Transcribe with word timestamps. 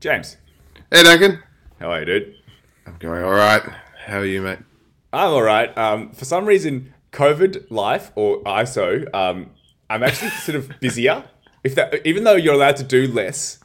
James, 0.00 0.36
Hey, 0.92 1.02
Duncan. 1.02 1.42
how 1.80 1.90
are 1.90 2.00
you, 2.00 2.06
dude? 2.06 2.34
I'm 2.86 2.96
going 2.98 3.22
all 3.24 3.32
right. 3.32 3.62
How 4.06 4.18
are 4.18 4.24
you, 4.24 4.40
mate? 4.42 4.60
I'm 5.12 5.30
all 5.30 5.42
right. 5.42 5.76
Um, 5.76 6.12
for 6.12 6.24
some 6.24 6.46
reason, 6.46 6.94
COVID 7.12 7.70
life 7.70 8.12
or 8.14 8.40
ISO, 8.44 9.12
um, 9.14 9.50
I'm 9.90 10.02
actually 10.02 10.30
sort 10.30 10.56
of 10.56 10.78
busier. 10.80 11.24
If 11.64 11.74
that, 11.74 12.06
even 12.06 12.24
though 12.24 12.36
you're 12.36 12.54
allowed 12.54 12.76
to 12.76 12.84
do 12.84 13.08
less, 13.08 13.58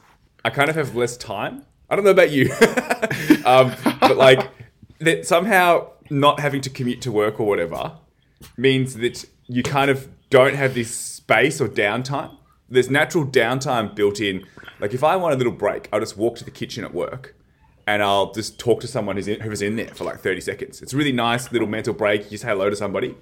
I 0.44 0.50
kind 0.50 0.68
of 0.68 0.76
have 0.76 0.96
less 0.96 1.16
time. 1.16 1.64
I 1.88 1.96
don't 1.96 2.04
know 2.04 2.10
about 2.10 2.30
you, 2.32 2.50
um, 3.46 3.72
but 4.00 4.16
like 4.16 4.50
that 4.98 5.26
somehow 5.26 5.90
not 6.10 6.40
having 6.40 6.60
to 6.62 6.70
commute 6.70 7.00
to 7.02 7.12
work 7.12 7.38
or 7.38 7.46
whatever 7.46 7.98
means 8.56 8.94
that 8.94 9.24
you 9.46 9.62
kind 9.62 9.90
of 9.90 10.08
don't 10.30 10.54
have 10.56 10.74
this 10.74 10.92
space 10.94 11.60
or 11.60 11.68
downtime. 11.68 12.36
There's 12.74 12.90
natural 12.90 13.24
downtime 13.24 13.94
built 13.94 14.20
in. 14.20 14.46
Like 14.80 14.92
if 14.92 15.02
I 15.02 15.16
want 15.16 15.34
a 15.34 15.38
little 15.38 15.52
break, 15.52 15.88
I'll 15.92 16.00
just 16.00 16.16
walk 16.16 16.36
to 16.36 16.44
the 16.44 16.50
kitchen 16.50 16.84
at 16.84 16.92
work 16.92 17.34
and 17.86 18.02
I'll 18.02 18.32
just 18.32 18.58
talk 18.58 18.80
to 18.80 18.88
someone 18.88 19.16
who's 19.16 19.28
in, 19.28 19.40
who's 19.40 19.62
in 19.62 19.76
there 19.76 19.88
for 19.88 20.04
like 20.04 20.20
30 20.20 20.40
seconds. 20.40 20.82
It's 20.82 20.92
a 20.92 20.96
really 20.96 21.12
nice 21.12 21.52
little 21.52 21.68
mental 21.68 21.94
break. 21.94 22.30
You 22.30 22.38
say 22.38 22.48
hello 22.48 22.70
to 22.70 22.76
somebody. 22.76 23.14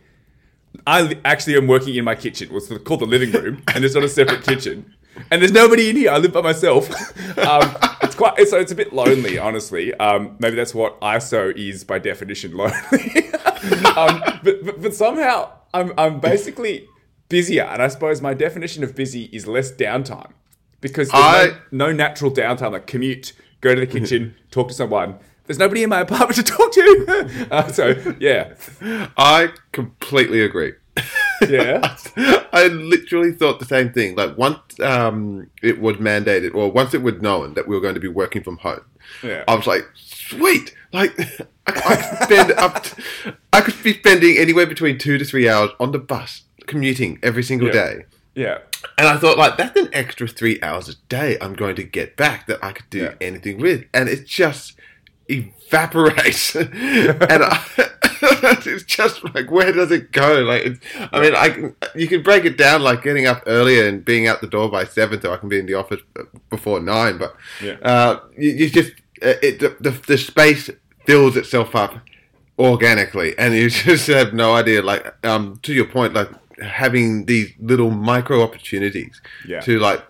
I 0.87 1.19
actually 1.25 1.57
am 1.57 1.67
working 1.67 1.95
in 1.95 2.05
my 2.05 2.15
kitchen. 2.15 2.53
What's 2.53 2.69
called 2.79 3.01
the 3.01 3.07
living 3.07 3.31
room, 3.33 3.63
and 3.75 3.85
it's 3.85 3.95
not 3.95 4.05
a 4.05 4.09
separate 4.09 4.43
kitchen. 4.43 4.95
And 5.31 5.43
there's 5.43 5.53
nobody 5.53 5.91
in 5.91 5.97
here. 5.97 6.11
I 6.11 6.17
live 6.17 6.33
by 6.33 6.41
myself. 6.41 6.91
um, 7.39 7.77
it's 8.03 8.15
quite 8.15 8.37
so 8.49 8.59
it's 8.59 8.73
a 8.73 8.75
bit 8.75 8.93
lonely, 8.95 9.39
honestly. 9.39 9.93
Um, 9.95 10.37
maybe 10.39 10.57
that's 10.57 10.75
what 10.75 10.99
ISO 11.03 11.55
is 11.55 11.85
by 11.85 11.99
definition, 11.99 12.57
lonely. 12.57 12.73
um, 13.97 14.23
but, 14.43 14.65
but 14.65 14.81
but 14.81 14.95
somehow 14.95 15.53
I'm 15.75 15.93
I'm 15.99 16.21
basically 16.21 16.89
busier, 17.33 17.65
and 17.65 17.83
I 17.83 17.89
suppose 17.89 18.21
my 18.21 18.35
definition 18.35 18.85
of 18.85 18.95
busy 18.95 19.25
is 19.33 19.47
less 19.47 19.73
downtime 19.73 20.31
because 20.83 21.09
there's 21.11 21.25
I- 21.25 21.57
no, 21.73 21.87
no 21.87 21.93
natural 21.93 22.31
downtime 22.31 22.73
like 22.73 22.87
commute, 22.87 23.33
go 23.63 23.75
to 23.75 23.81
the 23.81 23.87
kitchen, 23.87 24.35
talk 24.51 24.69
to 24.69 24.75
someone. 24.75 25.19
There's 25.47 25.59
nobody 25.59 25.83
in 25.83 25.89
my 25.89 26.01
apartment 26.01 26.37
to 26.41 26.43
talk 26.45 26.71
to. 26.73 27.49
uh, 27.51 27.73
so 27.73 28.15
yeah, 28.21 28.55
I 29.17 29.49
completely 29.73 30.43
agree. 30.43 30.75
yeah. 31.49 31.97
I 32.53 32.67
literally 32.69 33.33
thought 33.33 33.59
the 33.61 33.65
same 33.65 33.93
thing. 33.95 34.15
Like 34.15 34.37
once 34.37 34.59
um, 34.81 35.51
it 35.63 35.81
was 35.81 35.97
mandated, 35.97 36.55
or 36.55 36.71
once 36.71 36.93
it 36.93 37.03
was 37.03 37.21
known 37.23 37.55
that 37.55 37.67
we 37.67 37.75
were 37.75 37.81
going 37.81 37.95
to 37.95 38.01
be 38.01 38.09
working 38.09 38.43
from 38.45 38.59
home, 38.59 38.85
Yeah. 39.23 39.43
I 39.49 39.55
was 39.55 39.67
like, 39.67 39.85
sweet. 39.95 40.75
Like 40.93 41.19
I, 41.67 41.73
I 41.91 41.97
could 41.97 42.23
spend 42.25 42.53
up. 42.53 42.83
To, 42.85 43.03
I 43.55 43.63
could 43.63 43.83
be 43.83 43.95
spending 43.95 44.37
anywhere 44.37 44.67
between 44.67 44.99
two 44.99 45.17
to 45.17 45.25
three 45.25 45.49
hours 45.49 45.71
on 45.81 45.93
the 45.93 45.99
bus 45.99 46.43
commuting 46.67 47.19
every 47.23 47.43
single 47.43 47.69
Yeah. 47.69 47.73
day. 47.73 48.05
Yeah. 48.35 48.59
And 48.99 49.07
I 49.07 49.17
thought, 49.19 49.37
like, 49.39 49.57
that's 49.59 49.79
an 49.79 49.89
extra 49.93 50.27
three 50.27 50.59
hours 50.63 50.89
a 50.89 50.95
day 51.09 51.37
I'm 51.41 51.53
going 51.55 51.77
to 51.77 51.83
get 51.85 52.17
back 52.17 52.47
that 52.47 52.59
I 52.65 52.73
could 52.73 52.89
do 52.91 52.99
Yeah. 53.03 53.15
anything 53.21 53.59
with. 53.59 53.85
And 53.93 54.09
it 54.09 54.27
just 54.27 54.75
evaporates. 55.29 56.55
and 56.57 56.73
I, 57.45 57.65
it's 58.67 58.85
just 58.85 59.23
like, 59.35 59.51
where 59.51 59.73
does 59.73 59.91
it 59.91 60.13
go? 60.13 60.41
Like, 60.41 60.63
it's, 60.65 60.81
I 61.13 61.21
mean, 61.21 61.35
I 61.35 61.51
can, 61.51 61.77
you 61.95 62.07
can 62.09 62.23
break 62.23 62.45
it 62.45 62.57
down 62.57 62.83
like 62.83 63.03
getting 63.03 63.27
up 63.27 63.43
earlier 63.47 63.87
and 63.87 64.05
being 64.05 64.27
out 64.27 64.41
the 64.41 64.47
door 64.47 64.71
by 64.71 64.85
seven 64.85 65.21
so 65.21 65.33
I 65.33 65.37
can 65.37 65.49
be 65.49 65.59
in 65.59 65.67
the 65.67 65.75
office 65.75 66.01
before 66.51 66.81
nine. 66.81 67.19
But 67.19 67.37
Yeah. 67.63 67.75
uh, 67.83 68.21
you, 68.37 68.51
you 68.51 68.71
just, 68.71 68.93
uh, 69.23 69.35
it, 69.43 69.61
the, 69.61 69.77
the, 69.81 69.91
the 70.07 70.19
space 70.19 70.71
fills 71.07 71.37
itself 71.37 71.75
up 71.75 71.99
organically 72.59 73.37
and 73.39 73.55
you 73.55 73.69
just 73.89 74.07
have 74.07 74.33
no 74.35 74.55
idea 74.55 74.83
like 74.83 75.15
um 75.25 75.59
to 75.63 75.73
your 75.73 75.87
point 75.87 76.13
like 76.15 76.29
having 76.63 77.25
these 77.27 77.53
little 77.59 77.91
micro 77.91 78.43
opportunities 78.43 79.21
Yeah. 79.47 79.61
to 79.61 79.79
like 79.79 80.03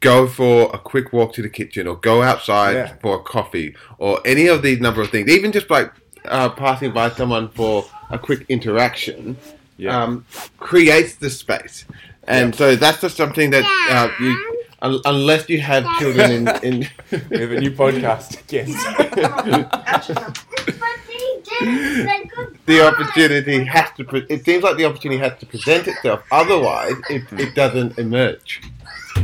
go 0.00 0.26
for 0.28 0.70
a 0.74 0.78
quick 0.78 1.12
walk 1.12 1.32
to 1.34 1.42
the 1.42 1.48
kitchen 1.48 1.88
or 1.88 1.96
go 1.96 2.22
outside 2.22 2.74
Yeah. 2.74 2.92
for 3.02 3.16
a 3.16 3.22
coffee 3.22 3.74
or 3.98 4.20
any 4.26 4.46
of 4.46 4.62
these 4.62 4.78
number 4.80 5.00
of 5.00 5.10
things 5.10 5.28
even 5.30 5.52
just 5.52 5.70
like 5.70 5.90
uh, 6.26 6.50
passing 6.50 6.92
by 6.92 7.10
someone 7.10 7.48
for 7.48 7.84
a 8.10 8.18
quick 8.18 8.44
interaction 8.48 9.36
Yeah. 9.78 10.02
um, 10.02 10.24
creates 10.58 11.16
the 11.16 11.30
space 11.30 11.86
and 12.28 12.52
Yeah. 12.54 12.58
so 12.58 12.76
that's 12.76 13.00
just 13.00 13.16
something 13.16 13.50
that 13.50 13.64
uh, 13.90 14.08
you 14.20 14.32
un- 14.82 15.00
unless 15.06 15.48
you 15.48 15.60
have 15.60 15.84
children 15.98 16.30
in, 16.30 16.48
in 16.62 16.88
We 17.30 17.38
have 17.40 17.52
a 17.52 17.60
new 17.60 17.70
podcast. 17.70 18.42
Yes. 18.52 18.68
the 22.66 22.86
opportunity 22.86 23.64
has 23.64 23.90
to. 23.96 24.04
Pre- 24.04 24.26
it 24.28 24.44
seems 24.44 24.62
like 24.62 24.76
the 24.76 24.84
opportunity 24.84 25.18
has 25.18 25.38
to 25.38 25.46
present 25.46 25.88
itself. 25.88 26.22
Otherwise, 26.30 26.94
it, 27.10 27.24
it 27.32 27.54
doesn't 27.54 27.98
emerge. 27.98 28.62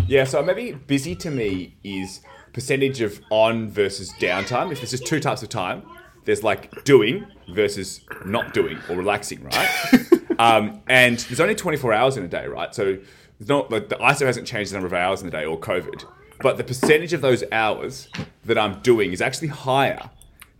Yeah, 0.06 0.24
so 0.24 0.42
maybe 0.42 0.72
busy 0.72 1.14
to 1.16 1.30
me 1.30 1.74
is 1.84 2.20
percentage 2.52 3.00
of 3.00 3.20
on 3.30 3.70
versus 3.70 4.12
downtime. 4.14 4.72
If 4.72 4.78
there's 4.78 4.90
just 4.90 5.06
two 5.06 5.20
types 5.20 5.42
of 5.42 5.48
time, 5.48 5.82
there's 6.24 6.42
like 6.42 6.84
doing 6.84 7.26
versus 7.50 8.00
not 8.24 8.54
doing 8.54 8.78
or 8.88 8.96
relaxing, 8.96 9.42
right? 9.44 9.68
um, 10.38 10.80
and 10.88 11.18
there's 11.18 11.40
only 11.40 11.54
24 11.54 11.92
hours 11.92 12.16
in 12.16 12.24
a 12.24 12.28
day, 12.28 12.46
right? 12.46 12.74
So 12.74 12.98
it's 13.40 13.48
not 13.48 13.70
like 13.70 13.88
the 13.88 13.96
ISO 13.96 14.26
hasn't 14.26 14.46
changed 14.46 14.70
the 14.70 14.74
number 14.74 14.86
of 14.86 14.92
hours 14.92 15.20
in 15.20 15.26
the 15.26 15.36
day 15.36 15.44
or 15.44 15.58
COVID, 15.58 16.04
but 16.40 16.56
the 16.56 16.64
percentage 16.64 17.12
of 17.12 17.20
those 17.20 17.42
hours 17.52 18.08
that 18.44 18.58
I'm 18.58 18.80
doing 18.80 19.12
is 19.12 19.20
actually 19.20 19.48
higher 19.48 20.10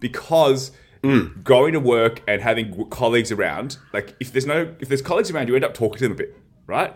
because 0.00 0.72
going 1.42 1.72
to 1.72 1.80
work 1.80 2.22
and 2.28 2.40
having 2.42 2.88
colleagues 2.90 3.32
around, 3.32 3.78
like 3.92 4.14
if 4.20 4.32
there's 4.32 4.46
no 4.46 4.74
if 4.80 4.88
there's 4.88 5.02
colleagues 5.02 5.30
around, 5.30 5.48
you 5.48 5.54
end 5.54 5.64
up 5.64 5.74
talking 5.74 5.98
to 5.98 6.04
them 6.04 6.12
a 6.12 6.16
bit, 6.16 6.36
right? 6.66 6.94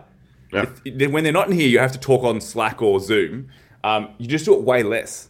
Yeah. 0.53 0.65
If- 0.85 0.97
then 0.97 1.11
when 1.11 1.23
they're 1.23 1.33
not 1.33 1.47
in 1.47 1.53
here, 1.53 1.67
you 1.67 1.79
have 1.79 1.91
to 1.91 1.99
talk 1.99 2.23
on 2.23 2.39
Slack 2.41 2.81
or 2.81 2.99
Zoom. 2.99 3.49
Um, 3.83 4.09
you 4.17 4.27
just 4.27 4.45
do 4.45 4.53
it 4.53 4.61
way 4.63 4.81
less, 4.83 5.29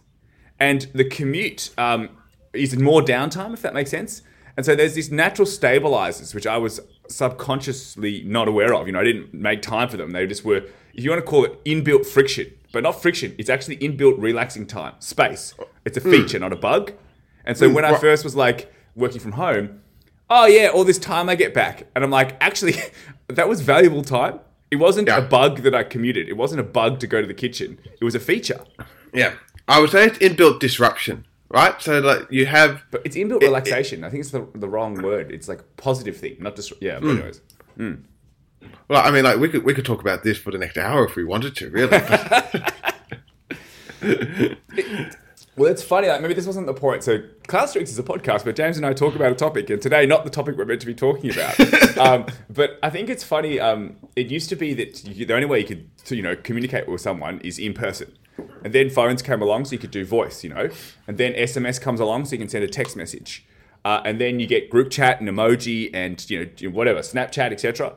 and 0.59 0.87
the 0.93 1.03
commute 1.05 1.71
um, 1.77 2.09
is 2.53 2.77
more 2.77 3.01
downtime, 3.01 3.53
if 3.53 3.61
that 3.61 3.73
makes 3.73 3.89
sense. 3.91 4.21
And 4.55 4.65
so 4.65 4.75
there's 4.75 4.95
these 4.95 5.11
natural 5.11 5.45
stabilizers, 5.45 6.33
which 6.33 6.47
I 6.47 6.57
was 6.57 6.79
subconsciously 7.09 8.23
not 8.23 8.47
aware 8.47 8.73
of. 8.73 8.87
You 8.87 8.93
know, 8.93 8.99
I 8.99 9.03
didn't 9.03 9.33
make 9.33 9.61
time 9.61 9.87
for 9.89 9.97
them. 9.97 10.11
They 10.11 10.25
just 10.25 10.43
were, 10.43 10.57
if 10.93 11.03
you 11.03 11.09
want 11.11 11.23
to 11.23 11.29
call 11.29 11.45
it 11.45 11.63
inbuilt 11.63 12.05
friction, 12.07 12.51
but 12.71 12.81
not 12.83 12.99
friction. 13.01 13.35
It's 13.37 13.49
actually 13.49 13.77
inbuilt 13.77 14.15
relaxing 14.17 14.65
time, 14.65 14.95
space. 14.99 15.53
It's 15.85 15.97
a 15.97 16.01
feature, 16.01 16.39
not 16.39 16.53
a 16.53 16.55
bug. 16.55 16.93
And 17.47 17.57
so 17.57 17.69
when 17.69 17.85
I 17.85 17.97
first 17.97 18.23
was 18.23 18.35
like 18.35 18.71
working 18.95 19.19
from 19.19 19.31
home, 19.31 19.81
oh 20.29 20.45
yeah, 20.45 20.67
all 20.67 20.83
this 20.83 20.99
time 20.99 21.29
I 21.29 21.35
get 21.35 21.53
back. 21.53 21.87
And 21.95 22.03
I'm 22.03 22.11
like, 22.11 22.35
actually, 22.41 22.75
that 23.27 23.49
was 23.49 23.61
valuable 23.61 24.03
time. 24.03 24.39
It 24.69 24.75
wasn't 24.75 25.07
Yeah. 25.07 25.17
a 25.17 25.21
bug 25.21 25.63
that 25.63 25.73
I 25.73 25.83
commuted. 25.83 26.27
It 26.27 26.35
wasn't 26.37 26.59
a 26.59 26.63
bug 26.63 26.99
to 26.99 27.07
go 27.07 27.21
to 27.21 27.27
the 27.27 27.33
kitchen. 27.33 27.79
It 27.99 28.03
was 28.03 28.15
a 28.15 28.19
feature. 28.19 28.59
Yeah, 29.13 29.33
I 29.67 29.79
would 29.79 29.89
say 29.89 30.05
it's 30.05 30.17
inbuilt 30.19 30.59
disruption, 30.59 31.25
right? 31.49 31.81
So 31.81 31.99
like 32.01 32.29
you 32.29 32.45
have. 32.47 32.83
But 32.91 33.01
it's 33.05 33.15
inbuilt 33.15 33.41
relaxation. 33.41 34.03
I 34.03 34.09
think 34.09 34.21
it's 34.21 34.31
the, 34.31 34.45
the 34.53 34.67
wrong 34.67 35.01
word. 35.01 35.31
It's 35.31 35.47
like 35.47 35.61
positive 35.77 36.17
thing, 36.17 36.35
not 36.39 36.57
just 36.57 36.73
yeah. 36.81 36.99
But 36.99 37.09
anyways, 37.11 37.41
hmm. 37.77 37.93
Well, 38.89 39.01
I 39.05 39.11
mean, 39.11 39.23
like 39.23 39.39
we 39.39 39.47
could 39.47 39.63
we 39.63 39.73
could 39.73 39.85
talk 39.85 40.01
about 40.01 40.23
this 40.23 40.37
for 40.37 40.51
the 40.51 40.57
next 40.57 40.77
hour 40.77 41.05
if 41.05 41.15
we 41.15 41.23
wanted 41.23 41.55
to, 41.55 41.69
really. 41.69 41.97
well, 45.57 45.71
it's 45.71 45.81
funny. 45.81 46.07
Like 46.07 46.21
maybe 46.21 46.35
this 46.35 46.45
wasn't 46.45 46.67
the 46.67 46.73
point. 46.73 47.03
So 47.03 47.23
Class 47.47 47.71
Streaks 47.71 47.89
is 47.89 47.97
a 47.97 48.03
podcast, 48.03 48.45
but 48.45 48.55
James 48.55 48.77
and 48.77 48.85
I 48.85 48.93
talk 48.93 49.15
about 49.15 49.31
a 49.31 49.35
topic, 49.35 49.69
and 49.71 49.81
today 49.81 50.05
not 50.05 50.23
the 50.23 50.29
topic 50.29 50.55
we're 50.55 50.65
meant 50.65 50.81
to 50.81 50.87
be 50.87 50.93
talking 50.93 51.31
about. 51.31 51.97
um, 51.97 52.25
but 52.47 52.77
I 52.83 52.91
think 52.91 53.09
it's 53.09 53.23
funny. 53.23 53.59
Um, 53.59 53.97
it 54.15 54.27
used 54.27 54.49
to 54.49 54.55
be 54.55 54.75
that 54.75 55.03
you, 55.03 55.25
the 55.25 55.33
only 55.33 55.47
way 55.47 55.59
you 55.59 55.65
could 55.65 55.89
you 56.09 56.21
know 56.21 56.35
communicate 56.35 56.87
with 56.87 57.01
someone 57.01 57.41
is 57.41 57.57
in 57.57 57.73
person. 57.73 58.15
And 58.63 58.71
then 58.71 58.91
phones 58.91 59.23
came 59.23 59.41
along, 59.41 59.65
so 59.65 59.71
you 59.71 59.79
could 59.79 59.91
do 59.91 60.05
voice, 60.05 60.43
you 60.43 60.51
know. 60.51 60.69
And 61.07 61.17
then 61.17 61.33
SMS 61.33 61.81
comes 61.81 61.99
along, 61.99 62.25
so 62.25 62.33
you 62.33 62.37
can 62.37 62.49
send 62.49 62.63
a 62.63 62.67
text 62.67 62.95
message. 62.95 63.43
Uh, 63.83 64.01
and 64.05 64.21
then 64.21 64.39
you 64.39 64.45
get 64.45 64.69
group 64.69 64.91
chat 64.91 65.19
and 65.19 65.27
emoji 65.27 65.89
and 65.91 66.29
you 66.29 66.51
know 66.61 66.69
whatever 66.69 66.99
Snapchat, 66.99 67.51
etc. 67.51 67.93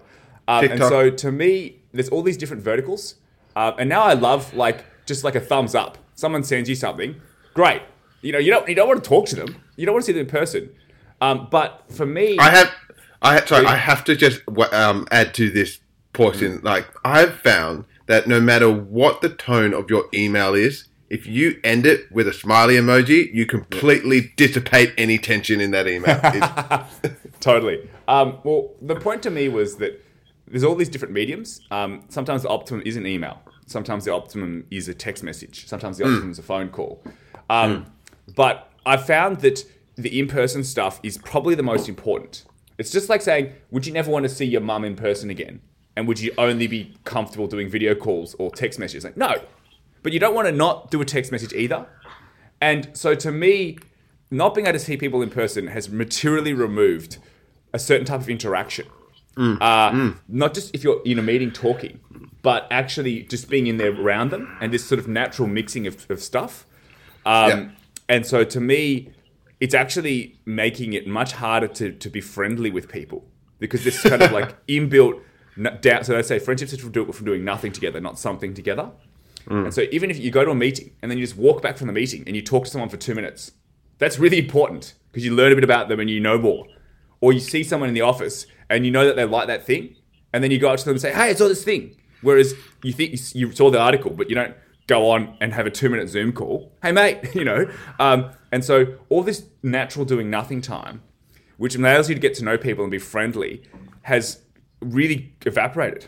Um, 0.49 0.65
and 0.65 0.79
so 0.79 1.11
to 1.11 1.31
me, 1.31 1.83
there's 1.93 2.09
all 2.09 2.23
these 2.23 2.39
different 2.39 2.63
verticals. 2.63 3.17
Uh, 3.55 3.73
and 3.79 3.89
now 3.89 4.03
I 4.03 4.15
love 4.15 4.55
like 4.55 4.85
just 5.05 5.25
like 5.25 5.35
a 5.35 5.41
thumbs 5.41 5.75
up. 5.75 5.99
Someone 6.15 6.43
sends 6.43 6.69
you 6.69 6.75
something, 6.75 7.21
great. 7.55 7.83
You 8.23 8.33
know, 8.33 8.39
you 8.39 8.51
don't 8.51 8.69
you 8.69 8.75
don't 8.75 8.89
want 8.89 9.03
to 9.03 9.09
talk 9.09 9.27
to 9.27 9.37
them. 9.37 9.57
You 9.77 9.87
don't 9.87 9.95
want 9.95 10.05
to 10.05 10.07
see 10.07 10.13
them 10.13 10.27
in 10.27 10.31
person. 10.31 10.71
Um, 11.21 11.49
but 11.51 11.85
for 11.91 12.07
me, 12.07 12.39
I 12.39 12.51
have, 12.51 12.73
I 13.23 13.39
ha- 13.39 13.47
sorry, 13.47 13.67
I 13.67 13.77
have 13.77 14.05
to 14.05 14.17
just 14.17 14.41
um, 14.73 15.07
add 15.11 15.35
to 15.35 15.51
this 15.51 15.81
portion. 16.13 16.61
Like 16.63 16.87
I've 17.05 17.35
found 17.35 17.85
that 18.07 18.27
no 18.27 18.41
matter 18.41 18.71
what 18.71 19.21
the 19.21 19.29
tone 19.29 19.73
of 19.75 19.91
your 19.91 20.07
email 20.13 20.55
is, 20.55 20.89
if 21.11 21.27
you 21.27 21.61
end 21.65 21.87
it 21.87 22.11
with 22.13 22.29
a 22.29 22.33
smiley 22.33 22.75
emoji, 22.75 23.33
you 23.35 23.45
completely 23.45 24.33
dissipate 24.37 24.95
any 24.97 25.19
tension 25.19 25.61
in 25.61 25.73
that 25.73 25.89
email. 25.89 26.87
Totally. 27.41 27.89
Um, 28.07 28.39
well, 28.45 28.75
the 28.81 28.95
point 28.95 29.23
to 29.25 29.31
me 29.31 29.49
was 29.49 29.77
that 29.77 30.05
there's 30.47 30.65
all 30.65 30.75
these 30.75 30.89
different 30.89 31.13
mediums. 31.13 31.61
Um, 31.71 32.05
sometimes 32.09 32.43
the 32.43 32.49
optimum 32.49 32.83
is 32.87 32.97
an 32.97 33.07
email. 33.07 33.41
Sometimes 33.67 34.05
the 34.05 34.13
optimum 34.13 34.67
is 34.71 34.89
a 34.89 34.95
text 34.95 35.23
message. 35.23 35.67
Sometimes 35.67 35.99
the 35.99 36.05
optimum 36.05 36.31
is 36.31 36.39
a 36.39 36.43
phone 36.43 36.69
call. 36.69 37.03
Um, 37.51 37.87
But 38.37 38.71
I 38.87 38.97
found 38.97 39.41
that 39.41 39.65
the 39.97 40.19
in-person 40.19 40.65
stuff 40.65 41.01
is 41.03 41.19
probably 41.19 41.55
the 41.55 41.63
most 41.63 41.89
important. 41.89 42.45
It's 42.79 42.91
just 42.91 43.09
like 43.09 43.21
saying, 43.23 43.53
would 43.71 43.87
you 43.87 43.93
never 43.93 44.11
want 44.11 44.23
to 44.23 44.29
see 44.29 44.45
your 44.47 44.61
mum 44.63 44.85
in 44.85 44.97
person 44.97 45.29
again? 45.31 45.61
And 45.97 46.09
would 46.09 46.21
you 46.21 46.33
only 46.39 46.67
be 46.67 46.95
comfortable 47.05 47.47
doing 47.47 47.69
video 47.69 47.95
calls 47.95 48.35
or 48.39 48.51
text 48.51 48.79
messages? 48.79 49.05
Like, 49.05 49.17
no. 49.17 49.35
But 50.03 50.13
you 50.13 50.21
don't 50.21 50.35
want 50.35 50.47
to 50.49 50.53
not 50.53 50.91
do 50.91 51.01
a 51.03 51.05
text 51.05 51.31
message 51.33 51.53
either. 51.53 51.87
And 52.61 52.89
so 52.95 53.15
to 53.17 53.31
me, 53.31 53.79
not 54.31 54.55
being 54.55 54.67
able 54.67 54.79
to 54.79 54.85
see 54.85 54.97
people 54.97 55.21
in 55.21 55.29
person 55.29 55.67
has 55.67 55.91
materially 55.91 56.55
removed 56.55 57.19
a 57.75 57.79
certain 57.79 58.07
type 58.07 58.21
of 58.21 58.31
interaction. 58.31 58.87
Uh, 59.37 60.13
Not 60.29 60.55
just 60.55 60.75
if 60.75 60.85
you're 60.85 61.03
in 61.05 61.19
a 61.19 61.23
meeting 61.23 61.51
talking, 61.51 62.01
but 62.43 62.67
actually 62.71 63.23
just 63.23 63.49
being 63.51 63.67
in 63.67 63.77
there 63.77 63.93
around 63.93 64.31
them 64.31 64.57
and 64.61 64.73
this 64.73 64.85
sort 64.85 64.99
of 64.99 65.09
natural 65.09 65.49
mixing 65.49 65.87
of, 65.87 66.11
of 66.11 66.23
stuff. 66.23 66.67
Um, 67.27 67.49
Yeah. 67.49 67.69
And 68.09 68.27
so 68.27 68.43
to 68.43 68.61
me, 68.61 69.13
it's 69.61 69.75
actually 69.75 70.39
making 70.45 70.95
it 70.95 71.07
much 71.07 71.33
harder 71.33 71.69
to, 71.69 71.93
to 71.93 72.11
be 72.11 72.21
friendly 72.21 72.71
with 72.71 72.89
people 72.89 73.25
because 73.61 73.85
this 73.85 74.05
is 74.05 74.11
kind 74.11 74.23
of 74.23 74.33
like 74.33 74.67
inbuilt 74.67 75.21
down. 75.81 76.03
So 76.03 76.15
they 76.15 76.23
say 76.23 76.39
friendships 76.39 76.73
is 76.73 76.81
from, 76.81 76.93
do, 76.93 77.05
from 77.13 77.27
doing 77.27 77.45
nothing 77.45 77.71
together, 77.73 78.01
not 78.01 78.19
something 78.19 78.55
together. 78.55 78.91
And 79.49 79.73
so 79.73 79.87
even 79.91 80.11
if 80.11 80.19
you 80.19 80.31
go 80.31 80.45
to 80.45 80.51
a 80.51 80.55
meeting 80.55 80.93
and 81.03 81.11
then 81.11 81.19
you 81.19 81.25
just 81.25 81.37
walk 81.37 81.63
back 81.63 81.77
from 81.79 81.87
the 81.87 81.93
meeting 81.93 82.25
and 82.27 82.37
you 82.37 82.43
talk 82.43 82.65
to 82.65 82.71
someone 82.71 82.91
for 82.91 82.97
two 82.97 83.15
minutes, 83.15 83.53
that's 83.99 84.19
really 84.19 84.39
important 84.39 84.95
because 85.11 85.25
you 85.25 85.35
learn 85.35 85.51
a 85.53 85.55
bit 85.55 85.65
about 85.65 85.89
them 85.89 85.99
and 86.01 86.11
you 86.11 86.21
know 86.21 86.39
more. 86.39 86.67
Or 87.21 87.33
you 87.33 87.41
see 87.41 87.63
someone 87.63 87.89
in 87.89 87.95
the 87.95 88.03
office 88.03 88.47
and 88.69 88.85
you 88.85 88.91
know 88.91 89.05
that 89.07 89.17
they 89.17 89.25
like 89.25 89.47
that 89.49 89.67
thing, 89.67 89.97
and 90.33 90.43
then 90.45 90.51
you 90.51 90.59
go 90.59 90.71
up 90.71 90.79
to 90.79 90.85
them 90.85 90.93
and 90.93 91.01
say, 91.01 91.13
"Hey, 91.13 91.31
I 91.31 91.35
saw 91.35 91.49
this 91.49 91.65
thing." 91.65 91.97
Whereas 92.23 92.55
you 92.83 92.93
think 92.93 93.13
you 93.13 93.19
you 93.35 93.53
saw 93.53 93.71
the 93.71 93.81
article, 93.81 94.11
but 94.11 94.29
you 94.31 94.37
don't 94.37 94.55
go 94.91 95.09
on 95.09 95.37
and 95.41 95.53
have 95.53 95.67
a 95.67 95.71
two-minute 95.71 96.09
Zoom 96.09 96.33
call. 96.33 96.73
Hey, 96.83 96.91
mate, 96.91 97.21
you 97.35 97.45
know. 97.45 97.71
Um, 98.01 98.33
and 98.51 98.65
so 98.65 98.99
all 99.09 99.23
this 99.23 99.45
natural 99.63 100.05
doing 100.05 100.29
nothing 100.29 100.61
time, 100.61 101.01
which 101.57 101.77
allows 101.77 102.09
you 102.09 102.15
to 102.17 102.21
get 102.21 102.35
to 102.35 102.45
know 102.45 102.59
people 102.59 102.83
and 102.85 102.91
be 102.91 102.99
friendly, 102.99 103.63
has 104.03 104.41
really 104.81 105.33
evaporated. 105.47 106.07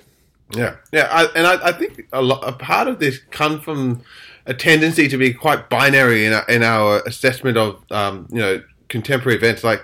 Yeah, 0.55 0.77
yeah, 0.93 1.09
I, 1.11 1.27
and 1.37 1.47
I, 1.47 1.69
I 1.69 1.73
think 1.73 2.09
a, 2.13 2.21
lot, 2.21 2.47
a 2.47 2.53
part 2.53 2.89
of 2.89 2.99
this 2.99 3.19
comes 3.31 3.63
from 3.63 4.03
a 4.47 4.53
tendency 4.53 5.09
to 5.09 5.17
be 5.17 5.33
quite 5.33 5.71
binary 5.71 6.27
in 6.27 6.33
our, 6.33 6.45
in 6.47 6.63
our 6.63 7.01
assessment 7.07 7.57
of 7.57 7.83
um, 7.91 8.27
you 8.31 8.41
know 8.41 8.63
contemporary 8.89 9.39
events. 9.39 9.63
Like, 9.63 9.83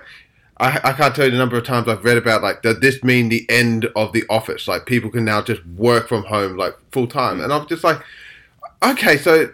I, 0.59 0.79
I 0.83 0.93
can't 0.93 1.15
tell 1.15 1.25
you 1.25 1.31
the 1.31 1.37
number 1.37 1.57
of 1.57 1.63
times 1.63 1.87
I've 1.87 2.03
read 2.03 2.17
about 2.17 2.43
like, 2.43 2.61
does 2.61 2.81
this 2.81 3.01
mean 3.03 3.29
the 3.29 3.49
end 3.49 3.87
of 3.95 4.11
the 4.11 4.25
office? 4.29 4.67
Like, 4.67 4.85
people 4.85 5.09
can 5.09 5.25
now 5.25 5.41
just 5.41 5.65
work 5.65 6.07
from 6.09 6.25
home 6.25 6.57
like 6.57 6.75
full 6.91 7.07
time, 7.07 7.39
and 7.39 7.51
I'm 7.53 7.65
just 7.65 7.83
like, 7.83 7.99
okay, 8.83 9.17
so 9.17 9.51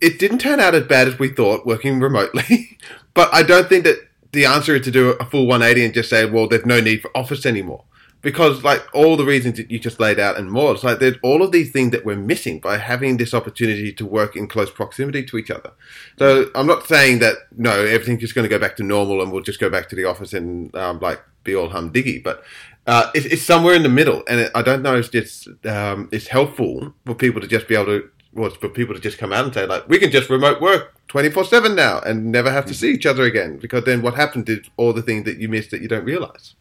it 0.00 0.18
didn't 0.18 0.38
turn 0.38 0.60
out 0.60 0.74
as 0.74 0.84
bad 0.84 1.08
as 1.08 1.18
we 1.18 1.28
thought 1.28 1.66
working 1.66 2.00
remotely, 2.00 2.78
but 3.14 3.32
I 3.32 3.42
don't 3.42 3.68
think 3.68 3.84
that 3.84 3.98
the 4.32 4.44
answer 4.44 4.76
is 4.76 4.84
to 4.84 4.90
do 4.90 5.10
a 5.10 5.24
full 5.24 5.46
180 5.46 5.84
and 5.84 5.94
just 5.94 6.10
say, 6.10 6.24
well, 6.26 6.48
there's 6.48 6.66
no 6.66 6.80
need 6.80 7.00
for 7.00 7.16
office 7.16 7.46
anymore. 7.46 7.84
Because, 8.20 8.64
like, 8.64 8.84
all 8.92 9.16
the 9.16 9.24
reasons 9.24 9.58
that 9.58 9.70
you 9.70 9.78
just 9.78 10.00
laid 10.00 10.18
out 10.18 10.36
and 10.36 10.50
more, 10.50 10.72
it's 10.72 10.82
like 10.82 10.98
there's 10.98 11.16
all 11.22 11.40
of 11.40 11.52
these 11.52 11.70
things 11.70 11.92
that 11.92 12.04
we're 12.04 12.16
missing 12.16 12.58
by 12.58 12.76
having 12.76 13.16
this 13.16 13.32
opportunity 13.32 13.92
to 13.92 14.04
work 14.04 14.34
in 14.34 14.48
close 14.48 14.70
proximity 14.70 15.22
to 15.24 15.38
each 15.38 15.52
other. 15.52 15.70
So, 16.18 16.50
I'm 16.56 16.66
not 16.66 16.88
saying 16.88 17.20
that, 17.20 17.36
no, 17.56 17.70
everything's 17.70 18.20
just 18.20 18.34
going 18.34 18.42
to 18.42 18.48
go 18.48 18.58
back 18.58 18.76
to 18.78 18.82
normal 18.82 19.22
and 19.22 19.30
we'll 19.30 19.44
just 19.44 19.60
go 19.60 19.70
back 19.70 19.88
to 19.90 19.96
the 19.96 20.04
office 20.04 20.32
and, 20.32 20.74
um, 20.74 20.98
like, 20.98 21.22
be 21.44 21.54
all 21.54 21.68
humdiggy. 21.68 22.22
But 22.22 22.42
uh, 22.88 23.08
it, 23.14 23.32
it's 23.32 23.42
somewhere 23.42 23.74
in 23.74 23.84
the 23.84 23.88
middle. 23.88 24.24
And 24.28 24.40
it, 24.40 24.50
I 24.52 24.62
don't 24.62 24.82
know 24.82 24.96
if 24.96 25.14
it's, 25.14 25.46
um, 25.64 26.08
it's 26.10 26.26
helpful 26.26 26.94
for 27.06 27.14
people 27.14 27.40
to 27.40 27.46
just 27.46 27.68
be 27.68 27.76
able 27.76 28.00
to 28.00 28.10
was 28.38 28.54
for 28.56 28.68
people 28.68 28.94
to 28.94 29.00
just 29.00 29.18
come 29.18 29.32
out 29.32 29.44
and 29.44 29.54
say 29.54 29.66
like 29.66 29.88
we 29.88 29.98
can 29.98 30.10
just 30.10 30.30
remote 30.30 30.60
work 30.60 30.94
24-7 31.08 31.74
now 31.74 32.00
and 32.00 32.30
never 32.32 32.50
have 32.50 32.66
to 32.66 32.74
see 32.74 32.90
each 32.92 33.06
other 33.06 33.24
again 33.24 33.58
because 33.58 33.84
then 33.84 34.02
what 34.02 34.14
happened 34.14 34.48
is 34.48 34.60
all 34.76 34.92
the 34.92 35.02
things 35.02 35.24
that 35.24 35.38
you 35.38 35.48
missed 35.48 35.70
that 35.70 35.80
you 35.80 35.88
don't 35.88 36.04
realize 36.04 36.54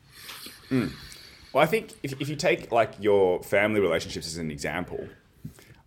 Well, 1.54 1.64
I 1.64 1.68
think 1.68 1.94
if, 2.04 2.20
if 2.22 2.28
you 2.30 2.36
take 2.36 2.72
like 2.72 2.92
your 3.00 3.42
family 3.42 3.80
relationships 3.80 4.28
as 4.28 4.38
an 4.38 4.52
example, 4.52 5.08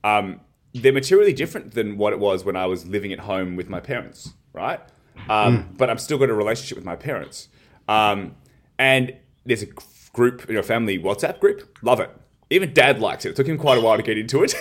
um, 0.02 0.40
they're 0.74 0.92
materially 0.92 1.32
different 1.32 1.74
than 1.74 1.96
what 1.98 2.12
it 2.12 2.18
was 2.18 2.44
when 2.44 2.56
I 2.56 2.66
was 2.66 2.86
living 2.86 3.12
at 3.12 3.20
home 3.20 3.56
with 3.56 3.68
my 3.68 3.78
parents, 3.78 4.32
right? 4.52 4.80
Um, 5.28 5.68
But 5.76 5.90
I'm 5.90 5.98
still 5.98 6.18
got 6.18 6.30
a 6.30 6.34
relationship 6.34 6.76
with 6.76 6.84
my 6.86 6.96
parents, 6.96 7.48
um, 7.88 8.34
and 8.78 9.14
there's 9.44 9.62
a 9.62 9.68
group, 10.12 10.48
you 10.48 10.54
know, 10.54 10.62
family 10.62 10.98
WhatsApp 10.98 11.38
group. 11.40 11.78
Love 11.82 12.00
it. 12.00 12.10
Even 12.52 12.72
Dad 12.74 12.98
likes 13.00 13.24
it. 13.24 13.30
It 13.30 13.36
took 13.36 13.46
him 13.46 13.56
quite 13.58 13.78
a 13.78 13.80
while 13.80 13.96
to 13.96 14.02
get 14.02 14.18
into 14.18 14.42
it, 14.42 14.54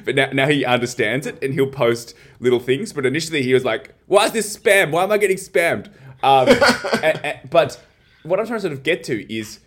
but 0.04 0.14
now, 0.14 0.28
now 0.32 0.46
he 0.48 0.64
understands 0.66 1.26
it, 1.26 1.42
and 1.42 1.54
he'll 1.54 1.66
post 1.66 2.14
little 2.40 2.60
things. 2.60 2.92
But 2.92 3.06
initially, 3.06 3.42
he 3.42 3.54
was 3.54 3.64
like, 3.64 3.94
"Why 4.06 4.26
is 4.26 4.32
this 4.32 4.54
spam? 4.56 4.90
Why 4.90 5.02
am 5.04 5.12
I 5.12 5.16
getting 5.18 5.38
spammed?" 5.38 5.86
Um, 6.22 6.48
and- 7.02 7.24
and- 7.24 7.38
but 7.50 7.82
what 8.22 8.38
I'm 8.38 8.46
trying 8.46 8.58
to 8.58 8.60
sort 8.60 8.72
of 8.74 8.82
get 8.82 9.02
to 9.04 9.34
is 9.34 9.60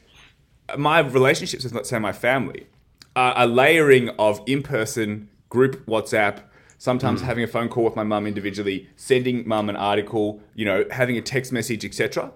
my 0.78 1.00
relationships 1.00 1.64
with, 1.64 1.74
let's 1.74 1.90
say, 1.90 1.98
my 2.00 2.14
family 2.14 2.68
are 3.16 3.34
a 3.36 3.48
layering 3.48 4.10
of 4.20 4.42
in-person 4.46 5.30
group 5.50 5.86
WhatsApp. 5.88 6.42
Sometimes 6.78 7.22
having 7.22 7.44
a 7.44 7.48
phone 7.48 7.70
call 7.70 7.86
with 7.86 7.96
my 7.96 8.04
mum 8.04 8.28
individually, 8.28 8.90
sending 8.96 9.48
mum 9.48 9.70
an 9.70 9.76
article, 9.76 10.42
you 10.54 10.66
know, 10.66 10.86
having 10.92 11.18
a 11.18 11.22
text 11.22 11.52
message, 11.52 11.84
etc. 11.86 12.32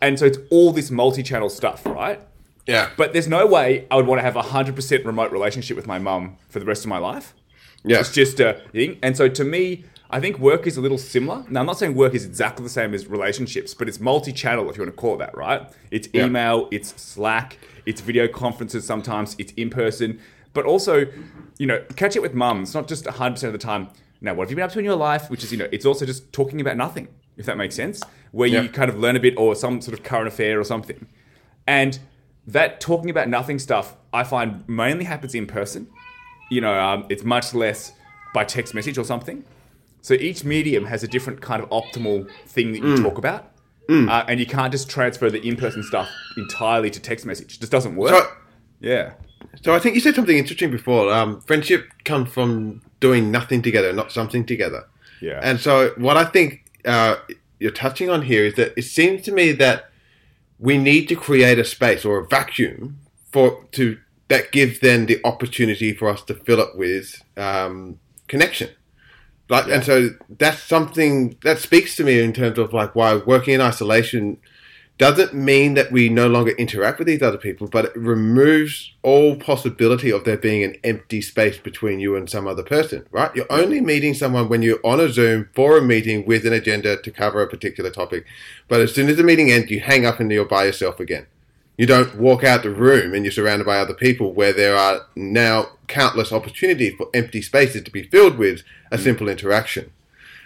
And 0.00 0.18
so 0.18 0.24
it's 0.24 0.38
all 0.50 0.72
this 0.72 0.90
multi-channel 0.90 1.50
stuff, 1.50 1.84
right? 1.84 2.20
Yeah 2.66 2.90
But 2.96 3.12
there's 3.12 3.28
no 3.28 3.46
way 3.46 3.86
I 3.90 3.96
would 3.96 4.06
want 4.06 4.18
to 4.18 4.22
have 4.22 4.36
a 4.36 4.42
hundred 4.42 4.74
percent 4.76 5.04
remote 5.04 5.32
relationship 5.32 5.76
with 5.76 5.86
my 5.86 5.98
mum 5.98 6.36
for 6.48 6.58
the 6.58 6.64
rest 6.66 6.84
of 6.84 6.88
my 6.88 6.98
life. 6.98 7.34
yeah 7.84 8.00
It's 8.00 8.12
just 8.12 8.40
a 8.40 8.60
thing. 8.72 8.98
And 9.02 9.16
so 9.16 9.28
to 9.28 9.44
me, 9.44 9.84
I 10.12 10.18
think 10.20 10.38
work 10.38 10.66
is 10.66 10.76
a 10.76 10.80
little 10.80 10.98
similar. 10.98 11.44
Now, 11.48 11.60
I'm 11.60 11.66
not 11.66 11.78
saying 11.78 11.94
work 11.94 12.14
is 12.14 12.24
exactly 12.26 12.64
the 12.64 12.68
same 12.80 12.94
as 12.94 13.06
relationships, 13.06 13.74
but 13.74 13.88
it's 13.88 14.00
multi 14.00 14.32
channel, 14.32 14.68
if 14.68 14.76
you 14.76 14.82
want 14.82 14.94
to 14.96 15.00
call 15.00 15.14
it 15.14 15.18
that, 15.18 15.36
right? 15.36 15.62
It's 15.92 16.08
Yeah. 16.12 16.26
email, 16.26 16.68
it's 16.72 17.00
Slack, 17.00 17.58
it's 17.86 18.00
video 18.00 18.26
conferences 18.26 18.84
sometimes, 18.84 19.36
it's 19.38 19.52
in 19.52 19.70
person, 19.70 20.18
but 20.52 20.64
also, 20.64 21.06
you 21.58 21.66
know, 21.66 21.80
catch 21.96 22.16
it 22.16 22.22
with 22.22 22.34
mum. 22.34 22.62
It's 22.62 22.74
not 22.74 22.88
just 22.88 23.06
100% 23.06 23.44
of 23.44 23.52
the 23.52 23.58
time. 23.72 23.88
Now, 24.20 24.34
what 24.34 24.44
have 24.44 24.50
you 24.50 24.56
been 24.56 24.64
up 24.64 24.72
to 24.72 24.80
in 24.80 24.84
your 24.84 24.96
life? 24.96 25.30
Which 25.30 25.44
is, 25.44 25.52
you 25.52 25.58
know, 25.58 25.68
it's 25.70 25.86
also 25.86 26.04
just 26.04 26.32
talking 26.32 26.60
about 26.60 26.76
nothing, 26.76 27.06
if 27.36 27.46
that 27.46 27.56
makes 27.56 27.76
sense, 27.76 28.02
where 28.32 28.48
Yeah. 28.48 28.62
you 28.62 28.68
kind 28.68 28.90
of 28.90 28.98
learn 28.98 29.14
a 29.16 29.20
bit 29.20 29.34
or 29.38 29.54
some 29.54 29.80
sort 29.80 29.96
of 29.96 30.02
current 30.04 30.26
affair 30.26 30.58
or 30.58 30.64
something. 30.64 31.06
And 31.68 32.00
that 32.46 32.80
talking 32.80 33.10
about 33.10 33.28
nothing 33.28 33.58
stuff, 33.58 33.94
I 34.12 34.24
find 34.24 34.68
mainly 34.68 35.04
happens 35.04 35.34
in 35.34 35.46
person 35.46 35.88
you 36.52 36.60
know, 36.60 36.76
um, 36.80 37.06
it's 37.08 37.22
much 37.22 37.54
less 37.54 37.92
by 38.34 38.42
text 38.42 38.74
message 38.74 38.98
or 38.98 39.04
something. 39.04 39.44
So 40.02 40.14
each 40.14 40.42
medium 40.42 40.86
has 40.86 41.04
a 41.04 41.06
different 41.06 41.40
kind 41.40 41.62
of 41.62 41.68
optimal 41.70 42.28
thing 42.48 42.72
that 42.72 42.78
you 42.78 42.96
Mm. 42.96 43.02
talk 43.04 43.18
about. 43.18 43.52
Uh, 43.88 44.24
and 44.28 44.38
you 44.40 44.46
can't 44.46 44.72
just 44.72 44.88
transfer 44.90 45.30
the 45.30 45.40
in-person 45.46 45.82
stuff 45.84 46.08
entirely 46.36 46.90
to 46.90 46.98
text 47.00 47.24
message. 47.26 47.54
It 47.54 47.60
just 47.60 47.70
doesn't 47.72 47.94
work. 47.96 48.10
So- 48.10 48.30
yeah. 48.80 49.12
so 49.62 49.74
i 49.74 49.78
think 49.78 49.94
you 49.94 50.00
said 50.00 50.14
something 50.14 50.36
interesting 50.38 50.70
before 50.70 51.12
um, 51.12 51.40
friendship 51.42 51.86
comes 52.04 52.28
from 52.30 52.80
doing 53.00 53.30
nothing 53.30 53.60
together 53.62 53.92
not 53.92 54.10
something 54.12 54.44
together 54.44 54.86
Yeah. 55.20 55.38
and 55.42 55.60
so 55.60 55.90
what 55.98 56.16
i 56.16 56.24
think 56.24 56.64
uh, 56.84 57.16
you're 57.58 57.70
touching 57.72 58.08
on 58.10 58.22
here 58.22 58.44
is 58.44 58.54
that 58.54 58.72
it 58.76 58.82
seems 58.84 59.22
to 59.22 59.32
me 59.32 59.52
that 59.52 59.89
we 60.60 60.76
need 60.76 61.08
to 61.08 61.16
create 61.16 61.58
a 61.58 61.64
space 61.64 62.04
or 62.04 62.18
a 62.18 62.26
vacuum 62.26 62.98
for 63.32 63.64
to 63.72 63.98
that 64.28 64.52
gives 64.52 64.78
then 64.78 65.06
the 65.06 65.20
opportunity 65.24 65.92
for 65.92 66.08
us 66.08 66.22
to 66.22 66.34
fill 66.34 66.60
it 66.60 66.76
with 66.76 67.20
um, 67.36 67.98
connection. 68.28 68.68
Like, 69.48 69.66
and 69.66 69.82
so 69.82 70.10
that's 70.38 70.62
something 70.62 71.36
that 71.42 71.58
speaks 71.58 71.96
to 71.96 72.04
me 72.04 72.20
in 72.20 72.32
terms 72.32 72.56
of 72.56 72.72
like 72.72 72.94
why 72.94 73.16
working 73.16 73.54
in 73.54 73.60
isolation 73.60 74.38
doesn't 75.00 75.32
mean 75.32 75.72
that 75.72 75.90
we 75.90 76.10
no 76.10 76.28
longer 76.28 76.50
interact 76.50 76.98
with 76.98 77.08
these 77.08 77.22
other 77.22 77.38
people, 77.38 77.66
but 77.66 77.86
it 77.86 77.96
removes 77.96 78.92
all 79.02 79.34
possibility 79.34 80.12
of 80.12 80.24
there 80.24 80.36
being 80.36 80.62
an 80.62 80.76
empty 80.84 81.22
space 81.22 81.56
between 81.56 82.00
you 82.00 82.16
and 82.16 82.28
some 82.28 82.46
other 82.46 82.62
person, 82.62 83.06
right? 83.10 83.34
You're 83.34 83.46
only 83.48 83.80
meeting 83.80 84.12
someone 84.12 84.50
when 84.50 84.60
you're 84.60 84.78
on 84.84 85.00
a 85.00 85.08
Zoom 85.08 85.48
for 85.54 85.78
a 85.78 85.82
meeting 85.82 86.26
with 86.26 86.44
an 86.44 86.52
agenda 86.52 86.98
to 87.00 87.10
cover 87.10 87.40
a 87.40 87.48
particular 87.48 87.88
topic. 87.88 88.26
But 88.68 88.82
as 88.82 88.94
soon 88.94 89.08
as 89.08 89.16
the 89.16 89.22
meeting 89.22 89.50
ends, 89.50 89.70
you 89.70 89.80
hang 89.80 90.04
up 90.04 90.20
and 90.20 90.30
you're 90.30 90.44
by 90.44 90.66
yourself 90.66 91.00
again. 91.00 91.26
You 91.78 91.86
don't 91.86 92.16
walk 92.16 92.44
out 92.44 92.62
the 92.62 92.70
room 92.70 93.14
and 93.14 93.24
you're 93.24 93.32
surrounded 93.32 93.64
by 93.64 93.78
other 93.78 93.94
people 93.94 94.34
where 94.34 94.52
there 94.52 94.76
are 94.76 95.06
now 95.16 95.68
countless 95.88 96.30
opportunities 96.30 96.92
for 96.98 97.08
empty 97.14 97.40
spaces 97.40 97.84
to 97.84 97.90
be 97.90 98.02
filled 98.02 98.36
with 98.36 98.64
a 98.92 98.98
mm. 98.98 99.02
simple 99.02 99.30
interaction. 99.30 99.92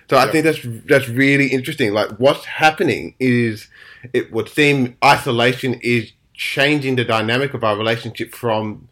So 0.08 0.16
I 0.16 0.30
think 0.30 0.44
that's 0.44 0.60
that's 0.86 1.08
really 1.08 1.48
interesting. 1.48 1.92
Like 1.92 2.10
what's 2.18 2.44
happening 2.44 3.14
is 3.18 3.68
it 4.12 4.32
would 4.32 4.48
seem 4.48 4.96
isolation 5.04 5.74
is 5.82 6.12
changing 6.34 6.96
the 6.96 7.04
dynamic 7.04 7.54
of 7.54 7.62
our 7.64 7.76
relationship 7.76 8.34
from 8.34 8.88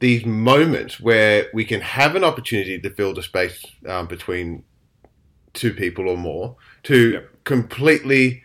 these 0.00 0.24
moments 0.24 1.00
where 1.00 1.46
we 1.52 1.64
can 1.64 1.80
have 1.80 2.14
an 2.14 2.24
opportunity 2.24 2.78
to 2.78 2.90
fill 2.90 3.12
the 3.14 3.22
space 3.22 3.64
um, 3.86 4.06
between 4.06 4.62
two 5.54 5.72
people 5.74 6.08
or 6.08 6.16
more 6.16 6.56
to 6.84 7.12
Yep. 7.12 7.30
completely 7.44 8.42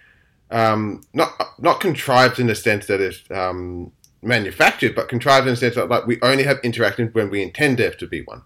um, 0.51 1.01
not 1.13 1.31
not 1.59 1.79
contrived 1.79 2.39
in 2.39 2.47
the 2.47 2.55
sense 2.55 2.85
that 2.87 3.01
it's 3.01 3.23
um, 3.31 3.91
manufactured, 4.21 4.93
but 4.95 5.09
contrived 5.09 5.47
in 5.47 5.53
the 5.53 5.57
sense 5.57 5.75
that 5.75 5.89
like 5.89 6.05
we 6.05 6.19
only 6.21 6.43
have 6.43 6.59
interactions 6.63 7.13
when 7.13 7.29
we 7.29 7.41
intend 7.41 7.77
there 7.79 7.91
to 7.91 8.07
be 8.07 8.21
one, 8.21 8.43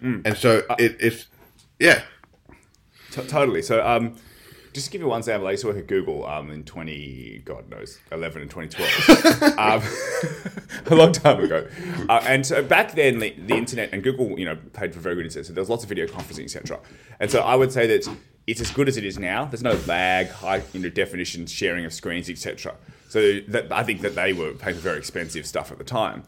and 0.00 0.36
so 0.36 0.62
it, 0.78 0.96
it's 1.00 1.26
yeah. 1.80 2.02
T- 3.10 3.26
totally. 3.26 3.62
So, 3.62 3.84
um, 3.84 4.14
just 4.72 4.86
to 4.86 4.92
give 4.92 5.00
you 5.00 5.08
one 5.08 5.18
example, 5.18 5.48
I 5.48 5.52
used 5.52 5.62
to 5.62 5.68
work 5.68 5.78
at 5.78 5.86
Google 5.86 6.26
um, 6.26 6.50
in 6.50 6.64
20, 6.64 7.42
God 7.44 7.68
knows, 7.68 7.98
11 8.12 8.42
and 8.42 8.50
2012. 8.50 9.58
um, 9.58 9.82
a 10.86 10.94
long 10.94 11.12
time 11.12 11.42
ago. 11.42 11.66
Uh, 12.08 12.22
and 12.26 12.46
so 12.46 12.62
back 12.62 12.92
then, 12.92 13.18
the, 13.18 13.34
the 13.46 13.54
internet 13.54 13.90
and 13.92 14.02
Google, 14.02 14.38
you 14.38 14.44
know, 14.44 14.56
paid 14.72 14.94
for 14.94 15.00
very 15.00 15.16
good 15.16 15.24
internet. 15.24 15.46
So 15.46 15.52
there 15.52 15.62
was 15.62 15.70
lots 15.70 15.82
of 15.82 15.88
video 15.88 16.06
conferencing, 16.06 16.44
etc. 16.44 16.78
And 17.18 17.30
so 17.30 17.40
I 17.40 17.56
would 17.56 17.72
say 17.72 17.86
that 17.88 18.08
it's 18.46 18.60
as 18.60 18.70
good 18.70 18.88
as 18.88 18.96
it 18.96 19.04
is 19.04 19.18
now. 19.18 19.44
There's 19.44 19.62
no 19.62 19.78
lag, 19.86 20.28
high 20.28 20.62
you 20.72 20.80
know, 20.80 20.88
definition 20.88 21.46
sharing 21.46 21.84
of 21.84 21.92
screens, 21.92 22.28
etc. 22.28 22.74
So 23.08 23.40
that, 23.48 23.72
I 23.72 23.82
think 23.82 24.00
that 24.02 24.14
they 24.14 24.32
were 24.32 24.52
paying 24.52 24.76
for 24.76 24.82
very 24.82 24.98
expensive 24.98 25.46
stuff 25.46 25.70
at 25.70 25.78
the 25.78 25.84
time, 25.84 26.24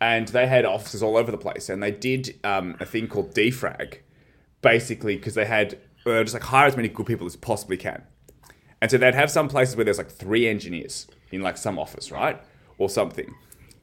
and 0.00 0.28
they 0.28 0.46
had 0.46 0.64
offices 0.64 1.02
all 1.02 1.16
over 1.16 1.30
the 1.30 1.38
place, 1.38 1.68
and 1.68 1.82
they 1.82 1.90
did 1.90 2.38
um, 2.44 2.76
a 2.80 2.86
thing 2.86 3.08
called 3.08 3.34
defrag, 3.34 3.98
basically 4.62 5.16
because 5.16 5.34
they 5.34 5.46
had 5.46 5.78
uh, 6.06 6.22
just 6.22 6.34
like 6.34 6.42
hire 6.42 6.66
as 6.66 6.76
many 6.76 6.88
good 6.88 7.06
people 7.06 7.26
as 7.26 7.36
possibly 7.36 7.76
can, 7.76 8.02
and 8.80 8.90
so 8.90 8.98
they'd 8.98 9.14
have 9.14 9.30
some 9.30 9.48
places 9.48 9.76
where 9.76 9.84
there's 9.84 9.98
like 9.98 10.10
three 10.10 10.46
engineers 10.46 11.06
in 11.30 11.42
like 11.42 11.56
some 11.56 11.78
office, 11.78 12.10
right, 12.10 12.40
or 12.78 12.88
something, 12.88 13.34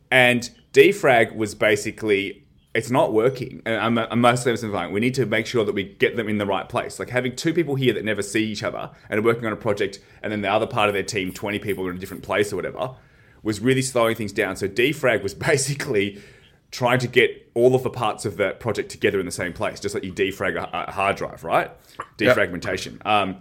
and 0.10 0.50
defrag 0.74 1.36
was 1.36 1.56
basically 1.56 2.46
it's 2.74 2.90
not 2.90 3.12
working. 3.14 3.62
And 3.66 3.76
I'm, 3.76 3.98
I'm 3.98 4.22
mostly 4.22 4.56
simplifying. 4.56 4.94
We 4.94 5.02
need 5.02 5.14
to 5.16 5.26
make 5.26 5.46
sure 5.46 5.66
that 5.66 5.76
we 5.76 5.84
get 5.84 6.16
them 6.16 6.30
in 6.30 6.38
the 6.38 6.46
right 6.46 6.68
place. 6.68 7.00
Like 7.00 7.10
having 7.10 7.36
two 7.36 7.54
people 7.54 7.76
here 7.76 7.94
that 7.94 8.06
never 8.06 8.22
see 8.22 8.46
each 8.46 8.64
other 8.64 8.92
and 9.10 9.20
are 9.20 9.24
working 9.24 9.46
on 9.46 9.54
a 9.54 9.58
project, 9.58 10.00
and 10.24 10.32
then 10.32 10.42
the 10.42 10.50
other 10.50 10.68
part 10.68 10.88
of 10.88 10.94
their 10.94 11.04
team, 11.04 11.34
20 11.34 11.60
people, 11.60 11.90
in 11.90 11.96
a 11.96 12.00
different 12.00 12.24
place 12.24 12.54
or 12.54 12.56
whatever, 12.56 12.96
was 13.44 13.60
really 13.60 13.82
slowing 13.82 14.16
things 14.16 14.32
down. 14.32 14.56
So 14.56 14.68
defrag 14.68 15.24
was 15.24 15.34
basically 15.52 16.22
trying 16.72 17.00
to 17.00 17.08
get 17.08 17.52
all 17.54 17.76
of 17.76 17.84
the 17.84 17.90
parts 17.90 18.26
of 18.26 18.38
that 18.38 18.60
project 18.60 18.90
together 18.90 19.20
in 19.20 19.26
the 19.26 19.32
same 19.32 19.54
place, 19.54 19.80
just 19.80 19.94
like 19.94 20.04
you 20.04 20.14
defrag 20.14 20.56
a, 20.56 20.88
a 20.88 20.92
hard 20.92 21.18
drive, 21.18 21.44
right? 21.44 21.72
Defragmentation. 22.18 22.94
Yep. 22.94 23.06
Um, 23.06 23.38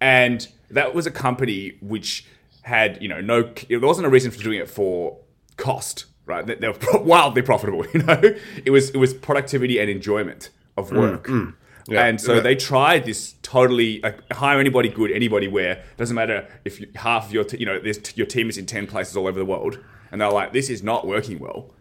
and 0.00 0.48
that 0.70 0.94
was 0.94 1.06
a 1.06 1.10
company 1.10 1.76
which 1.82 2.26
had, 2.62 3.02
you 3.02 3.08
know, 3.08 3.20
no, 3.20 3.52
there 3.68 3.80
wasn't 3.80 4.06
a 4.06 4.10
reason 4.10 4.30
for 4.30 4.42
doing 4.42 4.58
it 4.58 4.68
for 4.68 5.18
cost 5.56 6.06
right? 6.30 6.46
They, 6.46 6.54
they 6.54 6.68
were 6.68 7.00
wildly 7.00 7.42
profitable. 7.42 7.84
You 7.92 8.02
know, 8.04 8.20
it 8.64 8.70
was 8.70 8.90
it 8.90 8.98
was 8.98 9.12
productivity 9.12 9.80
and 9.80 9.90
enjoyment 9.90 10.50
of 10.76 10.90
mm, 10.90 10.98
work. 10.98 11.26
Mm, 11.26 11.46
mm. 11.46 11.54
Yeah, 11.88 12.06
and 12.06 12.20
so 12.20 12.34
yeah. 12.34 12.40
they 12.40 12.54
tried 12.54 13.04
this 13.04 13.34
totally 13.42 14.00
like, 14.00 14.32
hire 14.32 14.60
anybody 14.60 14.88
good, 14.88 15.10
anybody 15.10 15.48
where 15.48 15.82
doesn't 15.96 16.14
matter 16.14 16.46
if 16.64 16.80
you, 16.80 16.88
half 16.94 17.26
of 17.26 17.32
your 17.32 17.42
t- 17.42 17.56
you 17.58 17.66
know 17.66 17.80
this, 17.80 18.00
your 18.16 18.26
team 18.26 18.48
is 18.48 18.56
in 18.56 18.66
ten 18.66 18.86
places 18.86 19.16
all 19.16 19.26
over 19.26 19.38
the 19.38 19.44
world, 19.44 19.78
and 20.12 20.20
they're 20.20 20.30
like, 20.30 20.52
this 20.52 20.70
is 20.70 20.82
not 20.82 21.06
working 21.06 21.40
well. 21.40 21.74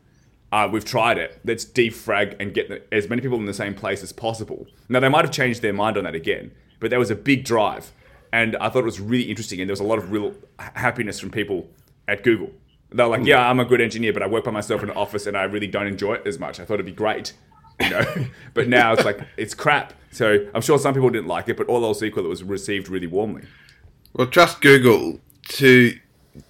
Uh, 0.51 0.67
we've 0.71 0.85
tried 0.85 1.17
it. 1.17 1.39
Let's 1.45 1.63
defrag 1.63 2.35
and 2.39 2.53
get 2.53 2.87
as 2.91 3.07
many 3.07 3.21
people 3.21 3.37
in 3.37 3.45
the 3.45 3.53
same 3.53 3.75
place 3.75 4.01
as 4.01 4.11
possible. 4.11 4.65
Now 4.87 4.99
they 4.99 5.09
might 5.09 5.25
have 5.25 5.33
changed 5.33 5.61
their 5.61 5.73
mind 5.73 5.97
on 5.97 6.05
that 6.05 6.15
again, 6.15 6.51
but 6.79 6.89
that 6.89 6.97
was 6.97 7.11
a 7.11 7.15
big 7.15 7.45
drive, 7.45 7.91
and 8.33 8.55
I 8.57 8.69
thought 8.69 8.79
it 8.79 8.85
was 8.85 8.99
really 8.99 9.29
interesting, 9.29 9.61
and 9.61 9.69
there 9.69 9.73
was 9.73 9.79
a 9.79 9.85
lot 9.85 9.99
of 9.99 10.11
real 10.11 10.33
happiness 10.57 11.19
from 11.19 11.29
people 11.29 11.69
at 12.07 12.23
Google 12.23 12.51
they're 12.91 13.07
like, 13.07 13.25
yeah, 13.25 13.47
I'm 13.47 13.59
a 13.59 13.65
good 13.65 13.81
engineer, 13.81 14.13
but 14.13 14.23
I 14.23 14.27
work 14.27 14.45
by 14.45 14.51
myself 14.51 14.81
in 14.83 14.89
an 14.89 14.97
office 14.97 15.27
and 15.27 15.37
I 15.37 15.43
really 15.43 15.67
don't 15.67 15.87
enjoy 15.87 16.15
it 16.15 16.27
as 16.27 16.39
much. 16.39 16.59
I 16.59 16.65
thought 16.65 16.75
it'd 16.75 16.85
be 16.85 16.91
great, 16.91 17.33
you 17.79 17.89
know. 17.89 18.03
but 18.53 18.67
now 18.67 18.93
it's 18.93 19.05
like 19.05 19.19
it's 19.37 19.53
crap. 19.53 19.93
So 20.11 20.47
I'm 20.53 20.61
sure 20.61 20.79
some 20.79 20.93
people 20.93 21.09
didn't 21.09 21.27
like 21.27 21.49
it, 21.49 21.57
but 21.57 21.67
all 21.67 21.83
else 21.85 22.01
equal, 22.01 22.25
it 22.25 22.29
was 22.29 22.43
received 22.43 22.89
really 22.89 23.07
warmly. 23.07 23.43
Well, 24.13 24.27
trust 24.27 24.61
Google 24.61 25.19
to 25.49 25.97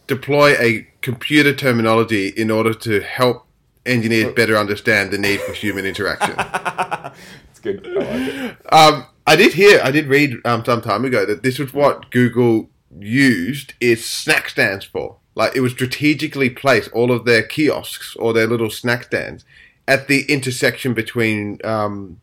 deploy 0.07 0.53
a 0.53 0.87
computer 1.01 1.53
terminology 1.53 2.29
in 2.29 2.51
order 2.51 2.73
to 2.73 3.01
help 3.01 3.45
engineers 3.89 4.33
better 4.33 4.57
understand 4.57 5.11
the 5.11 5.17
need 5.17 5.41
for 5.41 5.53
human 5.53 5.85
interaction. 5.85 6.35
it's 7.49 7.59
good. 7.59 7.87
I 7.87 7.99
like 7.99 8.33
it. 8.33 8.73
Um, 8.73 9.05
I 9.27 9.35
did 9.35 9.53
hear, 9.53 9.79
I 9.83 9.91
did 9.91 10.07
read 10.07 10.35
um, 10.45 10.63
some 10.65 10.81
time 10.81 11.05
ago 11.05 11.25
that 11.25 11.43
this 11.43 11.59
was 11.59 11.73
what 11.73 12.09
Google 12.11 12.69
used 12.99 13.73
its 13.79 14.05
snack 14.05 14.49
stands 14.49 14.85
for. 14.85 15.17
Like 15.35 15.55
it 15.55 15.61
was 15.61 15.71
strategically 15.71 16.49
placed 16.49 16.91
all 16.91 17.11
of 17.11 17.25
their 17.25 17.43
kiosks 17.43 18.15
or 18.15 18.33
their 18.33 18.47
little 18.47 18.69
snack 18.69 19.03
stands 19.03 19.45
at 19.87 20.07
the 20.07 20.23
intersection 20.31 20.93
between 20.93 21.59
um, 21.63 22.19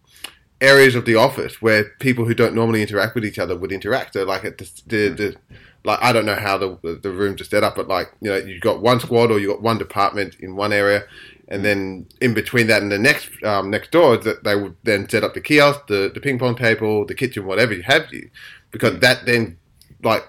areas 0.61 0.95
of 0.95 1.05
the 1.05 1.15
office 1.15 1.61
where 1.61 1.85
people 1.99 2.25
who 2.25 2.35
don't 2.35 2.55
normally 2.55 2.83
interact 2.83 3.15
with 3.15 3.25
each 3.25 3.39
other 3.39 3.57
would 3.57 3.73
interact. 3.73 4.15
So 4.15 4.25
like 4.25 4.45
at 4.45 4.59
the, 4.59 4.71
the, 4.87 5.09
the 5.09 5.37
like 5.85 6.03
I 6.03 6.13
don't 6.13 6.27
know 6.27 6.35
how 6.35 6.59
the 6.59 6.99
the 7.01 7.11
rooms 7.11 7.41
are 7.41 7.45
set 7.45 7.63
up, 7.63 7.77
but 7.77 7.89
like 7.89 8.13
you 8.21 8.31
know 8.31 8.37
you've 8.37 8.61
got 8.61 8.83
one 8.83 9.01
squad 9.01 9.31
or 9.31 9.39
you've 9.39 9.53
got 9.53 9.63
one 9.63 9.79
department 9.79 10.37
in 10.41 10.57
one 10.57 10.73
area, 10.73 11.05
and 11.49 11.65
then 11.65 12.07
in 12.21 12.35
between 12.35 12.67
that 12.67 12.83
and 12.83 12.91
the 12.91 12.99
next 12.99 13.31
um, 13.45 13.71
next 13.71 13.91
door 13.91 14.17
that 14.17 14.45
they 14.45 14.57
would 14.57 14.77
then 14.83 15.09
set 15.09 15.23
up 15.23 15.35
the 15.35 15.41
kiosk, 15.41 15.87
the, 15.87 16.11
the 16.13 16.21
ping 16.21 16.39
pong 16.39 16.57
table, 16.57 17.07
the 17.07 17.15
kitchen, 17.15 17.47
whatever 17.47 17.73
you 17.73 17.83
have 17.83 18.13
you, 18.13 18.31
because 18.71 18.99
that 19.01 19.27
then 19.27 19.57
like 20.03 20.25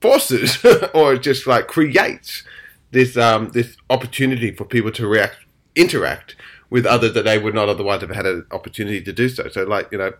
forces 0.00 0.64
or 0.94 1.16
just 1.16 1.46
like 1.46 1.68
creates 1.68 2.42
this 2.92 3.16
um, 3.16 3.50
this 3.50 3.76
opportunity 3.90 4.50
for 4.52 4.64
people 4.64 4.90
to 4.92 5.06
react 5.06 5.36
interact 5.76 6.36
with 6.70 6.86
others 6.86 7.12
that 7.14 7.24
they 7.24 7.38
would 7.38 7.54
not 7.54 7.68
otherwise 7.68 8.00
have 8.00 8.10
had 8.10 8.26
an 8.26 8.46
opportunity 8.50 9.02
to 9.02 9.12
do 9.12 9.28
so. 9.28 9.48
So 9.48 9.64
like 9.64 9.88
you 9.92 9.98
know, 9.98 10.12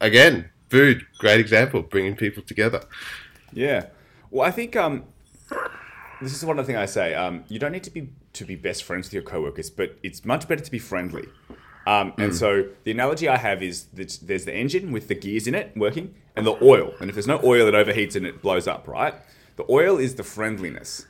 again, 0.00 0.50
food, 0.70 1.04
great 1.18 1.40
example, 1.40 1.82
bringing 1.82 2.14
people 2.14 2.42
together. 2.42 2.82
Yeah, 3.52 3.86
well, 4.30 4.46
I 4.46 4.52
think 4.52 4.76
um, 4.76 5.04
this 6.20 6.34
is 6.34 6.44
one 6.44 6.58
of 6.58 6.66
the 6.66 6.72
things 6.72 6.82
I 6.82 6.86
say. 6.86 7.14
Um, 7.14 7.44
you 7.48 7.58
don't 7.58 7.72
need 7.72 7.84
to 7.84 7.90
be 7.90 8.08
to 8.38 8.44
be 8.44 8.56
best 8.56 8.84
friends 8.84 9.06
with 9.06 9.14
your 9.14 9.22
coworkers, 9.22 9.70
but 9.70 9.96
it's 10.02 10.24
much 10.24 10.48
better 10.48 10.64
to 10.64 10.70
be 10.70 10.78
friendly. 10.78 11.28
Um, 11.86 12.12
and 12.18 12.32
mm. 12.32 12.34
so 12.34 12.68
the 12.84 12.90
analogy 12.90 13.28
I 13.28 13.38
have 13.38 13.62
is 13.62 13.84
that 13.94 14.18
there's 14.22 14.44
the 14.44 14.54
engine 14.54 14.92
with 14.92 15.08
the 15.08 15.14
gears 15.14 15.46
in 15.46 15.54
it 15.54 15.72
working 15.74 16.14
and 16.36 16.46
the 16.46 16.56
oil. 16.62 16.92
And 17.00 17.08
if 17.08 17.14
there's 17.14 17.26
no 17.26 17.40
oil, 17.42 17.66
it 17.66 17.74
overheats 17.74 18.14
and 18.14 18.26
it 18.26 18.42
blows 18.42 18.66
up, 18.68 18.86
right? 18.86 19.14
The 19.56 19.64
oil 19.70 19.98
is 19.98 20.14
the 20.16 20.22
friendliness. 20.22 21.06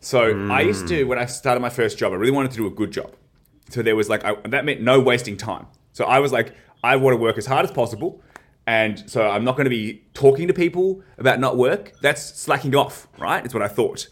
So 0.00 0.34
mm. 0.34 0.50
I 0.50 0.62
used 0.62 0.88
to, 0.88 1.04
when 1.04 1.18
I 1.18 1.26
started 1.26 1.60
my 1.60 1.70
first 1.70 1.98
job, 1.98 2.12
I 2.12 2.16
really 2.16 2.32
wanted 2.32 2.50
to 2.52 2.56
do 2.56 2.66
a 2.66 2.70
good 2.70 2.90
job. 2.90 3.14
So 3.70 3.82
there 3.82 3.96
was 3.96 4.08
like, 4.08 4.24
I, 4.24 4.34
that 4.48 4.64
meant 4.64 4.80
no 4.80 5.00
wasting 5.00 5.36
time. 5.36 5.66
So 5.92 6.04
I 6.04 6.18
was 6.18 6.32
like, 6.32 6.54
I 6.82 6.96
want 6.96 7.14
to 7.14 7.18
work 7.18 7.38
as 7.38 7.46
hard 7.46 7.64
as 7.64 7.70
possible. 7.70 8.22
And 8.66 9.08
so 9.10 9.28
I'm 9.28 9.44
not 9.44 9.56
going 9.56 9.64
to 9.64 9.70
be 9.70 10.02
talking 10.14 10.48
to 10.48 10.54
people 10.54 11.02
about 11.16 11.40
not 11.40 11.56
work. 11.56 11.94
That's 12.02 12.22
slacking 12.22 12.74
off, 12.74 13.08
right? 13.18 13.44
Is 13.46 13.54
what 13.54 13.62
I 13.62 13.68
thought. 13.68 14.08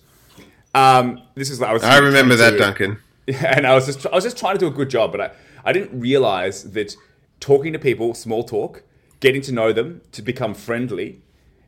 Um, 0.76 1.22
this 1.34 1.48
is 1.50 1.62
I 1.62 1.72
was. 1.72 1.82
I 1.82 1.98
remember 1.98 2.36
that, 2.36 2.58
Duncan. 2.58 2.98
Yeah, 3.28 3.54
and 3.56 3.66
I 3.66 3.74
was 3.74 3.86
just 3.86 4.06
I 4.06 4.14
was 4.14 4.22
just 4.22 4.38
trying 4.38 4.54
to 4.54 4.60
do 4.60 4.68
a 4.68 4.70
good 4.70 4.88
job, 4.88 5.10
but 5.10 5.20
I, 5.20 5.30
I 5.64 5.72
didn't 5.72 5.98
realize 5.98 6.62
that 6.74 6.94
talking 7.40 7.72
to 7.72 7.78
people, 7.80 8.14
small 8.14 8.44
talk, 8.44 8.84
getting 9.18 9.42
to 9.42 9.52
know 9.52 9.72
them, 9.72 10.00
to 10.12 10.22
become 10.22 10.54
friendly, 10.54 11.22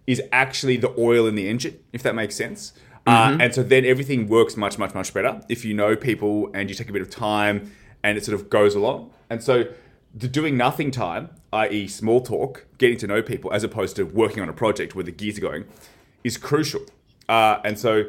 is 0.06 0.22
actually 0.30 0.76
the 0.76 0.94
oil 0.96 1.26
in 1.26 1.34
the 1.34 1.48
engine, 1.48 1.80
if 1.92 2.00
that 2.04 2.14
makes 2.14 2.36
sense. 2.36 2.74
Uh, 3.08 3.10
mm-hmm. 3.10 3.40
Uh, 3.40 3.44
and 3.44 3.54
so 3.54 3.64
then 3.64 3.84
everything 3.84 4.28
works 4.28 4.56
much, 4.56 4.78
much, 4.78 4.94
much 4.94 5.12
better 5.12 5.40
if 5.48 5.64
you 5.64 5.74
know 5.74 5.96
people 5.96 6.48
and 6.54 6.68
you 6.68 6.76
take 6.76 6.88
a 6.88 6.92
bit 6.92 7.02
of 7.02 7.10
time 7.10 7.72
and 8.04 8.16
it 8.16 8.24
sort 8.24 8.40
of 8.40 8.48
goes 8.48 8.76
along. 8.76 9.10
And 9.28 9.42
so 9.42 9.64
the 10.14 10.28
doing 10.28 10.56
nothing 10.56 10.92
time, 10.92 11.30
i.e., 11.52 11.88
small 11.88 12.20
talk, 12.20 12.66
getting 12.78 12.98
to 12.98 13.08
know 13.08 13.20
people, 13.20 13.52
as 13.52 13.64
opposed 13.64 13.96
to 13.96 14.04
working 14.04 14.42
on 14.42 14.48
a 14.48 14.52
project 14.52 14.94
where 14.94 15.04
the 15.04 15.10
gears 15.10 15.38
are 15.38 15.40
going, 15.40 15.64
is 16.22 16.38
crucial. 16.38 16.82
Uh, 17.28 17.58
and 17.64 17.76
so 17.78 18.04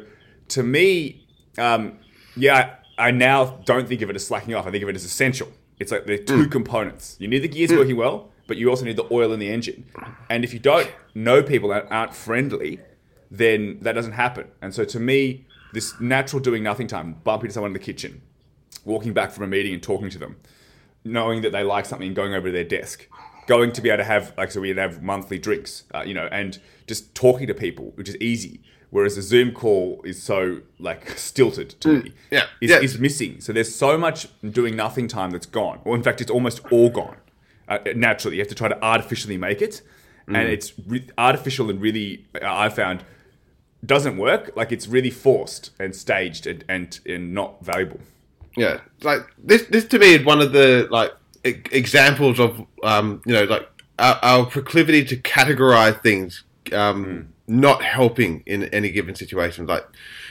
to 0.50 0.62
me, 0.62 1.26
um, 1.58 1.98
yeah, 2.36 2.76
I 2.98 3.10
now 3.10 3.60
don't 3.64 3.88
think 3.88 4.02
of 4.02 4.10
it 4.10 4.16
as 4.16 4.26
slacking 4.26 4.54
off. 4.54 4.66
I 4.66 4.70
think 4.70 4.82
of 4.82 4.88
it 4.88 4.96
as 4.96 5.04
essential. 5.04 5.48
It's 5.78 5.90
like 5.90 6.04
the 6.04 6.18
two 6.18 6.46
mm. 6.46 6.50
components. 6.50 7.16
You 7.18 7.28
need 7.28 7.40
the 7.40 7.48
gears 7.48 7.70
mm. 7.70 7.78
working 7.78 7.96
well, 7.96 8.30
but 8.46 8.56
you 8.56 8.68
also 8.68 8.84
need 8.84 8.96
the 8.96 9.06
oil 9.10 9.32
in 9.32 9.40
the 9.40 9.50
engine. 9.50 9.86
And 10.28 10.44
if 10.44 10.52
you 10.52 10.58
don't 10.58 10.90
know 11.14 11.42
people 11.42 11.70
that 11.70 11.90
aren't 11.90 12.14
friendly, 12.14 12.80
then 13.30 13.78
that 13.80 13.92
doesn't 13.92 14.12
happen. 14.12 14.48
And 14.60 14.74
so 14.74 14.84
to 14.84 15.00
me, 15.00 15.46
this 15.72 15.98
natural 16.00 16.40
doing 16.40 16.62
nothing 16.62 16.86
time, 16.86 17.14
bumping 17.24 17.46
into 17.46 17.54
someone 17.54 17.70
in 17.70 17.74
the 17.74 17.78
kitchen, 17.78 18.22
walking 18.84 19.12
back 19.12 19.30
from 19.30 19.44
a 19.44 19.46
meeting 19.46 19.72
and 19.72 19.82
talking 19.82 20.10
to 20.10 20.18
them, 20.18 20.36
knowing 21.04 21.42
that 21.42 21.52
they 21.52 21.62
like 21.62 21.86
something 21.86 22.08
and 22.08 22.16
going 22.16 22.34
over 22.34 22.48
to 22.48 22.52
their 22.52 22.64
desk, 22.64 23.06
going 23.46 23.72
to 23.72 23.80
be 23.80 23.88
able 23.88 23.98
to 23.98 24.04
have, 24.04 24.34
like, 24.36 24.50
so 24.50 24.60
we'd 24.60 24.76
have 24.76 25.02
monthly 25.02 25.38
drinks, 25.38 25.84
uh, 25.94 26.02
you 26.02 26.12
know, 26.12 26.28
and 26.30 26.58
just 26.86 27.14
talking 27.14 27.46
to 27.46 27.54
people, 27.54 27.92
which 27.94 28.08
is 28.08 28.16
easy 28.16 28.60
whereas 28.90 29.16
a 29.16 29.22
Zoom 29.22 29.52
call 29.52 30.02
is 30.04 30.22
so 30.22 30.60
like 30.78 31.10
stilted 31.18 31.70
to 31.80 31.88
mm, 31.88 32.04
me. 32.04 32.12
Yeah, 32.30 32.44
is, 32.60 32.70
yeah. 32.70 32.80
is 32.80 32.98
missing. 32.98 33.40
So 33.40 33.52
there's 33.52 33.74
so 33.74 33.96
much 33.96 34.28
doing 34.48 34.76
nothing 34.76 35.08
time 35.08 35.30
that's 35.30 35.46
gone. 35.46 35.80
Or 35.84 35.96
in 35.96 36.02
fact, 36.02 36.20
it's 36.20 36.30
almost 36.30 36.60
all 36.70 36.90
gone. 36.90 37.16
Uh, 37.68 37.78
naturally, 37.94 38.36
you 38.36 38.42
have 38.42 38.48
to 38.48 38.54
try 38.54 38.68
to 38.68 38.82
artificially 38.82 39.36
make 39.36 39.62
it, 39.62 39.80
mm. 40.28 40.36
and 40.36 40.48
it's 40.48 40.72
re- 40.86 41.06
artificial 41.16 41.70
and 41.70 41.80
really 41.80 42.26
I 42.42 42.68
found 42.68 43.04
doesn't 43.86 44.16
work. 44.16 44.52
Like 44.56 44.72
it's 44.72 44.88
really 44.88 45.10
forced 45.10 45.70
and 45.78 45.94
staged 45.94 46.46
and 46.46 46.64
and, 46.68 46.98
and 47.06 47.32
not 47.32 47.64
valuable. 47.64 48.00
Yeah, 48.56 48.80
like 49.02 49.22
this. 49.38 49.62
This 49.66 49.84
to 49.86 49.98
me 49.98 50.14
is 50.14 50.24
one 50.24 50.40
of 50.40 50.52
the 50.52 50.88
like 50.90 51.12
e- 51.46 51.62
examples 51.70 52.40
of 52.40 52.66
um, 52.82 53.22
you 53.24 53.34
know 53.34 53.44
like 53.44 53.68
our, 54.00 54.18
our 54.22 54.46
proclivity 54.46 55.04
to 55.04 55.16
categorize 55.16 56.02
things. 56.02 56.42
Um, 56.72 57.04
mm 57.04 57.26
not 57.50 57.82
helping 57.82 58.42
in 58.46 58.64
any 58.64 58.90
given 58.90 59.14
situation. 59.14 59.66
Like, 59.66 59.84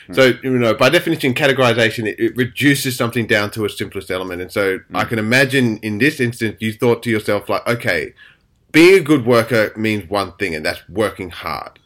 mm. 0.08 0.16
so 0.16 0.34
you 0.42 0.58
know, 0.58 0.74
by 0.74 0.90
definition, 0.90 1.34
categorization 1.34 2.08
it, 2.08 2.20
it, 2.20 2.38
reduces 2.38 2.98
something 2.98 3.28
down 3.28 3.52
to 3.52 3.66
its 3.66 3.78
simplest 3.78 4.10
element. 4.10 4.42
And 4.42 4.52
so, 4.52 4.80
mm. 4.80 4.84
I 4.96 5.04
can 5.04 5.20
imagine 5.20 5.78
in 5.80 5.98
this 5.98 6.20
instance, 6.20 6.58
you 6.60 6.74
thought 6.74 7.04
to 7.04 7.10
yourself, 7.10 7.50
like, 7.50 7.68
okay, 7.68 8.14
being 8.72 9.00
a 9.00 9.04
good 9.04 9.26
worker 9.26 9.74
means 9.76 10.10
one 10.10 10.34
thing, 10.34 10.56
and 10.56 10.66
that's 10.66 10.88
working 10.90 11.30
hard. 11.30 11.80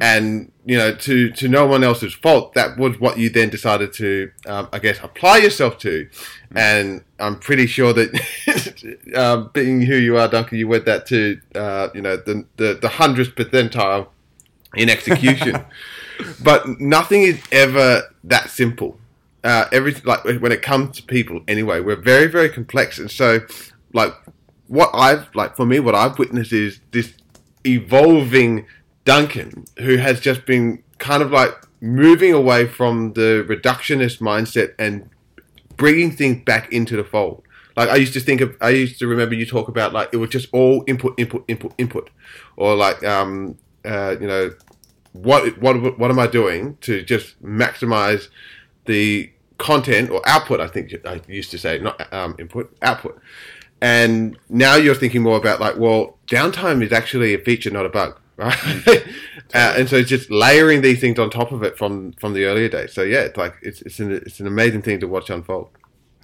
and 0.00 0.50
you 0.64 0.78
know 0.78 0.94
to 0.94 1.30
to 1.32 1.46
no 1.46 1.66
one 1.66 1.84
else's 1.84 2.14
fault. 2.14 2.54
That 2.54 2.78
was 2.78 2.98
what 2.98 3.18
you 3.18 3.28
then 3.28 3.50
decided 3.50 3.92
to, 3.94 4.30
um, 4.46 4.68
I 4.72 4.78
guess, 4.78 4.98
apply 5.02 5.38
yourself 5.38 5.76
to, 5.78 6.08
and 6.54 7.04
I'm 7.20 7.38
pretty 7.38 7.66
sure 7.66 7.92
that 7.92 9.04
um, 9.14 9.50
being 9.52 9.82
who 9.82 9.96
you 9.96 10.16
are, 10.16 10.26
Duncan, 10.26 10.56
you 10.56 10.68
went 10.68 10.86
that 10.86 11.04
to 11.08 11.38
uh, 11.54 11.88
you 11.94 12.00
know 12.00 12.16
the 12.16 12.46
the 12.56 12.78
the 12.80 12.88
hundredth 12.88 13.34
percentile 13.34 14.08
in 14.76 14.88
execution. 14.88 15.64
but 16.42 16.80
nothing 16.80 17.22
is 17.22 17.42
ever 17.52 18.02
that 18.24 18.50
simple. 18.50 18.98
Uh, 19.42 19.66
every 19.72 19.92
like 20.04 20.24
when 20.24 20.52
it 20.52 20.62
comes 20.62 20.96
to 20.96 21.02
people, 21.02 21.42
anyway, 21.46 21.80
we're 21.80 21.96
very 21.96 22.26
very 22.26 22.48
complex, 22.48 22.98
and 22.98 23.10
so 23.10 23.40
like 23.92 24.14
what 24.68 24.90
I've 24.94 25.34
like 25.34 25.56
for 25.56 25.66
me, 25.66 25.80
what 25.80 25.94
I've 25.94 26.18
witnessed 26.18 26.52
is 26.52 26.80
this 26.92 27.12
evolving 27.66 28.66
Duncan 29.04 29.64
who 29.78 29.96
has 29.96 30.20
just 30.20 30.46
been 30.46 30.82
kind 30.98 31.22
of 31.22 31.30
like 31.30 31.52
moving 31.80 32.32
away 32.32 32.66
from 32.66 33.12
the 33.12 33.44
reductionist 33.48 34.20
mindset 34.20 34.74
and 34.78 35.08
bringing 35.76 36.10
things 36.10 36.42
back 36.44 36.72
into 36.72 36.96
the 36.96 37.04
fold. 37.04 37.42
Like 37.76 37.88
I 37.88 37.96
used 37.96 38.14
to 38.14 38.20
think 38.20 38.40
of, 38.40 38.56
I 38.60 38.70
used 38.70 38.98
to 39.00 39.06
remember 39.06 39.34
you 39.34 39.46
talk 39.46 39.68
about 39.68 39.92
like 39.92 40.10
it 40.12 40.16
was 40.16 40.30
just 40.30 40.48
all 40.52 40.84
input, 40.86 41.14
input, 41.18 41.44
input, 41.48 41.72
input, 41.76 42.10
or 42.56 42.76
like 42.76 43.02
um, 43.04 43.58
uh, 43.84 44.16
you 44.20 44.26
know, 44.26 44.52
what 45.12 45.58
what 45.58 45.98
what 45.98 46.10
am 46.10 46.18
I 46.18 46.26
doing 46.26 46.76
to 46.82 47.02
just 47.02 47.42
maximize 47.42 48.28
the 48.86 49.30
content 49.58 50.10
or 50.10 50.20
output? 50.26 50.60
I 50.60 50.68
think 50.68 50.92
I 51.06 51.20
used 51.28 51.50
to 51.52 51.58
say 51.58 51.78
not 51.78 52.12
um, 52.12 52.34
input, 52.38 52.76
output. 52.82 53.20
And 53.80 54.38
now 54.48 54.76
you're 54.76 54.94
thinking 54.94 55.22
more 55.22 55.36
about 55.36 55.60
like, 55.60 55.76
well, 55.76 56.16
downtime 56.26 56.82
is 56.82 56.92
actually 56.92 57.34
a 57.34 57.38
feature, 57.38 57.70
not 57.70 57.84
a 57.84 57.90
bug, 57.90 58.18
right? 58.36 58.56
uh, 59.54 59.74
and 59.76 59.88
so 59.88 59.96
it's 59.96 60.08
just 60.08 60.30
layering 60.30 60.80
these 60.80 61.00
things 61.00 61.18
on 61.18 61.30
top 61.30 61.52
of 61.52 61.62
it 61.62 61.76
from 61.76 62.12
from 62.12 62.32
the 62.32 62.44
earlier 62.44 62.68
days. 62.68 62.92
So 62.92 63.02
yeah, 63.02 63.20
it's 63.20 63.36
like 63.36 63.56
it's 63.62 63.82
it's 63.82 64.00
an 64.00 64.12
it's 64.12 64.40
an 64.40 64.46
amazing 64.46 64.82
thing 64.82 65.00
to 65.00 65.06
watch 65.06 65.30
unfold. 65.30 65.68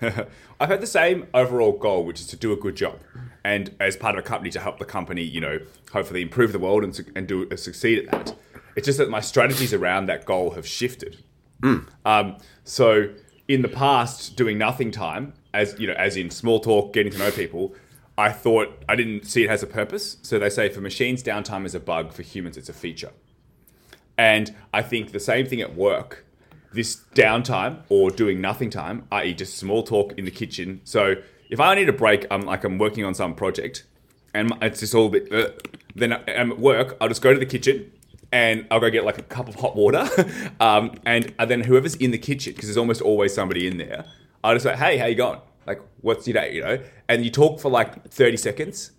I've 0.03 0.69
had 0.69 0.81
the 0.81 0.87
same 0.87 1.27
overall 1.35 1.73
goal, 1.73 2.05
which 2.05 2.21
is 2.21 2.27
to 2.29 2.37
do 2.37 2.53
a 2.53 2.57
good 2.57 2.77
job, 2.77 2.99
and 3.45 3.75
as 3.81 3.97
part 3.97 4.15
of 4.17 4.25
a 4.25 4.27
company 4.27 4.51
to 4.51 4.61
help 4.61 4.79
the 4.79 4.85
company, 4.85 5.23
you 5.23 5.41
know, 5.41 5.59
hopefully 5.93 6.23
improve 6.23 6.53
the 6.53 6.59
world 6.59 6.85
and, 6.85 7.13
and 7.15 7.27
do 7.27 7.49
uh, 7.51 7.57
succeed 7.57 7.99
at 7.99 8.11
that. 8.11 8.37
It's 8.77 8.87
just 8.87 8.99
that 8.99 9.11
my 9.11 9.21
strategies 9.21 9.75
around 9.75 10.07
that 10.07 10.25
goal 10.25 10.53
have 10.53 10.67
shifted. 10.67 11.23
Mm. 11.63 11.87
Um, 12.05 12.37
so 12.65 13.11
in 13.49 13.63
the 13.63 13.69
past, 13.69 14.37
doing 14.37 14.59
nothing 14.59 14.91
time, 14.91 15.35
as 15.53 15.79
you 15.79 15.87
know, 15.87 15.95
as 15.95 16.17
in 16.17 16.31
small 16.31 16.61
talk, 16.61 16.93
getting 16.93 17.13
to 17.13 17.19
know 17.19 17.31
people, 17.31 17.75
I 18.17 18.31
thought 18.31 18.85
I 18.89 18.97
didn't 18.97 19.27
see 19.27 19.45
it 19.45 19.51
as 19.51 19.63
a 19.63 19.67
purpose. 19.67 20.19
So 20.23 20.39
they 20.39 20.51
say 20.51 20.69
for 20.69 20.81
machines, 20.81 21.23
downtime 21.23 21.65
is 21.67 21.75
a 21.75 21.81
bug. 21.81 22.13
For 22.13 22.23
humans, 22.23 22.57
it's 22.57 22.69
a 22.69 22.73
feature. 22.73 23.11
And 24.17 24.55
I 24.73 24.83
think 24.83 25.13
the 25.13 25.21
same 25.21 25.47
thing 25.47 25.61
at 25.61 25.75
work. 25.75 26.27
This 26.73 27.03
downtime 27.15 27.83
or 27.89 28.11
doing 28.11 28.41
nothing 28.41 28.71
time, 28.71 29.07
i.e., 29.11 29.35
just 29.35 29.59
small 29.59 29.83
talk 29.83 30.13
in 30.17 30.25
the 30.25 30.31
kitchen. 30.31 30.81
So 30.85 31.17
if 31.51 31.59
I 31.59 31.75
need 31.75 31.89
a 31.89 31.93
break, 31.93 32.27
I'm 32.31 32.43
like 32.43 32.65
I'm 32.65 32.79
working 32.79 33.05
on 33.05 33.15
some 33.15 33.35
project, 33.35 33.85
and 34.33 34.53
it's 34.63 34.81
just 34.81 34.95
all 34.95 35.07
a 35.07 35.11
bit. 35.11 35.33
Uh, 35.33 35.51
then 35.97 36.13
I'm 36.13 36.53
at 36.53 36.59
work. 36.59 36.97
I'll 37.01 37.09
just 37.09 37.23
go 37.23 37.33
to 37.33 37.39
the 37.39 37.47
kitchen, 37.47 37.91
and 38.33 38.67
I'll 38.71 38.81
go 38.81 38.89
get 38.91 39.05
like 39.05 39.19
a 39.19 39.23
cup 39.23 39.49
of 39.49 39.57
hot 39.57 39.77
water, 39.77 40.09
um, 40.61 40.95
and, 41.05 41.35
then 41.39 41.63
whoever's 41.63 41.97
in 41.97 42.13
the 42.13 42.19
kitchen, 42.19 42.53
because 42.53 42.69
there's 42.69 42.77
almost 42.77 43.03
always 43.03 43.35
somebody 43.35 43.67
in 43.67 43.79
there, 43.79 44.05
I'll 44.45 44.55
just 44.55 44.65
say, 44.65 44.77
"Hey, 44.77 44.97
how 44.97 45.07
you 45.07 45.17
going? 45.17 45.41
Like, 45.67 45.81
what's 46.01 46.27
your 46.27 46.35
day?" 46.35 46.55
You 46.55 46.63
know, 46.63 46.79
and 47.09 47.25
you 47.25 47.31
talk 47.31 47.61
for 47.61 47.71
like 47.71 48.09
30 48.09 48.37
seconds, 48.37 48.93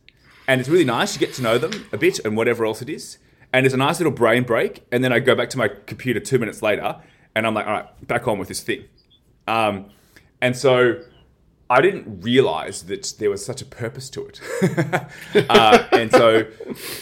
and 0.48 0.60
it's 0.60 0.70
really 0.70 0.86
nice. 0.86 1.14
You 1.14 1.20
get 1.20 1.34
to 1.36 1.42
know 1.42 1.58
them 1.58 1.86
a 1.94 1.98
bit, 1.98 2.20
and 2.26 2.36
whatever 2.36 2.66
else 2.66 2.82
it 2.82 2.90
is, 2.90 3.18
and 3.54 3.66
it's 3.66 3.76
a 3.76 3.78
nice 3.78 4.00
little 4.00 4.14
brain 4.14 4.44
break. 4.44 4.84
And 4.92 5.04
then 5.04 5.14
I 5.14 5.20
go 5.20 5.36
back 5.36 5.50
to 5.52 5.58
my 5.58 5.70
computer 5.70 6.20
two 6.20 6.38
minutes 6.38 6.62
later, 6.62 6.98
and 7.36 7.48
I'm 7.48 7.54
like, 7.54 7.68
"All 7.68 7.74
right, 7.74 8.08
back 8.08 8.28
on 8.28 8.40
with 8.40 8.48
this 8.48 8.62
thing," 8.62 8.86
um, 9.48 9.86
and 10.42 10.56
so. 10.56 11.02
I 11.70 11.80
didn't 11.80 12.22
realize 12.22 12.84
that 12.88 13.14
there 13.18 13.30
was 13.30 13.46
such 13.46 13.62
a 13.62 13.66
purpose 13.66 14.10
to 14.10 14.26
it. 14.26 14.42
uh, 15.50 15.88
and 15.94 16.12
so, 16.12 16.46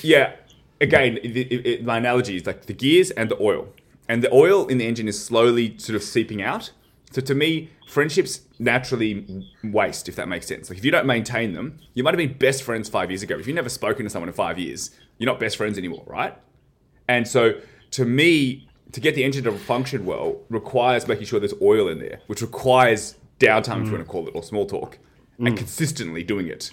yeah, 0.04 0.34
again, 0.80 1.18
it, 1.24 1.84
my 1.84 1.98
analogy 1.98 2.36
is 2.36 2.46
like 2.46 2.68
the 2.68 2.74
gears 2.74 3.10
and 3.12 3.32
the 3.32 3.42
oil. 3.42 3.68
And 4.08 4.24
the 4.24 4.34
oil 4.34 4.68
in 4.68 4.78
the 4.78 4.88
engine 4.88 5.08
is 5.08 5.24
slowly 5.24 5.78
sort 5.78 5.96
of 5.96 6.04
seeping 6.04 6.42
out. 6.42 6.72
So 7.12 7.22
to 7.22 7.36
me, 7.36 7.70
friendships 7.88 8.42
naturally 8.60 9.48
waste, 9.64 10.10
if 10.10 10.16
that 10.16 10.28
makes 10.28 10.48
sense. 10.48 10.70
Like 10.70 10.78
if 10.78 10.86
you 10.86 10.92
don't 10.92 11.08
maintain 11.08 11.54
them, 11.54 11.80
you 11.96 12.04
might 12.04 12.14
have 12.14 12.20
been 12.20 12.38
best 12.38 12.64
friends 12.64 12.90
five 12.90 13.10
years 13.10 13.24
ago. 13.24 13.38
If 13.38 13.48
you've 13.48 13.56
never 13.56 13.70
spoken 13.70 14.04
to 14.04 14.10
someone 14.10 14.30
in 14.30 14.36
five 14.36 14.60
years, 14.60 14.92
you're 15.18 15.32
not 15.32 15.40
best 15.40 15.58
friends 15.58 15.78
anymore, 15.78 16.04
right? 16.06 16.38
And 17.08 17.28
so 17.28 17.54
to 17.92 18.06
me, 18.06 18.69
to 18.92 19.00
get 19.00 19.16
the 19.16 19.24
engine 19.24 19.44
to 19.44 19.52
function 19.52 20.06
well 20.06 20.42
requires 20.50 21.08
making 21.08 21.26
sure 21.26 21.40
there's 21.40 21.54
oil 21.62 21.88
in 21.88 22.00
there, 22.00 22.22
which 22.28 22.42
requires 22.42 23.16
downtime, 23.40 23.78
mm. 23.78 23.82
if 23.82 23.86
you 23.88 23.94
want 23.94 24.06
to 24.06 24.12
call 24.12 24.28
it, 24.28 24.32
or 24.36 24.44
small 24.44 24.66
talk, 24.66 24.98
mm. 25.40 25.48
and 25.48 25.58
consistently 25.58 26.24
doing 26.24 26.48
it. 26.48 26.72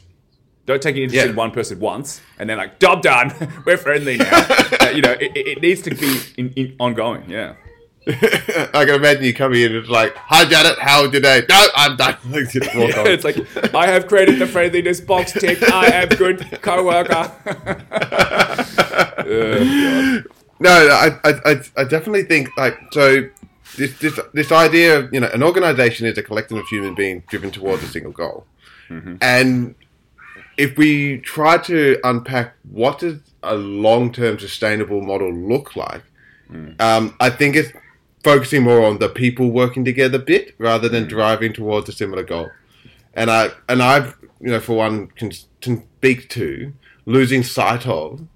Don't 0.67 0.83
take 0.83 0.97
an 0.97 1.03
interest 1.03 1.25
yeah. 1.25 1.31
in 1.31 1.37
one 1.37 1.53
person 1.53 1.79
once 1.79 2.21
and 2.39 2.51
then 2.51 2.59
like, 2.59 2.81
job 2.81 3.03
done, 3.03 3.33
we're 3.67 3.77
friendly 3.77 4.17
now. 4.17 4.47
uh, 4.81 4.91
you 4.93 5.01
know, 5.01 5.13
it, 5.13 5.37
it, 5.37 5.63
needs 5.63 5.81
to 5.83 5.95
be 5.95 6.21
in, 6.37 6.53
in 6.55 6.77
ongoing. 6.81 7.31
Yeah. 7.31 7.55
I 8.09 8.85
can 8.85 8.95
imagine 8.95 9.25
you 9.25 9.35
coming 9.35 9.61
in 9.63 9.67
and 9.73 9.77
it's 9.77 9.89
like, 9.89 10.15
"Hi 10.15 10.45
Janet, 10.45 10.79
how 10.79 11.03
was 11.03 11.11
your 11.11 11.21
day?" 11.21 11.43
No, 11.49 11.67
I'm 11.75 11.97
done. 11.97 12.17
yeah, 12.25 12.45
it's 12.55 13.25
like 13.25 13.37
I 13.75 13.89
have 13.89 14.07
created 14.07 14.39
the 14.39 14.47
friendliness 14.47 15.01
box 15.01 15.33
tick. 15.33 15.61
I 15.61 15.87
am 15.87 16.09
good 16.11 16.61
co-worker. 16.63 17.33
oh, 19.27 20.23
no, 20.59 20.71
I, 20.71 21.19
I, 21.25 21.61
I 21.77 21.85
definitely 21.85 22.25
think 22.25 22.49
like 22.57 22.79
so. 22.93 23.29
This, 23.77 23.99
this, 23.99 24.19
this 24.33 24.53
idea 24.53 25.01
of 25.01 25.13
you 25.13 25.21
know 25.21 25.29
an 25.35 25.43
organization 25.43 26.07
is 26.07 26.17
a 26.17 26.23
collective 26.23 26.57
of 26.57 26.67
human 26.69 26.95
beings 26.95 27.25
driven 27.27 27.51
towards 27.51 27.83
a 27.83 27.89
single 27.89 28.13
goal, 28.13 28.47
mm-hmm. 28.89 29.17
and 29.21 29.75
if 30.57 30.79
we 30.79 31.19
try 31.19 31.59
to 31.59 31.99
unpack 32.05 32.55
what 32.71 33.01
does 33.01 33.19
a 33.43 33.55
long-term 33.55 34.39
sustainable 34.39 35.03
model 35.03 35.33
look 35.33 35.77
like, 35.77 36.03
mm. 36.51 36.81
um, 36.81 37.15
I 37.21 37.31
think 37.31 37.57
it's 37.57 37.73
focusing 38.25 38.63
more 38.63 38.83
on 38.83 38.99
the 38.99 39.09
people 39.09 39.51
working 39.51 39.85
together 39.85 40.19
bit 40.19 40.55
rather 40.59 40.89
than 40.89 41.05
mm. 41.05 41.09
driving 41.09 41.53
towards 41.53 41.89
a 41.89 41.93
similar 41.93 42.23
goal. 42.23 42.51
And 43.15 43.31
I 43.31 43.51
and 43.69 43.83
I've 43.83 44.17
you 44.41 44.51
know 44.51 44.61
for 44.61 44.77
one 44.77 45.09
can, 45.09 45.33
can 45.61 45.87
speak 45.99 46.29
to 46.31 46.73
losing 47.05 47.43
sight 47.43 47.87
of 47.87 48.27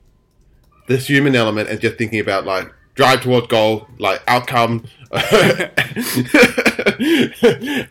this 0.90 1.06
human 1.06 1.34
element 1.36 1.68
and 1.68 1.80
just 1.80 1.96
thinking 1.96 2.20
about 2.20 2.44
like 2.44 2.70
drive 2.94 3.22
towards 3.22 3.46
goal, 3.46 3.86
like 3.98 4.20
outcome. 4.26 4.84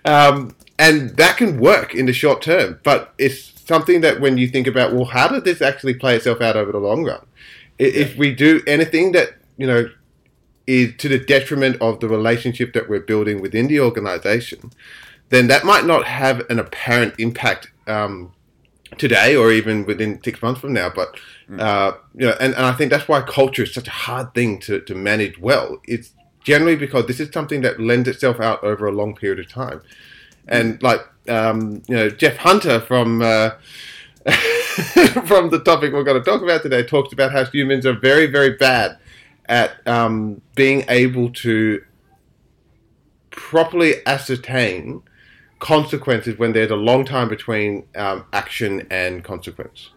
um, 0.06 0.56
and 0.78 1.10
that 1.18 1.36
can 1.38 1.60
work 1.60 1.96
in 1.96 2.06
the 2.06 2.14
short 2.14 2.42
term, 2.42 2.80
but 2.84 3.14
it's 3.18 3.54
something 3.66 4.02
that 4.02 4.20
when 4.20 4.38
you 4.38 4.48
think 4.48 4.68
about, 4.68 4.94
well, 4.94 5.06
how 5.06 5.28
did 5.28 5.46
this 5.46 5.62
actually 5.62 5.94
play 5.94 6.18
itself 6.18 6.42
out 6.42 6.58
over 6.58 6.72
the 6.72 6.78
long 6.78 7.06
run? 7.06 7.26
If 7.78 8.18
we 8.18 8.36
do 8.36 8.62
anything 8.68 9.14
that, 9.14 9.30
you 9.58 9.66
know, 9.66 9.90
is 10.68 10.94
to 10.98 11.08
the 11.10 11.18
detriment 11.18 11.82
of 11.82 12.02
the 12.02 12.08
relationship 12.08 12.74
that 12.74 12.90
we're 12.90 13.00
building 13.00 13.42
within 13.42 13.68
the 13.68 13.80
organization, 13.80 14.72
then 15.30 15.48
that 15.48 15.64
might 15.64 15.86
not 15.86 16.06
have 16.06 16.46
an 16.50 16.60
apparent 16.60 17.16
impact 17.18 17.72
um, 17.88 18.34
today 19.00 19.36
or 19.36 19.52
even 19.52 19.86
within 19.86 20.22
six 20.24 20.42
months 20.42 20.62
from 20.62 20.74
now. 20.74 20.90
But, 20.90 21.16
mm. 21.50 21.60
uh, 21.60 21.98
you 22.14 22.28
know, 22.28 22.36
and, 22.40 22.54
and 22.54 22.66
I 22.66 22.74
think 22.74 22.92
that's 22.92 23.08
why 23.08 23.22
culture 23.22 23.64
is 23.64 23.74
such 23.74 23.88
a 23.88 23.92
hard 23.92 24.34
thing 24.34 24.60
to, 24.62 24.82
to 24.82 24.94
manage 24.94 25.40
well. 25.40 25.80
It's 25.86 26.14
generally 26.44 26.76
because 26.76 27.08
this 27.08 27.20
is 27.20 27.32
something 27.32 27.62
that 27.62 27.80
lends 27.80 28.08
itself 28.08 28.40
out 28.40 28.64
over 28.64 28.88
a 28.88 28.92
long 28.92 29.16
period 29.16 29.40
of 29.40 29.52
time. 29.52 29.82
And 30.48 30.82
like 30.82 31.02
um, 31.28 31.84
you 31.88 31.96
know, 31.96 32.10
Jeff 32.10 32.38
Hunter 32.38 32.80
from 32.80 33.22
uh, 33.22 33.52
from 35.26 35.50
the 35.50 35.62
topic 35.64 35.94
we're 35.94 36.04
going 36.04 36.22
to 36.22 36.30
talk 36.30 36.42
about 36.42 36.62
today 36.62 36.84
talks 36.84 37.14
about 37.14 37.32
how 37.32 37.46
humans 37.46 37.86
are 37.86 37.94
very, 37.94 38.26
very 38.26 38.52
bad 38.52 38.98
at 39.46 39.86
um, 39.88 40.42
being 40.56 40.86
able 40.90 41.30
to 41.32 41.84
properly 43.32 43.96
ascertain 44.06 45.02
consequences 45.60 46.38
when 46.38 46.54
there's 46.54 46.72
a 46.72 46.76
long 46.76 47.06
time 47.06 47.30
between 47.30 47.86
um, 47.96 48.26
action 48.34 48.88
and 48.90 49.24
consequence. 49.24 49.90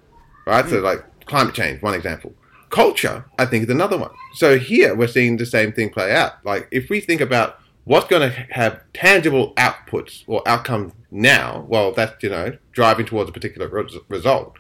Right? 0.47 0.65
Mm. 0.65 0.71
So, 0.71 0.79
hmm. 0.79 0.85
like 0.85 1.27
climate 1.27 1.55
change, 1.55 1.83
one 1.83 1.95
example. 1.95 2.35
Culture, 2.71 3.25
I 3.39 3.47
think, 3.47 3.65
is 3.65 3.71
another 3.71 3.99
one. 3.99 4.11
So 4.35 4.59
here 4.59 4.95
we're 4.95 5.09
seeing 5.09 5.37
the 5.37 5.47
same 5.47 5.73
thing 5.73 5.91
play 5.91 6.13
out. 6.13 6.45
Like 6.45 6.69
if 6.71 6.89
we 6.89 7.01
think 7.01 7.21
about 7.21 7.59
what's 7.85 8.07
going 8.07 8.23
to 8.23 8.47
have 8.51 8.81
tangible 8.95 9.53
outputs 9.55 10.25
or 10.27 10.47
outcomes 10.47 10.93
now, 11.11 11.67
well, 11.69 11.93
that's, 11.93 12.23
you 12.23 12.31
know, 12.31 12.57
driving 12.73 13.07
towards 13.07 13.29
a 13.29 13.33
particular 13.33 13.69
res- 13.69 13.99
result, 14.09 14.57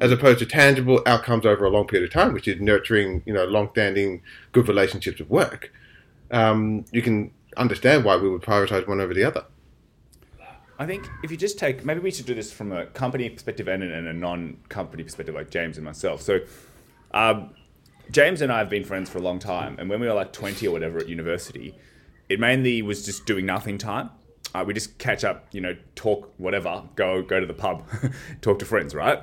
as 0.00 0.12
opposed 0.12 0.40
to 0.40 0.46
tangible 0.46 1.00
outcomes 1.06 1.46
over 1.46 1.64
a 1.64 1.70
long 1.70 1.86
period 1.86 2.06
of 2.06 2.12
time, 2.12 2.32
which 2.32 2.48
is 2.48 2.60
nurturing, 2.60 3.22
you 3.24 3.32
know, 3.32 3.44
long-standing 3.44 4.20
good 4.52 4.68
relationships 4.68 5.20
at 5.20 5.30
work, 5.30 5.72
um, 6.30 6.84
you 6.92 7.00
can 7.00 7.30
understand 7.56 8.04
why 8.04 8.16
we 8.16 8.28
would 8.28 8.42
prioritize 8.42 8.86
one 8.86 9.00
over 9.00 9.14
the 9.14 9.24
other. 9.24 9.44
I 10.78 10.86
think 10.86 11.08
if 11.22 11.30
you 11.30 11.36
just 11.36 11.58
take, 11.58 11.84
maybe 11.84 12.00
we 12.00 12.10
should 12.10 12.26
do 12.26 12.34
this 12.34 12.52
from 12.52 12.72
a 12.72 12.86
company 12.86 13.30
perspective 13.30 13.68
and 13.68 13.82
and 13.82 14.08
a 14.08 14.12
non-company 14.12 15.04
perspective, 15.04 15.34
like 15.34 15.50
James 15.50 15.76
and 15.76 15.84
myself. 15.84 16.20
So, 16.20 16.40
um, 17.12 17.50
James 18.10 18.42
and 18.42 18.52
I 18.52 18.58
have 18.58 18.68
been 18.68 18.84
friends 18.84 19.08
for 19.08 19.18
a 19.18 19.22
long 19.22 19.38
time, 19.38 19.76
and 19.78 19.88
when 19.88 20.00
we 20.00 20.06
were 20.06 20.14
like 20.14 20.32
20 20.32 20.66
or 20.66 20.72
whatever 20.72 20.98
at 20.98 21.08
university, 21.08 21.74
it 22.28 22.40
mainly 22.40 22.82
was 22.82 23.04
just 23.04 23.24
doing 23.24 23.46
nothing 23.46 23.78
time. 23.78 24.10
Uh, 24.54 24.64
we 24.66 24.74
just 24.74 24.98
catch 24.98 25.24
up, 25.24 25.46
you 25.52 25.60
know, 25.60 25.76
talk, 25.94 26.32
whatever, 26.38 26.82
go 26.96 27.22
go 27.22 27.38
to 27.40 27.46
the 27.46 27.54
pub, 27.54 27.84
talk 28.40 28.58
to 28.58 28.64
friends, 28.64 28.94
right? 28.94 29.22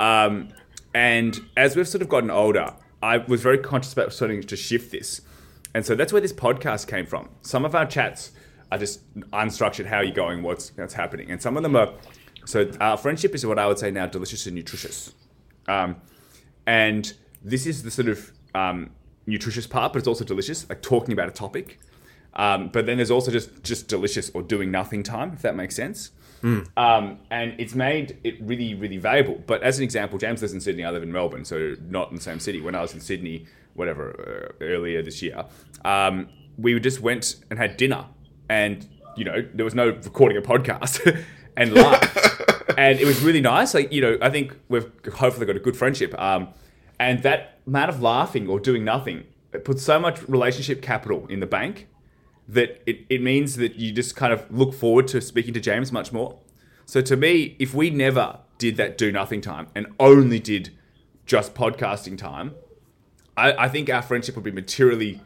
Um, 0.00 0.48
and 0.94 1.38
as 1.56 1.76
we've 1.76 1.88
sort 1.88 2.02
of 2.02 2.08
gotten 2.08 2.30
older, 2.30 2.74
I 3.02 3.18
was 3.18 3.42
very 3.42 3.58
conscious 3.58 3.92
about 3.92 4.12
starting 4.12 4.42
to 4.42 4.56
shift 4.56 4.90
this. 4.90 5.20
And 5.74 5.86
so 5.86 5.94
that's 5.94 6.12
where 6.12 6.22
this 6.22 6.32
podcast 6.32 6.88
came 6.88 7.06
from. 7.06 7.28
Some 7.42 7.64
of 7.64 7.74
our 7.74 7.86
chats 7.86 8.32
are 8.70 8.78
just 8.78 9.00
unstructured. 9.30 9.86
How 9.86 9.96
are 9.98 10.04
you 10.04 10.12
going? 10.12 10.42
What's 10.42 10.72
what's 10.76 10.94
happening? 10.94 11.30
And 11.30 11.40
some 11.40 11.56
of 11.56 11.62
them 11.62 11.76
are. 11.76 11.94
So 12.44 12.70
our 12.80 12.96
friendship 12.96 13.34
is 13.34 13.44
what 13.44 13.58
I 13.58 13.66
would 13.66 13.78
say 13.78 13.90
now 13.90 14.06
delicious 14.06 14.46
and 14.46 14.56
nutritious. 14.56 15.12
Um, 15.66 15.96
and 16.66 17.12
this 17.42 17.66
is 17.66 17.82
the 17.82 17.90
sort 17.90 18.08
of 18.08 18.32
um, 18.54 18.90
nutritious 19.26 19.66
part, 19.66 19.92
but 19.92 19.98
it's 19.98 20.08
also 20.08 20.24
delicious, 20.24 20.68
like 20.68 20.80
talking 20.80 21.12
about 21.12 21.28
a 21.28 21.32
topic. 21.32 21.78
Um, 22.34 22.68
but 22.68 22.86
then 22.86 22.96
there's 22.98 23.10
also 23.10 23.30
just 23.30 23.62
just 23.62 23.88
delicious 23.88 24.30
or 24.30 24.42
doing 24.42 24.70
nothing 24.70 25.02
time, 25.02 25.32
if 25.32 25.42
that 25.42 25.56
makes 25.56 25.74
sense. 25.74 26.12
Um, 26.76 27.18
and 27.30 27.54
it's 27.58 27.74
made 27.74 28.18
it 28.22 28.40
really, 28.40 28.74
really 28.74 28.96
valuable. 28.98 29.42
But 29.46 29.62
as 29.62 29.78
an 29.78 29.84
example, 29.84 30.18
James 30.18 30.40
lives 30.40 30.54
in 30.54 30.60
Sydney, 30.60 30.84
I 30.84 30.90
live 30.90 31.02
in 31.02 31.10
Melbourne, 31.10 31.44
so 31.44 31.74
not 31.88 32.10
in 32.10 32.16
the 32.16 32.22
same 32.22 32.38
city. 32.38 32.60
When 32.60 32.74
I 32.74 32.80
was 32.80 32.94
in 32.94 33.00
Sydney, 33.00 33.46
whatever, 33.74 34.54
uh, 34.60 34.64
earlier 34.64 35.02
this 35.02 35.20
year, 35.20 35.44
um, 35.84 36.28
we 36.56 36.78
just 36.78 37.00
went 37.00 37.36
and 37.50 37.58
had 37.58 37.76
dinner. 37.76 38.04
And, 38.48 38.86
you 39.16 39.24
know, 39.24 39.46
there 39.54 39.64
was 39.64 39.74
no 39.74 39.88
recording 39.88 40.38
a 40.38 40.42
podcast 40.42 41.24
and 41.56 41.72
laughed. 41.72 42.16
and 42.76 42.98
it 42.98 43.04
was 43.04 43.20
really 43.20 43.40
nice. 43.40 43.74
Like, 43.74 43.92
you 43.92 44.00
know, 44.00 44.18
I 44.22 44.30
think 44.30 44.56
we've 44.68 44.90
hopefully 45.14 45.46
got 45.46 45.56
a 45.56 45.60
good 45.60 45.76
friendship. 45.76 46.18
Um, 46.20 46.48
and 46.98 47.22
that 47.22 47.60
amount 47.66 47.90
of 47.90 48.02
laughing 48.02 48.48
or 48.48 48.58
doing 48.58 48.84
nothing, 48.84 49.24
it 49.52 49.64
puts 49.64 49.82
so 49.82 49.98
much 49.98 50.26
relationship 50.28 50.82
capital 50.82 51.26
in 51.28 51.40
the 51.40 51.46
bank 51.46 51.88
that 52.48 52.82
it, 52.86 53.04
it 53.10 53.22
means 53.22 53.56
that 53.56 53.76
you 53.76 53.92
just 53.92 54.16
kind 54.16 54.32
of 54.32 54.50
look 54.50 54.72
forward 54.72 55.06
to 55.08 55.20
speaking 55.20 55.52
to 55.54 55.60
James 55.60 55.92
much 55.92 56.12
more. 56.12 56.38
So 56.86 57.02
to 57.02 57.16
me, 57.16 57.54
if 57.58 57.74
we 57.74 57.90
never 57.90 58.38
did 58.56 58.76
that 58.78 58.96
do 58.96 59.12
nothing 59.12 59.40
time 59.40 59.68
and 59.74 59.86
only 60.00 60.40
did 60.40 60.70
just 61.26 61.54
podcasting 61.54 62.16
time, 62.16 62.54
I, 63.36 63.52
I 63.52 63.68
think 63.68 63.90
our 63.90 64.02
friendship 64.02 64.34
would 64.34 64.44
be 64.44 64.50
materially 64.50 65.20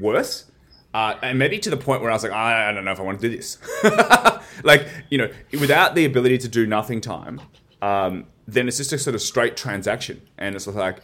worse. 0.00 0.50
Uh, 0.94 1.18
and 1.22 1.40
maybe 1.40 1.58
to 1.58 1.70
the 1.70 1.76
point 1.76 2.00
where 2.00 2.10
I 2.10 2.14
was 2.14 2.22
like, 2.22 2.32
I, 2.32 2.70
I 2.70 2.72
don't 2.72 2.84
know 2.84 2.92
if 2.92 3.00
I 3.00 3.02
want 3.02 3.20
to 3.20 3.28
do 3.28 3.36
this. 3.36 3.58
like, 4.64 4.86
you 5.10 5.18
know, 5.18 5.28
without 5.52 5.96
the 5.96 6.04
ability 6.04 6.38
to 6.38 6.48
do 6.48 6.68
nothing 6.68 7.00
time, 7.00 7.40
um, 7.82 8.26
then 8.46 8.68
it's 8.68 8.76
just 8.76 8.92
a 8.92 8.98
sort 8.98 9.16
of 9.16 9.20
straight 9.20 9.56
transaction. 9.56 10.22
And 10.38 10.54
it's 10.54 10.68
like, 10.68 11.00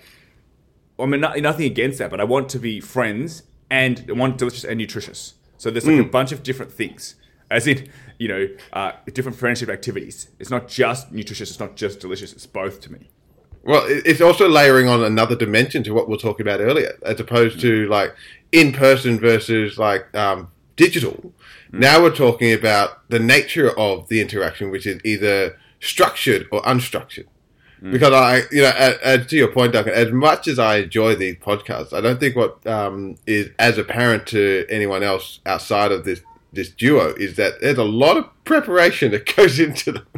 I 0.99 1.07
mean, 1.07 1.21
not, 1.21 1.37
nothing 1.41 1.67
against 1.67 1.99
that, 1.99 2.09
but 2.09 2.21
I 2.21 2.25
want 2.25 2.49
to 2.51 2.61
be 2.61 2.79
friends 2.79 3.43
and 3.69 4.07
I 4.09 4.13
want 4.13 4.39
delicious 4.39 4.63
and 4.63 4.79
nutritious. 4.79 5.35
So 5.57 5.71
there's 5.71 5.87
like 5.87 6.01
a 6.01 6.09
bunch 6.09 6.31
of 6.33 6.43
different 6.43 6.73
things, 6.73 7.17
as 7.51 7.67
in, 7.67 7.89
you 8.19 8.29
know, 8.29 8.49
uh, 8.73 8.93
different 9.13 9.37
friendship 9.37 9.69
activities. 9.69 10.29
It's 10.39 10.51
not 10.51 10.69
just 10.69 11.13
nutritious, 11.13 11.51
it's 11.51 11.61
not 11.61 11.77
just 11.77 12.01
delicious, 12.01 12.33
it's 12.33 12.47
both 12.47 12.81
to 12.83 12.93
me. 12.93 13.11
Well, 13.63 13.85
it's 13.87 14.21
also 14.21 14.49
layering 14.49 14.89
on 14.89 15.05
another 15.05 15.37
dimension 15.37 15.83
to 15.85 15.93
what 15.93 16.09
we're 16.09 16.17
talking 16.17 16.47
about 16.47 16.61
earlier, 16.61 16.97
as 17.03 17.21
opposed 17.21 17.61
to 17.61 17.87
like 17.89 18.15
in 18.53 18.73
person 18.73 19.19
versus 19.19 19.79
like 19.79 20.15
um, 20.15 20.51
digital. 20.77 21.33
Now 21.73 22.03
we're 22.03 22.15
talking 22.15 22.53
about 22.53 23.09
the 23.11 23.19
nature 23.19 23.79
of 23.79 24.09
the 24.09 24.21
interaction, 24.21 24.71
which 24.71 24.87
is 24.87 25.01
either 25.05 25.59
structured 25.79 26.49
or 26.51 26.63
unstructured. 26.63 27.27
Because 27.83 28.13
I, 28.13 28.43
you 28.51 28.63
know, 28.63 28.73
as, 28.77 28.99
as 28.99 29.27
to 29.29 29.37
your 29.37 29.49
point, 29.49 29.73
Duncan, 29.73 29.95
as 29.95 30.13
much 30.13 30.47
as 30.49 30.59
I 30.59 30.79
enjoy 30.79 31.15
these 31.15 31.37
podcasts, 31.37 31.95
I 31.95 32.03
don't 32.03 32.21
think 32.21 32.37
what 32.37 32.67
um, 32.67 33.17
is 33.27 33.51
as 33.59 33.79
apparent 33.79 34.27
to 34.29 34.67
anyone 34.69 35.03
else 35.03 35.41
outside 35.47 35.91
of 35.91 36.05
this 36.05 36.21
this 36.53 36.71
duo 36.71 37.15
is 37.15 37.37
that 37.37 37.61
there's 37.61 37.79
a 37.79 37.85
lot 37.85 38.17
of 38.17 38.29
preparation 38.45 39.13
that 39.13 39.35
goes 39.37 39.59
into 39.59 39.93
them. 39.93 40.07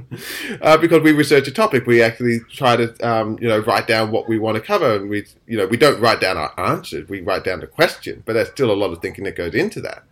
Uh, 0.61 0.77
because 0.77 1.03
we 1.03 1.11
research 1.11 1.49
a 1.49 1.51
topic, 1.51 1.87
we 1.87 2.03
actually 2.03 2.39
try 2.51 2.77
to, 2.77 2.95
um, 3.01 3.39
you 3.41 3.49
know, 3.49 3.59
write 3.61 3.87
down 3.87 4.11
what 4.11 4.29
we 4.29 4.39
want 4.39 4.55
to 4.55 4.61
cover, 4.61 4.97
and 4.97 5.09
we, 5.09 5.25
you 5.47 5.57
know, 5.57 5.67
we 5.67 5.77
don't 5.77 5.99
write 6.01 6.21
down 6.21 6.37
our 6.37 6.53
answers. 6.61 7.09
We 7.09 7.23
write 7.23 7.45
down 7.45 7.61
the 7.61 7.67
question, 7.67 8.23
but 8.27 8.35
there's 8.35 8.51
still 8.51 8.71
a 8.71 8.77
lot 8.77 8.93
of 8.93 9.01
thinking 9.01 9.25
that 9.25 9.37
goes 9.37 9.55
into 9.55 9.81
that. 9.81 10.05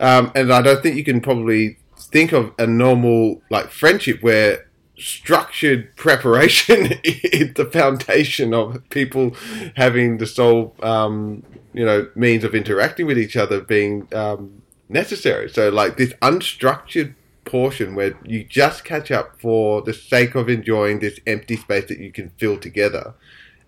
Um, 0.00 0.32
and 0.34 0.52
I 0.52 0.62
don't 0.62 0.82
think 0.82 0.96
you 0.96 1.04
can 1.04 1.20
probably 1.20 1.78
think 1.96 2.32
of 2.32 2.52
a 2.58 2.66
normal 2.66 3.40
like 3.50 3.70
friendship 3.70 4.22
where 4.22 4.66
structured 4.98 5.94
preparation 5.96 6.86
is 7.04 7.54
the 7.54 7.66
foundation 7.66 8.52
of 8.52 8.88
people 8.90 9.34
having 9.76 10.18
the 10.18 10.26
sole, 10.26 10.74
um, 10.82 11.42
you 11.72 11.84
know, 11.84 12.08
means 12.14 12.44
of 12.44 12.54
interacting 12.54 13.06
with 13.06 13.18
each 13.18 13.36
other 13.36 13.60
being 13.60 14.08
um, 14.12 14.62
necessary. 14.88 15.48
So, 15.48 15.68
like 15.68 15.96
this 15.96 16.12
unstructured 16.22 17.14
portion 17.44 17.94
where 17.94 18.18
you 18.24 18.44
just 18.44 18.84
catch 18.84 19.10
up 19.10 19.40
for 19.40 19.82
the 19.82 19.94
sake 19.94 20.34
of 20.34 20.48
enjoying 20.48 20.98
this 20.98 21.20
empty 21.26 21.56
space 21.56 21.86
that 21.88 21.98
you 21.98 22.12
can 22.12 22.30
fill 22.38 22.58
together, 22.58 23.14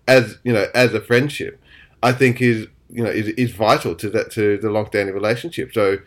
as 0.07 0.37
you 0.43 0.53
know, 0.53 0.67
as 0.73 0.93
a 0.93 1.01
friendship, 1.01 1.61
I 2.03 2.11
think 2.11 2.41
is 2.41 2.67
you 2.89 3.03
know 3.03 3.09
is, 3.09 3.27
is 3.29 3.51
vital 3.51 3.95
to 3.95 4.09
that 4.11 4.31
to 4.31 4.57
the 4.57 4.69
long-standing 4.69 5.13
relationship. 5.13 5.73
So. 5.73 5.99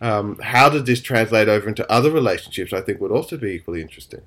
Um, 0.00 0.36
how 0.40 0.68
does 0.68 0.82
this 0.82 1.00
translate 1.00 1.48
over 1.48 1.68
into 1.68 1.88
other 1.88 2.10
relationships? 2.10 2.72
I 2.72 2.80
think 2.80 3.00
would 3.00 3.12
also 3.12 3.36
be 3.36 3.52
equally 3.52 3.80
interesting. 3.80 4.22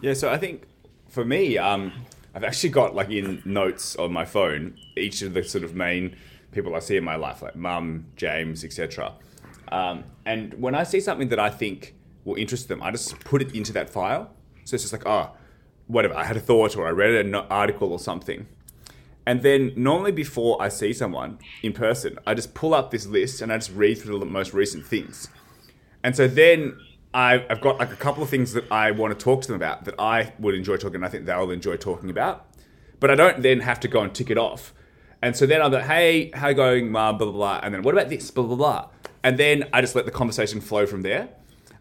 Yeah, 0.00 0.14
so 0.14 0.30
I 0.30 0.38
think 0.38 0.62
for 1.10 1.22
me, 1.22 1.58
um, 1.58 1.92
I've 2.34 2.44
actually 2.44 2.70
got 2.70 2.94
like 2.94 3.10
in 3.10 3.42
notes 3.44 3.96
on 3.96 4.12
my 4.12 4.24
phone 4.24 4.78
each 4.96 5.22
of 5.22 5.34
the 5.34 5.42
sort 5.42 5.64
of 5.64 5.74
main 5.74 6.16
people 6.52 6.74
I 6.74 6.78
see 6.78 6.96
in 6.96 7.04
my 7.04 7.16
life, 7.16 7.42
like 7.42 7.56
mum, 7.56 8.06
James, 8.16 8.64
etc. 8.64 9.14
Um, 9.70 10.04
and 10.26 10.54
when 10.54 10.74
I 10.74 10.82
see 10.82 11.00
something 11.00 11.28
that 11.28 11.38
I 11.38 11.50
think 11.50 11.94
will 12.24 12.36
interest 12.36 12.68
them, 12.68 12.82
I 12.82 12.90
just 12.90 13.18
put 13.20 13.42
it 13.42 13.54
into 13.54 13.72
that 13.72 13.90
file. 13.90 14.30
So 14.64 14.74
it's 14.74 14.84
just 14.84 14.92
like, 14.92 15.06
oh, 15.06 15.30
whatever, 15.86 16.14
I 16.14 16.24
had 16.24 16.36
a 16.36 16.40
thought 16.40 16.76
or 16.76 16.86
I 16.86 16.90
read 16.90 17.26
an 17.26 17.34
article 17.34 17.92
or 17.92 17.98
something. 17.98 18.46
And 19.26 19.42
then 19.42 19.72
normally 19.76 20.12
before 20.12 20.60
I 20.60 20.68
see 20.68 20.92
someone 20.92 21.38
in 21.62 21.72
person, 21.72 22.18
I 22.26 22.34
just 22.34 22.54
pull 22.54 22.74
up 22.74 22.90
this 22.90 23.06
list 23.06 23.42
and 23.42 23.52
I 23.52 23.58
just 23.58 23.72
read 23.72 23.98
through 23.98 24.18
the 24.18 24.26
most 24.26 24.52
recent 24.52 24.86
things. 24.86 25.28
And 26.02 26.16
so 26.16 26.26
then 26.26 26.78
I've, 27.12 27.60
got 27.60 27.78
like 27.78 27.92
a 27.92 27.96
couple 27.96 28.22
of 28.22 28.30
things 28.30 28.52
that 28.52 28.70
I 28.70 28.92
want 28.92 29.18
to 29.18 29.22
talk 29.22 29.42
to 29.42 29.48
them 29.48 29.56
about 29.56 29.84
that 29.84 29.94
I 29.98 30.32
would 30.38 30.54
enjoy 30.54 30.76
talking 30.76 30.96
and 30.96 31.04
I 31.04 31.08
think 31.08 31.26
they'll 31.26 31.50
enjoy 31.50 31.76
talking 31.76 32.08
about. 32.08 32.46
But 32.98 33.10
I 33.10 33.14
don't 33.14 33.42
then 33.42 33.60
have 33.60 33.80
to 33.80 33.88
go 33.88 34.00
and 34.00 34.14
tick 34.14 34.30
it 34.30 34.38
off. 34.38 34.72
And 35.22 35.36
so 35.36 35.46
then 35.46 35.60
I'm 35.60 35.70
like, 35.70 35.84
hey, 35.84 36.30
how 36.32 36.48
you 36.48 36.54
going, 36.54 36.92
blah, 36.92 37.12
blah, 37.12 37.30
blah. 37.30 37.60
And 37.62 37.74
then 37.74 37.82
what 37.82 37.94
about 37.94 38.08
this, 38.08 38.30
blah, 38.30 38.44
blah, 38.44 38.56
blah. 38.56 38.88
And 39.22 39.38
then 39.38 39.68
I 39.72 39.80
just 39.80 39.94
let 39.94 40.04
the 40.04 40.10
conversation 40.10 40.60
flow 40.60 40.86
from 40.86 41.02
there. 41.02 41.28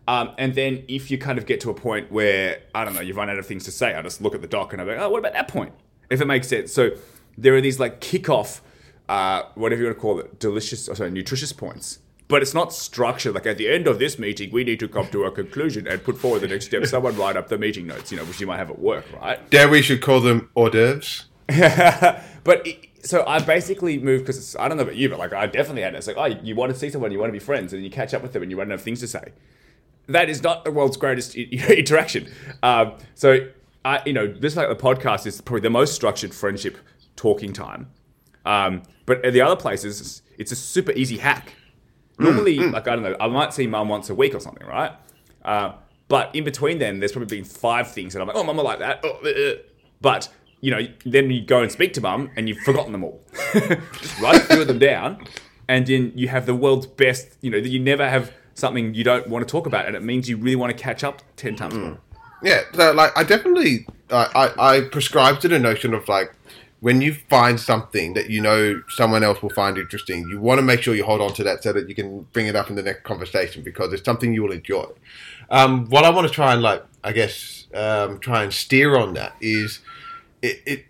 Um, 0.08 0.32
and 0.40 0.56
then 0.56 0.84
if 0.88 1.12
you 1.12 1.20
kind 1.20 1.38
of 1.38 1.46
get 1.46 1.62
to 1.62 1.70
a 1.70 1.74
point 1.74 2.12
where, 2.12 2.62
I 2.74 2.84
don't 2.84 2.96
know, 2.96 3.02
you've 3.02 3.18
run 3.18 3.30
out 3.30 3.38
of 3.38 3.46
things 3.46 3.66
to 3.66 3.72
say, 3.72 3.94
I 3.94 4.02
just 4.02 4.22
look 4.22 4.34
at 4.34 4.42
the 4.42 4.48
doc 4.48 4.74
and 4.74 4.82
I'm 4.82 4.88
like, 4.88 4.98
oh, 4.98 5.10
what 5.10 5.20
about 5.20 5.34
that 5.34 5.48
point? 5.48 5.72
If 6.10 6.20
it 6.20 6.26
makes 6.26 6.48
sense. 6.48 6.74
So 6.74 6.92
there 7.38 7.56
are 7.56 7.62
these 7.62 7.80
like 7.80 8.02
kickoff, 8.02 8.62
uh, 9.08 9.44
whatever 9.54 9.82
you 9.82 9.88
want 9.88 9.98
to 9.98 10.02
call 10.02 10.20
it, 10.20 10.40
delicious, 10.40 10.90
or 10.90 10.96
sorry, 10.96 11.12
nutritious 11.12 11.54
points. 11.54 12.00
But 12.28 12.42
it's 12.42 12.56
not 12.56 12.74
structured. 12.74 13.36
Like 13.36 13.46
at 13.46 13.58
the 13.58 13.70
end 13.70 13.88
of 13.88 14.00
this 14.00 14.18
meeting, 14.18 14.52
we 14.52 14.64
need 14.64 14.80
to 14.80 14.88
come 14.88 15.08
to 15.10 15.26
a 15.26 15.32
conclusion 15.32 15.88
and 15.88 16.04
put 16.04 16.18
forward 16.18 16.42
the 16.42 16.48
next 16.48 16.66
step. 16.66 16.84
Someone 16.88 17.16
write 17.16 17.38
up 17.38 17.48
the 17.48 17.60
meeting 17.60 17.86
notes, 17.86 18.12
you 18.12 18.18
know, 18.18 18.26
which 18.26 18.42
you 18.42 18.48
might 18.48 18.58
have 18.58 18.72
at 18.72 18.80
work, 18.80 19.06
right? 19.14 19.48
Dare 19.52 19.70
we 19.70 19.84
should 19.84 20.02
call 20.02 20.22
them 20.22 20.50
hors 20.56 20.72
d'oeuvres? 20.72 21.26
but 22.44 22.66
it, 22.66 22.89
so 23.04 23.26
I 23.26 23.40
basically 23.40 23.98
moved 23.98 24.26
because 24.26 24.56
I 24.56 24.68
don't 24.68 24.78
know 24.78 24.84
about 24.84 24.96
you, 24.96 25.10
but 25.10 25.20
like 25.20 25.34
I 25.34 25.46
definitely 25.48 25.84
had 25.84 25.94
it. 25.94 25.98
It's 25.98 26.08
like, 26.08 26.18
oh, 26.18 26.26
you 26.26 26.56
want 26.56 26.74
to 26.74 26.78
see 26.78 26.90
someone, 26.90 27.12
you 27.12 27.20
want 27.20 27.30
to 27.30 27.34
be 27.34 27.44
friends, 27.44 27.74
and 27.74 27.84
you 27.84 27.90
catch 27.90 28.14
up 28.14 28.22
with 28.22 28.34
them, 28.34 28.44
and 28.44 28.52
you 28.52 28.58
want 28.58 28.70
to 28.70 28.74
have 28.74 28.82
things 28.82 29.00
to 29.02 29.08
say. 29.08 29.34
That 30.08 30.30
is 30.30 30.42
not 30.42 30.66
the 30.66 30.72
world's 30.72 30.98
greatest 30.98 31.36
interaction. 31.36 32.32
Um, 32.64 32.94
so 33.16 33.50
I, 33.86 34.02
you 34.06 34.14
know, 34.14 34.28
this 34.28 34.56
like 34.56 34.70
the 34.70 34.76
podcast 34.76 35.26
is 35.26 35.40
probably 35.42 35.62
the 35.62 35.70
most 35.70 35.94
structured 35.94 36.34
friendship 36.34 36.78
talking 37.16 37.54
time. 37.54 37.90
Um, 38.46 38.84
but 39.06 39.24
at 39.24 39.34
the 39.34 39.42
other 39.42 39.56
places, 39.56 40.22
it's 40.38 40.52
a 40.52 40.56
super 40.56 40.92
easy 40.94 41.18
hack. 41.18 41.54
Normally, 42.18 42.58
like 42.58 42.88
I 42.88 42.96
don't 42.96 43.04
know, 43.04 43.16
I 43.20 43.28
might 43.28 43.54
see 43.54 43.68
mum 43.68 43.90
once 43.90 44.10
a 44.10 44.16
week 44.16 44.36
or 44.36 44.40
something, 44.40 44.68
right? 44.68 44.92
Uh, 45.44 45.74
but 46.10 46.36
in 46.36 46.44
between 46.44 46.80
then, 46.80 47.00
there's 47.00 47.12
probably 47.12 47.38
been 47.38 47.46
five 47.46 47.92
things 47.92 48.14
that 48.14 48.22
I'm 48.22 48.28
like, 48.28 48.36
oh, 48.36 48.44
mum, 48.44 48.60
I 48.60 48.64
like 48.64 48.80
that. 48.80 49.00
Oh, 49.04 49.20
uh, 49.24 49.30
uh. 49.30 49.54
But 50.02 50.30
you 50.62 50.72
know, 50.72 50.88
then 51.06 51.32
you 51.32 51.46
go 51.46 51.62
and 51.62 51.72
speak 51.72 51.94
to 51.94 52.02
mum, 52.02 52.32
and 52.36 52.48
you've 52.50 52.60
forgotten 52.60 52.92
them 52.92 53.04
all. 53.04 53.22
Just 53.54 54.20
write 54.20 54.38
a 54.38 54.46
few 54.46 54.62
of 54.62 54.68
them 54.68 54.80
down, 54.80 55.24
and 55.68 55.88
then 55.88 56.12
you 56.16 56.28
have 56.28 56.46
the 56.46 56.56
world's 56.56 56.88
best. 56.88 57.38
You 57.42 57.52
know, 57.52 57.62
that 57.62 57.70
you 57.70 57.80
never 57.80 58.08
have 58.08 58.34
something 58.54 58.94
you 58.94 59.04
don't 59.04 59.28
want 59.28 59.48
to 59.48 59.52
talk 59.52 59.66
about, 59.66 59.86
and 59.86 59.96
it 59.96 60.04
means 60.04 60.30
you 60.30 60.38
really 60.38 60.56
want 60.56 60.76
to 60.76 60.84
catch 60.84 61.04
up 61.04 61.22
ten 61.36 61.56
times 61.56 61.76
more. 61.76 61.98
Yeah, 62.44 62.62
so 62.74 62.92
like 62.94 63.18
I 63.18 63.24
definitely 63.24 63.86
I, 64.10 64.52
I, 64.58 64.78
I 64.78 64.82
prescribe 64.82 65.40
to 65.42 65.48
the 65.48 65.60
notion 65.60 65.94
of 65.94 66.08
like 66.08 66.34
when 66.80 67.02
you 67.02 67.14
find 67.14 67.60
something 67.60 68.14
that 68.14 68.30
you 68.30 68.42
know 68.42 68.82
someone 68.90 69.24
else 69.24 69.42
will 69.42 69.50
find 69.50 69.78
interesting, 69.78 70.28
you 70.30 70.40
want 70.40 70.60
to 70.60 70.62
make 70.62 70.82
sure 70.82 70.96
you 70.96 71.04
hold 71.04 71.22
on 71.22 71.34
to 71.34 71.44
that 71.44 71.64
so 71.64 71.74
that 71.74 71.90
you 71.90 71.96
can 71.96 72.22
bring 72.34 72.48
it 72.48 72.56
up 72.56 72.70
in 72.70 72.76
the 72.76 72.84
next 72.84 73.04
conversation 73.04 73.64
because 73.64 73.92
it's 73.92 74.04
something 74.04 74.34
you 74.34 74.44
will 74.44 74.52
enjoy. 74.52 74.86
Um, 75.50 75.86
what 75.88 76.06
I 76.06 76.10
want 76.10 76.28
to 76.28 76.34
try 76.34 76.54
and 76.54 76.62
like 76.62 76.84
I 77.04 77.12
guess 77.12 77.68
um, 77.74 78.20
try 78.20 78.44
and 78.44 78.54
steer 78.54 78.98
on 78.98 79.14
that 79.16 79.36
is 79.42 79.80
it, 80.42 80.62
it 80.66 80.86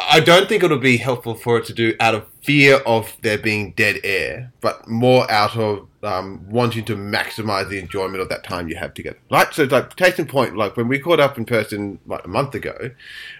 I 0.00 0.18
don't 0.18 0.48
think 0.48 0.64
it'll 0.64 0.78
be 0.78 0.96
helpful 0.96 1.34
for 1.34 1.56
it 1.58 1.64
to 1.66 1.72
do 1.72 1.94
out 2.00 2.14
of 2.16 2.26
fear 2.42 2.76
of 2.78 3.16
there 3.22 3.38
being 3.38 3.72
dead 3.72 4.00
air, 4.02 4.52
but 4.60 4.88
more 4.88 5.30
out 5.30 5.56
of 5.56 5.86
um, 6.02 6.44
wanting 6.48 6.84
to 6.86 6.96
maximize 6.96 7.68
the 7.68 7.78
enjoyment 7.78 8.20
of 8.20 8.28
that 8.30 8.42
time 8.42 8.68
you 8.68 8.74
have 8.76 8.94
together. 8.94 9.18
Right? 9.30 9.52
So, 9.54 9.64
like, 9.64 9.94
case 9.94 10.18
in 10.18 10.26
point, 10.26 10.56
like 10.56 10.76
when 10.76 10.88
we 10.88 10.98
caught 10.98 11.20
up 11.20 11.38
in 11.38 11.44
person 11.44 12.00
like 12.06 12.24
a 12.24 12.28
month 12.28 12.56
ago, 12.56 12.90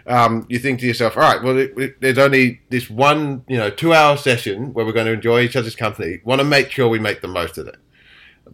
um, 0.06 0.46
you 0.48 0.60
think 0.60 0.78
to 0.80 0.86
yourself, 0.86 1.16
all 1.16 1.22
right, 1.24 1.42
well, 1.42 1.58
it, 1.58 1.76
it, 1.76 2.00
there's 2.00 2.18
only 2.18 2.60
this 2.68 2.88
one, 2.88 3.44
you 3.48 3.56
know, 3.56 3.70
two 3.70 3.92
hour 3.92 4.16
session 4.16 4.72
where 4.72 4.86
we're 4.86 4.92
going 4.92 5.06
to 5.06 5.12
enjoy 5.12 5.40
each 5.40 5.56
other's 5.56 5.74
company. 5.74 6.20
Want 6.22 6.40
to 6.40 6.44
make 6.44 6.70
sure 6.70 6.88
we 6.88 7.00
make 7.00 7.22
the 7.22 7.28
most 7.28 7.58
of 7.58 7.66
it. 7.66 7.76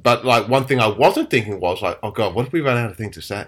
But, 0.03 0.25
like, 0.25 0.49
one 0.49 0.65
thing 0.65 0.81
I 0.81 0.87
wasn't 0.87 1.29
thinking 1.29 1.61
was, 1.61 1.83
like, 1.83 1.99
oh, 2.03 2.11
God, 2.11 2.35
what 2.35 2.47
if 2.47 2.53
we 2.53 2.63
run 2.63 2.79
out 2.79 2.91
of 2.91 2.97
things 2.97 3.17
to 3.17 3.23
say? 3.23 3.47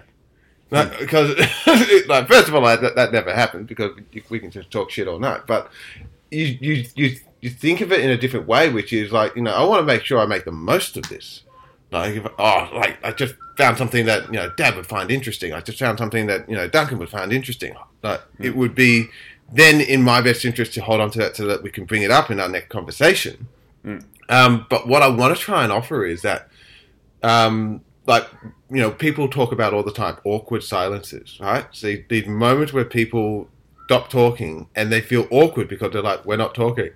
Because 0.69 1.35
like 2.07 2.27
first 2.27 2.47
of 2.47 2.55
all 2.55 2.61
that, 2.61 2.95
that 2.95 3.11
never 3.11 3.33
happened 3.33 3.67
because 3.67 3.91
we 4.29 4.39
can 4.39 4.51
just 4.51 4.69
talk 4.69 4.91
shit 4.91 5.07
all 5.07 5.19
night. 5.19 5.41
But 5.47 5.71
you 6.31 6.57
you 6.59 6.85
you 6.95 7.15
you 7.41 7.49
think 7.49 7.81
of 7.81 7.91
it 7.91 8.01
in 8.01 8.09
a 8.09 8.17
different 8.17 8.47
way 8.47 8.69
which 8.69 8.93
is 8.93 9.11
like 9.11 9.35
you 9.35 9.41
know 9.41 9.51
I 9.51 9.63
want 9.63 9.81
to 9.81 9.85
make 9.85 10.03
sure 10.03 10.19
I 10.19 10.25
make 10.25 10.45
the 10.45 10.51
most 10.51 10.97
of 10.97 11.09
this. 11.09 11.43
Like 11.91 12.15
if, 12.15 12.27
oh 12.37 12.69
like 12.73 13.03
I 13.03 13.11
just 13.11 13.35
found 13.57 13.77
something 13.77 14.05
that 14.05 14.27
you 14.27 14.39
know 14.39 14.51
dad 14.57 14.75
would 14.75 14.87
find 14.87 15.09
interesting. 15.09 15.53
I 15.53 15.61
just 15.61 15.79
found 15.79 15.97
something 15.97 16.27
that 16.27 16.47
you 16.47 16.55
know 16.55 16.67
Duncan 16.67 16.99
would 16.99 17.09
find 17.09 17.33
interesting. 17.33 17.75
Like 18.03 18.19
mm. 18.19 18.45
it 18.45 18.55
would 18.55 18.75
be 18.75 19.07
then 19.51 19.81
in 19.81 20.03
my 20.03 20.21
best 20.21 20.45
interest 20.45 20.75
to 20.75 20.81
hold 20.81 21.01
on 21.01 21.09
to 21.11 21.19
that 21.19 21.35
so 21.35 21.47
that 21.47 21.63
we 21.63 21.71
can 21.71 21.85
bring 21.85 22.03
it 22.03 22.11
up 22.11 22.29
in 22.29 22.39
our 22.39 22.49
next 22.49 22.69
conversation. 22.69 23.47
Mm. 23.83 24.03
um, 24.27 24.65
but 24.69 24.87
what 24.87 25.01
I 25.01 25.07
want 25.07 25.35
to 25.35 25.41
try 25.41 25.63
and 25.63 25.71
offer 25.71 26.05
is 26.05 26.21
that 26.23 26.49
um, 27.23 27.81
like 28.09 28.27
you 28.69 28.81
know 28.81 28.89
people 28.89 29.29
talk 29.29 29.51
about 29.51 29.71
all 29.71 29.83
the 29.83 29.93
time 29.93 30.17
awkward 30.25 30.63
silences 30.63 31.37
right 31.39 31.67
so 31.71 31.95
these 32.09 32.25
moments 32.25 32.73
where 32.73 32.83
people 32.83 33.47
stop 33.85 34.09
talking 34.09 34.67
and 34.75 34.91
they 34.91 34.99
feel 34.99 35.27
awkward 35.29 35.69
because 35.69 35.93
they're 35.93 36.01
like 36.01 36.25
we're 36.25 36.35
not 36.35 36.55
talking 36.55 36.89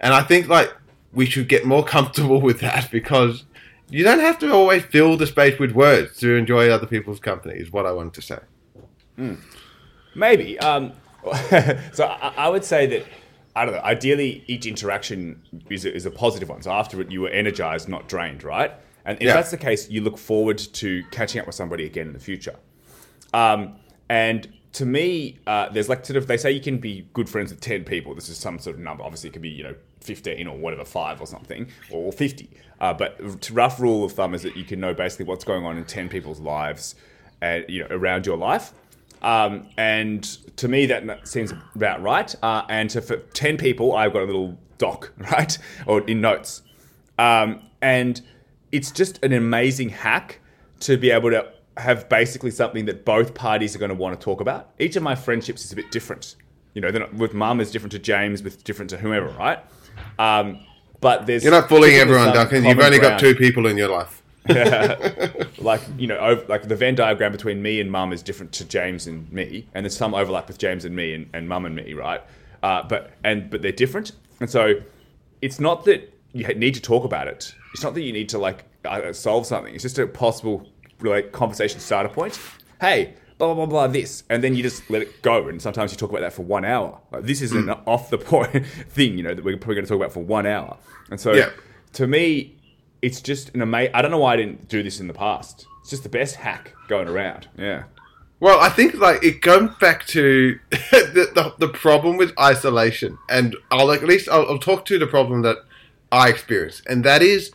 and 0.00 0.12
i 0.12 0.22
think 0.22 0.46
like 0.46 0.72
we 1.12 1.24
should 1.24 1.48
get 1.48 1.64
more 1.64 1.82
comfortable 1.96 2.40
with 2.40 2.60
that 2.60 2.90
because 2.92 3.44
you 3.88 4.04
don't 4.04 4.20
have 4.20 4.38
to 4.38 4.52
always 4.52 4.82
fill 4.84 5.16
the 5.16 5.26
space 5.26 5.58
with 5.58 5.72
words 5.72 6.18
to 6.18 6.34
enjoy 6.36 6.68
other 6.68 6.86
people's 6.86 7.18
company 7.18 7.54
is 7.58 7.72
what 7.72 7.86
i 7.86 7.92
wanted 7.92 8.12
to 8.12 8.22
say 8.22 8.38
mm. 9.18 9.38
maybe 10.14 10.58
um, 10.60 10.92
so 11.92 12.04
I, 12.04 12.34
I 12.36 12.48
would 12.50 12.64
say 12.64 12.86
that 12.86 13.06
I 13.56 13.64
don't 13.64 13.74
know. 13.74 13.82
Ideally, 13.82 14.42
each 14.48 14.66
interaction 14.66 15.40
is 15.70 15.84
a, 15.84 15.94
is 15.94 16.06
a 16.06 16.10
positive 16.10 16.48
one. 16.48 16.60
So 16.62 16.72
after 16.72 17.00
it, 17.00 17.12
you 17.12 17.20
were 17.20 17.28
energized, 17.28 17.88
not 17.88 18.08
drained, 18.08 18.42
right? 18.42 18.72
And 19.04 19.18
if 19.18 19.24
yeah. 19.24 19.34
that's 19.34 19.50
the 19.50 19.58
case, 19.58 19.90
you 19.90 20.00
look 20.00 20.18
forward 20.18 20.58
to 20.58 21.04
catching 21.10 21.40
up 21.40 21.46
with 21.46 21.54
somebody 21.54 21.84
again 21.84 22.06
in 22.06 22.12
the 22.12 22.18
future. 22.18 22.56
Um, 23.32 23.76
and 24.08 24.48
to 24.74 24.86
me, 24.86 25.38
uh, 25.46 25.68
there's 25.70 25.88
like 25.88 26.04
sort 26.04 26.16
of 26.16 26.26
they 26.26 26.36
say 26.36 26.50
you 26.50 26.60
can 26.60 26.78
be 26.78 27.08
good 27.12 27.28
friends 27.28 27.50
with 27.50 27.60
ten 27.60 27.84
people. 27.84 28.14
This 28.14 28.28
is 28.28 28.36
some 28.36 28.58
sort 28.58 28.76
of 28.76 28.82
number. 28.82 29.04
Obviously, 29.04 29.30
it 29.30 29.32
could 29.32 29.42
be 29.42 29.48
you 29.48 29.62
know 29.62 29.74
fifteen 30.00 30.46
or 30.46 30.56
whatever, 30.56 30.84
five 30.84 31.20
or 31.20 31.26
something, 31.26 31.68
or 31.90 32.12
fifty. 32.12 32.50
Uh, 32.80 32.92
but 32.92 33.18
rough 33.50 33.80
rule 33.80 34.04
of 34.04 34.12
thumb 34.12 34.34
is 34.34 34.42
that 34.42 34.56
you 34.56 34.64
can 34.64 34.80
know 34.80 34.92
basically 34.92 35.24
what's 35.26 35.44
going 35.44 35.64
on 35.64 35.78
in 35.78 35.84
ten 35.84 36.08
people's 36.08 36.40
lives, 36.40 36.96
and 37.40 37.64
you 37.68 37.80
know 37.80 37.88
around 37.90 38.26
your 38.26 38.36
life. 38.36 38.72
Um, 39.22 39.68
and 39.78 40.22
to 40.56 40.68
me, 40.68 40.86
that 40.86 41.26
seems 41.26 41.52
about 41.74 42.02
right. 42.02 42.34
Uh, 42.42 42.62
and 42.68 42.90
to, 42.90 43.00
for 43.00 43.16
ten 43.16 43.56
people, 43.56 43.94
I've 43.94 44.12
got 44.12 44.22
a 44.22 44.26
little 44.26 44.58
doc, 44.78 45.12
right, 45.18 45.56
or 45.86 46.00
in 46.02 46.20
notes, 46.20 46.62
um, 47.18 47.62
and 47.80 48.20
it's 48.74 48.90
just 48.90 49.24
an 49.24 49.32
amazing 49.32 49.88
hack 49.88 50.40
to 50.80 50.96
be 50.96 51.12
able 51.12 51.30
to 51.30 51.46
have 51.76 52.08
basically 52.08 52.50
something 52.50 52.86
that 52.86 53.04
both 53.04 53.32
parties 53.32 53.76
are 53.76 53.78
going 53.78 53.90
to 53.90 53.94
want 53.94 54.18
to 54.18 54.22
talk 54.22 54.40
about. 54.40 54.70
Each 54.80 54.96
of 54.96 55.02
my 55.04 55.14
friendships 55.14 55.64
is 55.64 55.72
a 55.72 55.76
bit 55.76 55.92
different. 55.92 56.34
You 56.74 56.80
know, 56.80 56.90
not, 56.90 57.14
with 57.14 57.34
mum 57.34 57.60
is 57.60 57.70
different 57.70 57.92
to 57.92 58.00
James, 58.00 58.42
with 58.42 58.64
different 58.64 58.90
to 58.90 58.96
whomever, 58.96 59.28
right? 59.28 59.60
Um, 60.18 60.58
but 61.00 61.26
there's 61.26 61.44
you're 61.44 61.52
not 61.52 61.68
fooling 61.68 61.94
everyone, 61.94 62.34
Duncan. 62.34 62.64
You've 62.64 62.80
only 62.80 62.98
ground. 62.98 63.14
got 63.14 63.20
two 63.20 63.36
people 63.36 63.66
in 63.66 63.76
your 63.76 63.88
life. 63.88 64.22
yeah. 64.48 65.30
like 65.58 65.80
you 65.96 66.08
know, 66.08 66.18
over, 66.18 66.44
like 66.48 66.66
the 66.66 66.74
Venn 66.74 66.96
diagram 66.96 67.30
between 67.30 67.62
me 67.62 67.80
and 67.80 67.92
mum 67.92 68.12
is 68.12 68.24
different 68.24 68.50
to 68.54 68.64
James 68.64 69.06
and 69.06 69.30
me, 69.32 69.68
and 69.72 69.84
there's 69.84 69.96
some 69.96 70.14
overlap 70.14 70.48
with 70.48 70.58
James 70.58 70.84
and 70.84 70.96
me 70.96 71.14
and, 71.14 71.30
and 71.32 71.48
mum 71.48 71.64
and 71.64 71.76
me, 71.76 71.94
right? 71.94 72.22
Uh, 72.64 72.82
but 72.82 73.12
and 73.22 73.50
but 73.50 73.62
they're 73.62 73.70
different, 73.70 74.12
and 74.40 74.50
so 74.50 74.80
it's 75.42 75.60
not 75.60 75.84
that 75.84 76.12
you 76.32 76.44
need 76.54 76.74
to 76.74 76.82
talk 76.82 77.04
about 77.04 77.28
it. 77.28 77.54
It's 77.74 77.82
not 77.82 77.94
that 77.94 78.02
you 78.02 78.12
need 78.12 78.28
to 78.30 78.38
like 78.38 78.64
uh, 78.84 79.12
solve 79.12 79.46
something. 79.46 79.74
It's 79.74 79.82
just 79.82 79.98
a 79.98 80.06
possible 80.06 80.66
like 81.00 81.32
conversation 81.32 81.80
starter 81.80 82.08
point. 82.08 82.40
Hey, 82.80 83.14
blah 83.38 83.52
blah 83.52 83.66
blah 83.66 83.66
blah 83.66 83.86
this, 83.88 84.22
and 84.30 84.42
then 84.42 84.54
you 84.54 84.62
just 84.62 84.88
let 84.88 85.02
it 85.02 85.22
go. 85.22 85.48
And 85.48 85.60
sometimes 85.60 85.90
you 85.92 85.98
talk 85.98 86.10
about 86.10 86.20
that 86.20 86.32
for 86.32 86.42
one 86.42 86.64
hour. 86.64 87.00
Like, 87.10 87.24
this 87.24 87.42
is 87.42 87.52
an 87.52 87.68
hmm. 87.68 87.88
off 87.88 88.10
the 88.10 88.18
point 88.18 88.66
thing, 88.88 89.18
you 89.18 89.24
know, 89.24 89.34
that 89.34 89.44
we're 89.44 89.56
probably 89.56 89.74
going 89.74 89.86
to 89.86 89.88
talk 89.88 89.96
about 89.96 90.12
for 90.12 90.22
one 90.22 90.46
hour. 90.46 90.76
And 91.10 91.20
so, 91.20 91.32
yeah. 91.32 91.50
to 91.94 92.06
me, 92.06 92.56
it's 93.02 93.20
just 93.20 93.52
an 93.54 93.62
amazing. 93.62 93.94
I 93.94 94.02
don't 94.02 94.10
know 94.10 94.18
why 94.18 94.34
I 94.34 94.36
didn't 94.36 94.68
do 94.68 94.82
this 94.82 95.00
in 95.00 95.08
the 95.08 95.14
past. 95.14 95.66
It's 95.80 95.90
just 95.90 96.04
the 96.04 96.08
best 96.08 96.36
hack 96.36 96.74
going 96.88 97.08
around. 97.08 97.48
Yeah. 97.58 97.84
Well, 98.40 98.60
I 98.60 98.68
think 98.68 98.94
like 98.94 99.22
it 99.24 99.42
comes 99.42 99.76
back 99.78 100.06
to 100.08 100.58
the, 100.70 101.30
the, 101.34 101.54
the 101.58 101.68
problem 101.68 102.16
with 102.16 102.32
isolation, 102.38 103.18
and 103.28 103.56
I'll 103.70 103.90
at 103.90 104.04
least 104.04 104.28
I'll, 104.28 104.46
I'll 104.48 104.58
talk 104.58 104.84
to 104.86 104.98
the 104.98 105.06
problem 105.06 105.42
that 105.42 105.58
I 106.12 106.28
experience, 106.28 106.82
and 106.86 107.04
that 107.04 107.22
is 107.22 107.52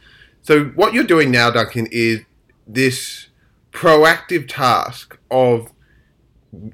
so. 0.49 0.65
What 0.65 0.93
you're 0.93 1.03
doing 1.03 1.31
now, 1.31 1.51
Duncan, 1.51 1.87
is 1.91 2.21
this 2.67 3.27
proactive 3.71 4.47
task 4.47 5.17
of 5.29 5.71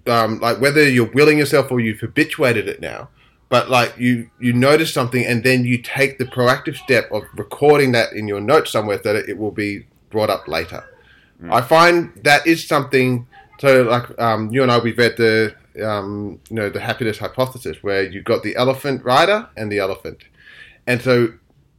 um, 0.08 0.40
like 0.40 0.60
whether 0.62 0.88
you're 0.88 1.12
willing 1.12 1.38
yourself 1.38 1.72
or 1.72 1.80
you've 1.80 2.00
habituated 2.00 2.68
it 2.68 2.80
now, 2.80 3.10
but 3.50 3.70
like 3.70 3.94
you 3.98 4.30
you 4.40 4.54
notice 4.54 4.94
something 4.94 5.26
and 5.26 5.44
then 5.44 5.66
you 5.66 5.78
take 5.78 6.18
the 6.18 6.26
proactive 6.26 6.76
step 6.76 7.12
of 7.12 7.24
recording 7.36 7.92
that 7.92 8.14
in 8.14 8.28
your 8.28 8.42
notes 8.42 8.72
somewhere 8.72 9.00
so 9.02 9.14
that 9.14 9.30
it 9.30 9.38
will 9.38 9.52
be 9.52 9.86
brought 10.10 10.30
up 10.30 10.48
later. 10.48 10.84
Mm. 11.42 11.54
I 11.54 11.62
find 11.62 12.14
that 12.24 12.48
is 12.48 12.66
something. 12.68 13.28
So 13.60 13.84
like 13.84 14.20
um, 14.20 14.52
you 14.52 14.64
and 14.64 14.72
I, 14.72 14.80
we've 14.80 14.98
read 14.98 15.18
the 15.18 15.56
um, 15.84 16.40
you 16.50 16.56
know 16.56 16.70
the 16.70 16.80
happiness 16.80 17.18
hypothesis 17.18 17.78
where 17.82 18.04
you've 18.04 18.26
got 18.26 18.44
the 18.44 18.56
elephant 18.56 19.04
rider 19.04 19.50
and 19.58 19.72
the 19.72 19.80
elephant, 19.80 20.24
and 20.88 21.02
so 21.02 21.34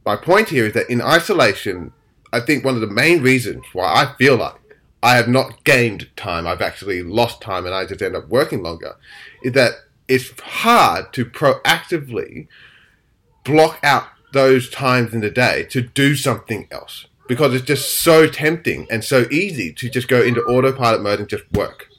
my 0.07 0.15
point 0.15 0.47
here 0.47 0.65
is 0.65 0.73
that 0.73 0.89
in 0.89 1.01
isolation, 1.01 1.91
I 2.31 2.39
think 2.39 2.63
one 2.63 2.75
of 2.75 2.81
the 2.81 2.87
main 2.87 3.21
reasons 3.21 3.65
why 3.73 3.93
I 3.93 4.15
feel 4.17 4.37
like 4.37 4.55
I 5.03 5.17
have 5.17 5.27
not 5.27 5.65
gained 5.65 6.09
time, 6.15 6.47
I've 6.47 6.61
actually 6.61 7.03
lost 7.03 7.41
time 7.41 7.65
and 7.65 7.75
I 7.75 7.85
just 7.85 8.01
end 8.01 8.15
up 8.15 8.29
working 8.29 8.63
longer, 8.63 8.95
is 9.43 9.51
that 9.51 9.73
it's 10.07 10.31
hard 10.39 11.11
to 11.11 11.25
proactively 11.25 12.47
block 13.43 13.79
out 13.83 14.07
those 14.31 14.69
times 14.69 15.13
in 15.13 15.19
the 15.19 15.29
day 15.29 15.65
to 15.71 15.81
do 15.81 16.15
something 16.15 16.69
else 16.71 17.07
because 17.27 17.53
it's 17.53 17.65
just 17.65 17.99
so 17.99 18.27
tempting 18.27 18.87
and 18.89 19.03
so 19.03 19.25
easy 19.29 19.73
to 19.73 19.89
just 19.89 20.07
go 20.07 20.21
into 20.21 20.41
autopilot 20.43 21.01
mode 21.01 21.19
and 21.19 21.27
just 21.27 21.43
work, 21.51 21.89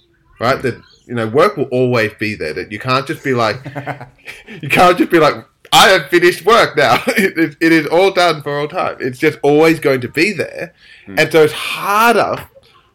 right? 0.41 0.63
That 0.63 0.83
you 1.07 1.15
know, 1.15 1.27
work 1.27 1.59
will 1.59 1.65
always 1.65 2.13
be 2.15 2.35
there. 2.35 2.55
That 2.55 2.73
you 2.73 2.79
can't 2.79 3.07
just 3.07 3.23
be 3.23 3.35
like, 3.35 3.57
you 4.63 4.71
can't 4.71 4.97
just 4.97 5.11
be 5.11 5.19
like, 5.19 5.45
I 5.73 5.89
have 5.89 6.09
finished 6.09 6.45
work 6.45 6.77
now. 6.77 7.03
it, 7.07 7.57
it 7.61 7.73
is 7.73 7.87
all 7.87 8.13
done 8.13 8.43
for 8.43 8.59
all 8.59 8.69
time. 8.69 8.97
It's 9.01 9.19
just 9.19 9.39
always 9.43 9.81
going 9.81 10.01
to 10.03 10.09
be 10.09 10.33
there. 10.33 10.75
Mm. 11.07 11.21
And 11.21 11.33
so 11.33 11.45
it's 11.45 11.53
harder, 11.53 12.49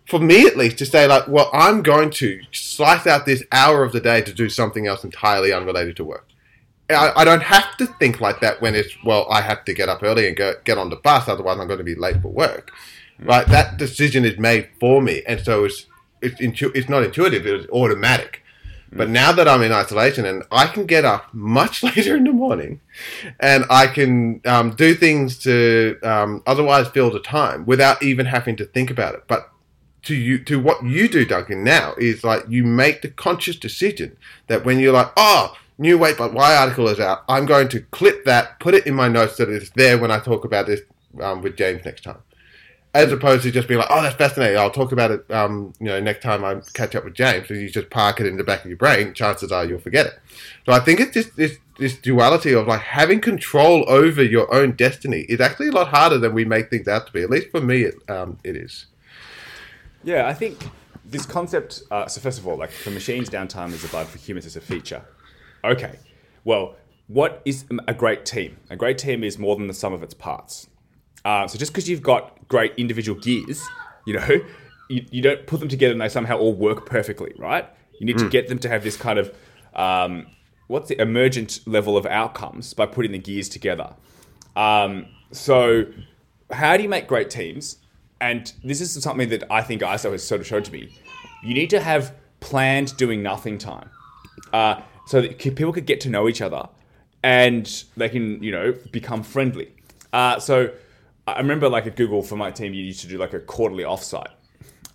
for 0.07 0.19
me 0.19 0.45
at 0.45 0.57
least, 0.57 0.77
to 0.79 0.85
say, 0.85 1.07
like, 1.07 1.27
well, 1.27 1.49
I'm 1.53 1.81
going 1.81 2.09
to 2.11 2.41
slice 2.51 3.07
out 3.07 3.25
this 3.25 3.43
hour 3.51 3.83
of 3.83 3.91
the 3.91 3.99
day 3.99 4.21
to 4.21 4.33
do 4.33 4.49
something 4.49 4.87
else 4.87 5.03
entirely 5.03 5.51
unrelated 5.53 5.95
to 5.97 6.03
work. 6.03 6.27
I, 6.89 7.11
I, 7.15 7.23
don't 7.23 7.43
have 7.43 7.77
to 7.77 7.85
think 7.85 8.19
like 8.19 8.41
that 8.41 8.61
when 8.61 8.75
it's, 8.75 8.93
well, 9.03 9.25
I 9.31 9.41
have 9.41 9.63
to 9.65 9.73
get 9.73 9.89
up 9.89 10.03
early 10.03 10.27
and 10.27 10.35
go, 10.35 10.53
get 10.65 10.77
on 10.77 10.89
the 10.89 10.97
bus, 10.97 11.27
otherwise 11.27 11.57
I'm 11.59 11.67
going 11.67 11.79
to 11.79 11.83
be 11.83 11.95
late 11.95 12.21
for 12.21 12.27
work. 12.27 12.71
Mm. 13.21 13.27
Right? 13.27 13.47
That 13.47 13.77
decision 13.77 14.25
is 14.25 14.37
made 14.37 14.69
for 14.79 15.01
me. 15.01 15.23
And 15.25 15.39
so 15.39 15.65
it's, 15.65 15.87
it's, 16.21 16.39
intu- 16.39 16.71
it's 16.75 16.89
not 16.89 17.03
intuitive, 17.03 17.45
it's 17.45 17.69
automatic. 17.71 18.42
But 18.95 19.09
now 19.09 19.31
that 19.31 19.47
I'm 19.47 19.61
in 19.61 19.71
isolation 19.71 20.25
and 20.25 20.43
I 20.51 20.67
can 20.67 20.85
get 20.85 21.05
up 21.05 21.33
much 21.33 21.83
later 21.95 22.15
in 22.15 22.23
the 22.23 22.31
morning 22.31 22.81
and 23.39 23.65
I 23.69 23.87
can 23.87 24.41
um, 24.45 24.71
do 24.71 24.93
things 24.93 25.37
to 25.39 25.97
um, 26.03 26.43
otherwise 26.45 26.87
fill 26.89 27.11
the 27.11 27.19
time 27.19 27.65
without 27.65 28.01
even 28.03 28.25
having 28.25 28.55
to 28.57 28.65
think 28.65 28.89
about 28.89 29.15
it. 29.15 29.23
But 29.27 29.49
to 30.03 30.15
you, 30.15 30.43
to 30.45 30.59
what 30.59 30.83
you 30.83 31.07
do, 31.07 31.25
Duncan, 31.25 31.63
now 31.63 31.93
is 31.97 32.23
like 32.23 32.43
you 32.49 32.63
make 32.63 33.01
the 33.01 33.09
conscious 33.09 33.55
decision 33.55 34.17
that 34.47 34.65
when 34.65 34.79
you're 34.79 34.93
like, 34.93 35.11
oh, 35.15 35.55
new 35.77 35.97
Wait 35.97 36.17
But 36.17 36.33
Why 36.33 36.55
article 36.55 36.87
is 36.89 36.99
out, 36.99 37.23
I'm 37.27 37.45
going 37.45 37.69
to 37.69 37.81
clip 37.81 38.25
that, 38.25 38.59
put 38.59 38.73
it 38.73 38.85
in 38.85 38.93
my 38.93 39.07
notes 39.07 39.37
so 39.37 39.45
that 39.45 39.53
it's 39.53 39.69
there 39.71 39.97
when 39.97 40.11
I 40.11 40.19
talk 40.19 40.45
about 40.45 40.67
this 40.67 40.81
um, 41.21 41.41
with 41.41 41.55
James 41.55 41.85
next 41.85 42.03
time 42.03 42.17
as 42.93 43.11
opposed 43.11 43.43
to 43.43 43.51
just 43.51 43.67
being 43.67 43.79
like, 43.79 43.89
oh, 43.89 44.03
that's 44.03 44.15
fascinating. 44.15 44.57
I'll 44.57 44.69
talk 44.69 44.91
about 44.91 45.09
it, 45.09 45.29
um, 45.31 45.73
you 45.79 45.87
know, 45.87 45.99
next 45.99 46.21
time 46.21 46.45
I 46.45 46.61
catch 46.73 46.95
up 46.95 47.03
with 47.03 47.15
James. 47.15 47.47
So 47.47 47.55
you 47.55 47.69
just 47.69 47.89
park 47.89 48.19
it 48.19 48.27
in 48.27 48.37
the 48.37 48.43
back 48.43 48.61
of 48.61 48.67
your 48.67 48.77
brain. 48.77 49.13
Chances 49.13 49.51
are 49.51 49.65
you'll 49.65 49.79
forget 49.79 50.05
it. 50.05 50.19
So 50.65 50.73
I 50.73 50.79
think 50.79 50.99
it's 50.99 51.11
just 51.11 51.35
this 51.35 51.57
this 51.79 51.97
duality 51.97 52.53
of 52.53 52.67
like 52.67 52.81
having 52.81 53.19
control 53.19 53.83
over 53.87 54.23
your 54.23 54.53
own 54.53 54.73
destiny 54.73 55.21
is 55.21 55.41
actually 55.41 55.69
a 55.69 55.71
lot 55.71 55.87
harder 55.87 56.19
than 56.19 56.33
we 56.33 56.45
make 56.45 56.69
things 56.69 56.87
out 56.87 57.07
to 57.07 57.13
be. 57.13 57.23
At 57.23 57.31
least 57.31 57.49
for 57.49 57.61
me, 57.61 57.83
it 57.83 57.95
um, 58.09 58.37
it 58.43 58.55
is. 58.55 58.85
Yeah, 60.03 60.27
I 60.27 60.33
think 60.33 60.59
this 61.03 61.25
concept. 61.25 61.81
Uh, 61.89 62.07
so 62.07 62.21
first 62.21 62.37
of 62.37 62.47
all, 62.47 62.57
like 62.57 62.69
for 62.69 62.91
machines, 62.91 63.27
downtime 63.27 63.73
is 63.73 63.83
a 63.83 63.87
bug. 63.87 64.05
For 64.05 64.19
humans, 64.19 64.45
it's 64.45 64.55
a 64.55 64.61
feature. 64.61 65.03
Okay, 65.63 65.97
well, 66.43 66.75
what 67.07 67.41
is 67.43 67.65
a 67.87 67.93
great 67.93 68.23
team? 68.23 68.57
A 68.69 68.75
great 68.75 68.99
team 68.99 69.23
is 69.23 69.39
more 69.39 69.55
than 69.55 69.67
the 69.67 69.73
sum 69.73 69.93
of 69.93 70.03
its 70.03 70.13
parts. 70.13 70.67
Uh, 71.25 71.47
so 71.47 71.57
just 71.57 71.71
because 71.71 71.89
you've 71.89 72.01
got 72.01 72.47
great 72.47 72.73
individual 72.77 73.19
gears, 73.19 73.63
you 74.05 74.13
know, 74.13 74.27
you, 74.89 75.05
you 75.11 75.21
don't 75.21 75.47
put 75.47 75.59
them 75.59 75.69
together 75.69 75.93
and 75.93 76.01
they 76.01 76.09
somehow 76.09 76.37
all 76.37 76.53
work 76.53 76.85
perfectly, 76.85 77.33
right? 77.37 77.67
You 77.99 78.05
need 78.05 78.17
to 78.17 78.29
get 78.29 78.49
them 78.49 78.59
to 78.59 78.69
have 78.69 78.83
this 78.83 78.97
kind 78.97 79.17
of 79.17 79.33
um, 79.75 80.27
what's 80.67 80.89
the 80.89 81.01
emergent 81.01 81.59
level 81.65 81.95
of 81.97 82.05
outcomes 82.05 82.73
by 82.73 82.85
putting 82.85 83.11
the 83.11 83.17
gears 83.17 83.49
together. 83.49 83.93
Um, 84.55 85.07
so, 85.31 85.85
how 86.51 86.77
do 86.77 86.83
you 86.83 86.89
make 86.89 87.07
great 87.07 87.29
teams? 87.29 87.77
And 88.21 88.51
this 88.63 88.81
is 88.81 88.91
something 89.01 89.29
that 89.29 89.43
I 89.51 89.61
think 89.61 89.81
ISO 89.81 90.11
has 90.11 90.23
sort 90.23 90.41
of 90.41 90.47
showed 90.47 90.65
to 90.65 90.71
me. 90.71 90.95
You 91.43 91.53
need 91.53 91.69
to 91.71 91.79
have 91.79 92.15
planned 92.39 92.95
doing 92.97 93.21
nothing 93.23 93.57
time, 93.57 93.89
uh, 94.51 94.81
so 95.05 95.21
that 95.21 95.37
people 95.37 95.73
could 95.73 95.85
get 95.85 96.01
to 96.01 96.09
know 96.09 96.27
each 96.27 96.41
other 96.41 96.67
and 97.23 97.83
they 97.95 98.09
can, 98.09 98.43
you 98.43 98.51
know, 98.51 98.73
become 98.91 99.23
friendly. 99.23 99.73
Uh, 100.11 100.39
so, 100.39 100.71
I 101.27 101.37
remember 101.39 101.69
like 101.69 101.87
at 101.87 101.95
Google 101.95 102.21
for 102.21 102.35
my 102.35 102.51
team, 102.51 102.73
you 102.73 102.83
used 102.83 103.01
to 103.01 103.07
do 103.07 103.17
like 103.17 103.33
a 103.33 103.39
quarterly 103.39 103.83
offsite. 103.83 104.31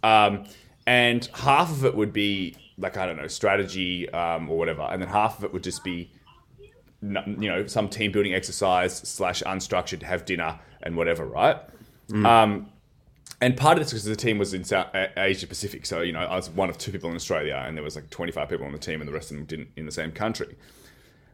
Um, 0.02 0.44
and 0.86 1.28
half 1.34 1.70
of 1.70 1.84
it 1.84 1.94
would 1.94 2.12
be 2.12 2.56
like 2.78 2.96
I 2.96 3.06
don't 3.06 3.16
know 3.16 3.26
strategy 3.26 4.08
um, 4.10 4.50
or 4.50 4.56
whatever, 4.58 4.82
and 4.82 5.02
then 5.02 5.08
half 5.08 5.38
of 5.38 5.44
it 5.44 5.52
would 5.52 5.64
just 5.64 5.84
be 5.84 6.10
you 7.02 7.48
know 7.48 7.66
some 7.66 7.88
team 7.88 8.10
building 8.10 8.34
exercise 8.34 8.96
slash 8.96 9.42
unstructured 9.44 10.02
have 10.02 10.24
dinner 10.24 10.58
and 10.82 10.96
whatever, 10.96 11.26
right? 11.26 11.58
Mm. 12.08 12.26
Um, 12.26 12.72
and 13.40 13.56
part 13.56 13.78
of 13.78 13.84
this 13.84 13.92
because 13.92 14.04
the 14.04 14.16
team 14.16 14.38
was 14.38 14.52
in 14.52 14.64
South 14.64 14.88
Asia 15.16 15.46
Pacific, 15.46 15.86
so 15.86 16.00
you 16.00 16.12
know 16.12 16.20
I 16.20 16.36
was 16.36 16.50
one 16.50 16.70
of 16.70 16.78
two 16.78 16.90
people 16.90 17.10
in 17.10 17.16
Australia, 17.16 17.62
and 17.66 17.76
there 17.76 17.84
was 17.84 17.96
like 17.96 18.10
25 18.10 18.48
people 18.48 18.66
on 18.66 18.72
the 18.72 18.78
team, 18.78 19.00
and 19.00 19.08
the 19.08 19.12
rest 19.12 19.30
of 19.30 19.36
them 19.36 19.46
didn't 19.46 19.68
in 19.76 19.86
the 19.86 19.92
same 19.92 20.12
country. 20.12 20.56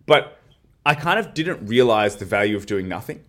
But 0.07 0.39
I 0.85 0.95
kind 0.95 1.19
of 1.19 1.33
didn't 1.33 1.67
realize 1.67 2.17
the 2.17 2.27
value 2.27 2.57
of 2.57 2.67
doing 2.67 2.89
nothing. 2.89 3.25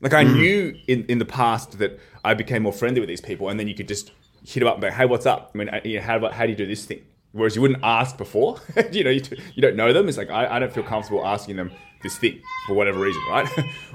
Like 0.00 0.12
I 0.12 0.24
mm. 0.24 0.34
knew 0.34 0.78
in, 0.86 1.04
in 1.06 1.18
the 1.18 1.24
past 1.24 1.78
that 1.78 1.98
I 2.24 2.34
became 2.34 2.62
more 2.62 2.72
friendly 2.72 3.00
with 3.00 3.08
these 3.08 3.20
people, 3.20 3.48
and 3.48 3.58
then 3.58 3.68
you 3.68 3.74
could 3.74 3.88
just 3.88 4.12
hit 4.44 4.60
them 4.60 4.68
up 4.68 4.74
and 4.74 4.82
be, 4.82 4.86
like, 4.88 4.96
hey, 4.96 5.06
what's 5.06 5.26
up? 5.26 5.50
I 5.54 5.58
mean, 5.58 5.70
you 5.84 5.96
know, 5.96 6.02
how, 6.02 6.30
how 6.30 6.44
do 6.44 6.50
you 6.50 6.56
do 6.56 6.66
this 6.66 6.84
thing? 6.84 7.02
Whereas 7.32 7.56
you 7.56 7.62
wouldn't 7.62 7.82
ask 7.82 8.16
before, 8.16 8.60
you 8.92 9.04
know, 9.04 9.10
you, 9.10 9.22
you 9.54 9.62
don't 9.62 9.76
know 9.76 9.92
them. 9.92 10.08
It's 10.08 10.16
like, 10.16 10.30
I, 10.30 10.56
I 10.56 10.58
don't 10.58 10.72
feel 10.72 10.84
comfortable 10.84 11.24
asking 11.26 11.56
them 11.56 11.70
this 12.02 12.16
thing 12.16 12.40
for 12.66 12.74
whatever 12.74 13.00
reason, 13.00 13.22
right? 13.30 13.48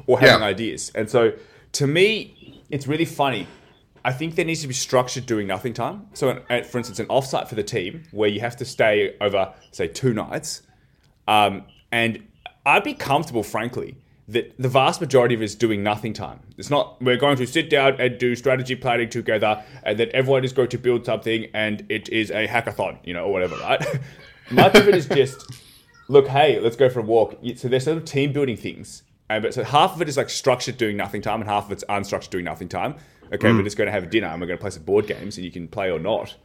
or 0.08 0.20
having 0.20 0.42
yeah. 0.42 0.48
ideas. 0.48 0.92
And 0.94 1.10
so 1.10 1.34
to 1.74 1.88
me, 1.88 2.64
it's 2.70 2.88
really 2.88 3.06
funny. 3.06 3.48
I 4.04 4.12
think 4.12 4.36
there 4.36 4.46
needs 4.46 4.62
to 4.62 4.68
be 4.68 4.74
structured 4.74 5.26
doing 5.26 5.48
nothing 5.48 5.74
time. 5.74 6.08
So, 6.14 6.42
for 6.50 6.78
instance, 6.78 7.00
an 7.00 7.06
offsite 7.08 7.48
for 7.48 7.56
the 7.56 7.64
team 7.64 8.04
where 8.12 8.30
you 8.30 8.40
have 8.40 8.58
to 8.58 8.66
stay 8.66 9.16
over, 9.22 9.54
say, 9.72 9.88
two 9.88 10.14
nights. 10.14 10.64
Um, 11.28 11.66
and 11.92 12.28
I'd 12.66 12.84
be 12.84 12.96
comfortable, 12.96 13.44
frankly, 13.44 13.96
that 14.32 14.54
the 14.58 14.70
vast 14.70 15.02
majority 15.02 15.36
of 15.36 15.42
it 15.42 15.46
is 15.46 15.56
doing 15.56 15.84
nothing 15.84 16.14
time. 16.14 16.40
It's 16.58 16.70
not 16.70 17.02
we're 17.02 17.18
going 17.18 17.38
to 17.38 17.48
sit 17.48 17.70
down 17.70 18.00
and 18.00 18.18
do 18.18 18.36
strategy 18.36 18.76
planning 18.76 19.10
together, 19.10 19.64
and 19.84 20.00
then 20.00 20.10
everyone 20.14 20.44
is 20.44 20.54
going 20.54 20.70
to 20.70 20.78
build 20.78 21.06
something, 21.06 21.48
and 21.54 21.86
it 21.90 22.10
is 22.10 22.32
a 22.32 22.48
hackathon, 22.48 22.98
you 23.04 23.14
know, 23.14 23.26
or 23.26 23.32
whatever, 23.32 23.56
right? 23.58 23.86
Much 24.52 24.76
of 24.76 24.88
it 24.88 24.96
is 24.96 25.08
just 25.08 25.62
look, 26.08 26.28
hey, 26.28 26.60
let's 26.60 26.76
go 26.76 26.90
for 26.90 27.00
a 27.00 27.04
walk. 27.04 27.38
So 27.56 27.68
there's 27.68 27.86
sort 27.86 27.98
of 27.98 28.06
team 28.06 28.34
building 28.34 28.58
things, 28.58 29.04
and 29.30 29.44
but 29.44 29.54
so 29.54 29.64
half 29.64 29.96
of 29.96 30.02
it 30.02 30.10
is 30.10 30.18
like 30.18 30.30
structured 30.30 30.78
doing 30.78 30.98
nothing 30.98 31.22
time, 31.22 31.42
and 31.42 31.50
half 31.50 31.66
of 31.66 31.72
it's 31.72 31.84
unstructured 31.86 32.30
doing 32.30 32.46
nothing 32.46 32.70
time. 32.70 32.96
Okay, 33.34 33.48
mm. 33.48 33.58
we're 33.58 33.64
just 33.64 33.78
going 33.78 33.88
to 33.88 33.92
have 33.92 34.04
a 34.04 34.08
dinner, 34.08 34.28
and 34.28 34.42
we're 34.42 34.48
going 34.48 34.58
to 34.60 34.62
play 34.62 34.72
some 34.72 34.84
board 34.84 35.08
games, 35.08 35.38
and 35.38 35.46
you 35.46 35.52
can 35.52 35.68
play 35.68 35.90
or 35.90 36.00
not. 36.00 36.36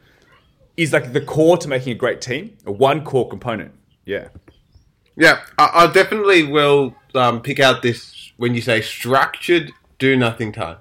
Is 0.77 0.92
like 0.92 1.12
the 1.12 1.20
core 1.20 1.57
to 1.57 1.68
making 1.68 1.92
a 1.92 1.96
great 1.96 2.20
team, 2.20 2.57
one 2.64 3.03
core 3.03 3.29
component. 3.29 3.72
Yeah. 4.05 4.29
Yeah, 5.16 5.40
I, 5.59 5.70
I 5.74 5.92
definitely 5.92 6.44
will 6.44 6.94
um, 7.14 7.40
pick 7.40 7.59
out 7.59 7.83
this 7.83 8.33
when 8.37 8.55
you 8.55 8.61
say 8.61 8.81
structured 8.83 9.72
do 9.98 10.16
nothing 10.16 10.52
time, 10.52 10.76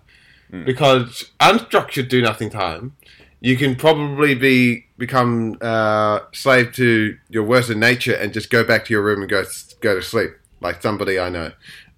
mm. 0.52 0.65
because 0.65 1.32
unstructured 1.39 2.10
do 2.10 2.21
nothing 2.21 2.50
time, 2.50 2.95
you 3.39 3.56
can 3.56 3.76
probably 3.76 4.36
be 4.36 4.86
become 4.98 5.58
uh, 5.62 6.19
slave 6.34 6.74
to 6.74 7.17
your 7.30 7.43
worst 7.43 7.69
in 7.69 7.80
nature 7.80 8.13
and 8.13 8.34
just 8.34 8.50
go 8.50 8.63
back 8.63 8.86
to 8.86 8.93
your 8.93 9.04
room 9.04 9.21
and 9.21 9.30
go 9.30 9.43
go 9.82 9.95
to 9.95 10.02
sleep, 10.02 10.32
like 10.62 10.82
somebody 10.82 11.19
I 11.19 11.30
know. 11.30 11.52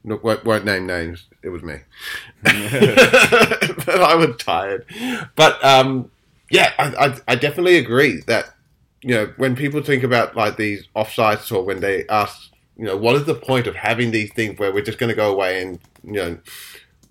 No, 0.03 0.19
won't, 0.21 0.45
won't 0.45 0.63
name 0.63 0.85
names. 0.85 1.25
It 1.43 1.49
was 1.49 1.63
me. 1.63 1.75
but 2.43 4.01
I 4.01 4.15
was 4.15 4.35
tired. 4.37 4.85
But 5.35 5.63
um, 5.63 6.11
yeah, 6.49 6.71
I, 6.77 7.07
I, 7.07 7.17
I 7.29 7.35
definitely 7.35 7.77
agree 7.77 8.21
that 8.27 8.53
you 9.07 9.15
know, 9.15 9.33
when 9.37 9.55
people 9.55 9.81
think 9.81 10.03
about 10.03 10.35
like 10.35 10.57
these 10.57 10.85
offsites 10.93 11.49
or 11.49 11.63
when 11.63 11.79
they 11.79 12.05
ask, 12.09 12.51
you 12.75 12.83
know, 12.83 12.97
what 12.97 13.15
is 13.15 13.23
the 13.23 13.33
point 13.33 13.65
of 13.65 13.73
having 13.73 14.11
these 14.11 14.33
things 14.33 14.59
where 14.59 14.73
we're 14.73 14.83
just 14.83 14.97
going 14.97 15.09
to 15.09 15.15
go 15.15 15.31
away 15.31 15.61
and, 15.61 15.79
you 16.03 16.11
know, 16.11 16.37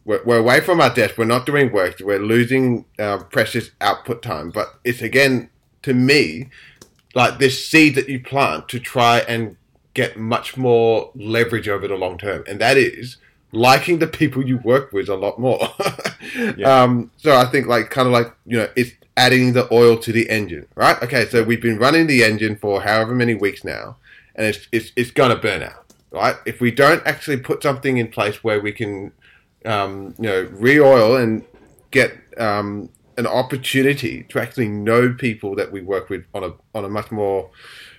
we're, 0.05 0.23
we're 0.25 0.39
away 0.39 0.61
from 0.61 0.79
our 0.79 0.93
desk, 0.93 1.17
we're 1.17 1.25
not 1.25 1.47
doing 1.47 1.73
work, 1.73 1.97
we're 2.01 2.19
losing 2.19 2.85
uh, 2.99 3.17
precious 3.31 3.71
output 3.81 4.23
time. 4.23 4.51
But 4.51 4.79
it's 4.85 5.01
again, 5.01 5.49
to 5.85 5.95
me, 5.95 6.51
like 7.15 7.39
this 7.39 7.67
seed 7.67 7.95
that 7.95 8.11
you 8.11 8.21
plant 8.21 8.69
to 8.69 8.79
try 8.79 9.21
and 9.21 9.57
get 9.95 10.19
much 10.19 10.59
more 10.59 11.11
leverage 11.15 11.67
over 11.67 11.89
the 11.89 11.97
long 11.97 12.19
term. 12.19 12.45
And 12.47 12.61
that 12.61 12.77
is 12.77 13.17
liking 13.53 14.01
the 14.01 14.07
people 14.07 14.47
you 14.47 14.59
work 14.59 14.93
with 14.93 15.09
a 15.09 15.17
lot 15.17 15.41
more. 15.41 15.71
yeah. 16.59 16.83
um, 16.83 17.11
so 17.17 17.35
I 17.35 17.47
think 17.47 17.69
like 17.69 17.89
kind 17.89 18.07
of 18.07 18.13
like, 18.13 18.35
you 18.45 18.59
know, 18.59 18.69
it's 18.77 18.93
adding 19.17 19.53
the 19.55 19.73
oil 19.73 19.97
to 19.97 20.13
the 20.13 20.29
engine, 20.29 20.67
right? 20.75 21.03
Okay, 21.03 21.27
so 21.27 21.43
we've 21.43 21.63
been 21.63 21.79
running 21.79 22.07
the 22.07 22.23
engine 22.23 22.57
for 22.57 22.83
however 22.83 23.15
many 23.15 23.35
weeks 23.35 23.65
now, 23.65 23.97
and 24.35 24.47
it's 24.47 24.69
it's, 24.73 24.93
it's 24.97 25.11
going 25.11 25.31
to 25.31 25.37
burn 25.37 25.63
out, 25.63 25.93
right? 26.11 26.37
If 26.45 26.61
we 26.61 26.71
don't 26.71 27.05
actually 27.07 27.39
put 27.39 27.63
something 27.63 27.97
in 27.97 28.09
place 28.09 28.45
where 28.45 28.61
we 28.61 28.73
can, 28.73 29.13
um, 29.65 30.15
you 30.19 30.29
know, 30.29 30.49
re-oil 30.53 31.17
and 31.17 31.45
get 31.91 32.13
um, 32.39 32.91
an 33.17 33.27
opportunity 33.27 34.25
to 34.25 34.41
actually 34.41 34.69
know 34.69 35.15
people 35.15 35.55
that 35.57 35.73
we 35.73 35.81
work 35.81 36.11
with 36.11 36.25
on 36.35 36.45
a 36.45 36.53
on 36.75 36.85
a 36.85 36.89
much 36.89 37.11
more 37.11 37.51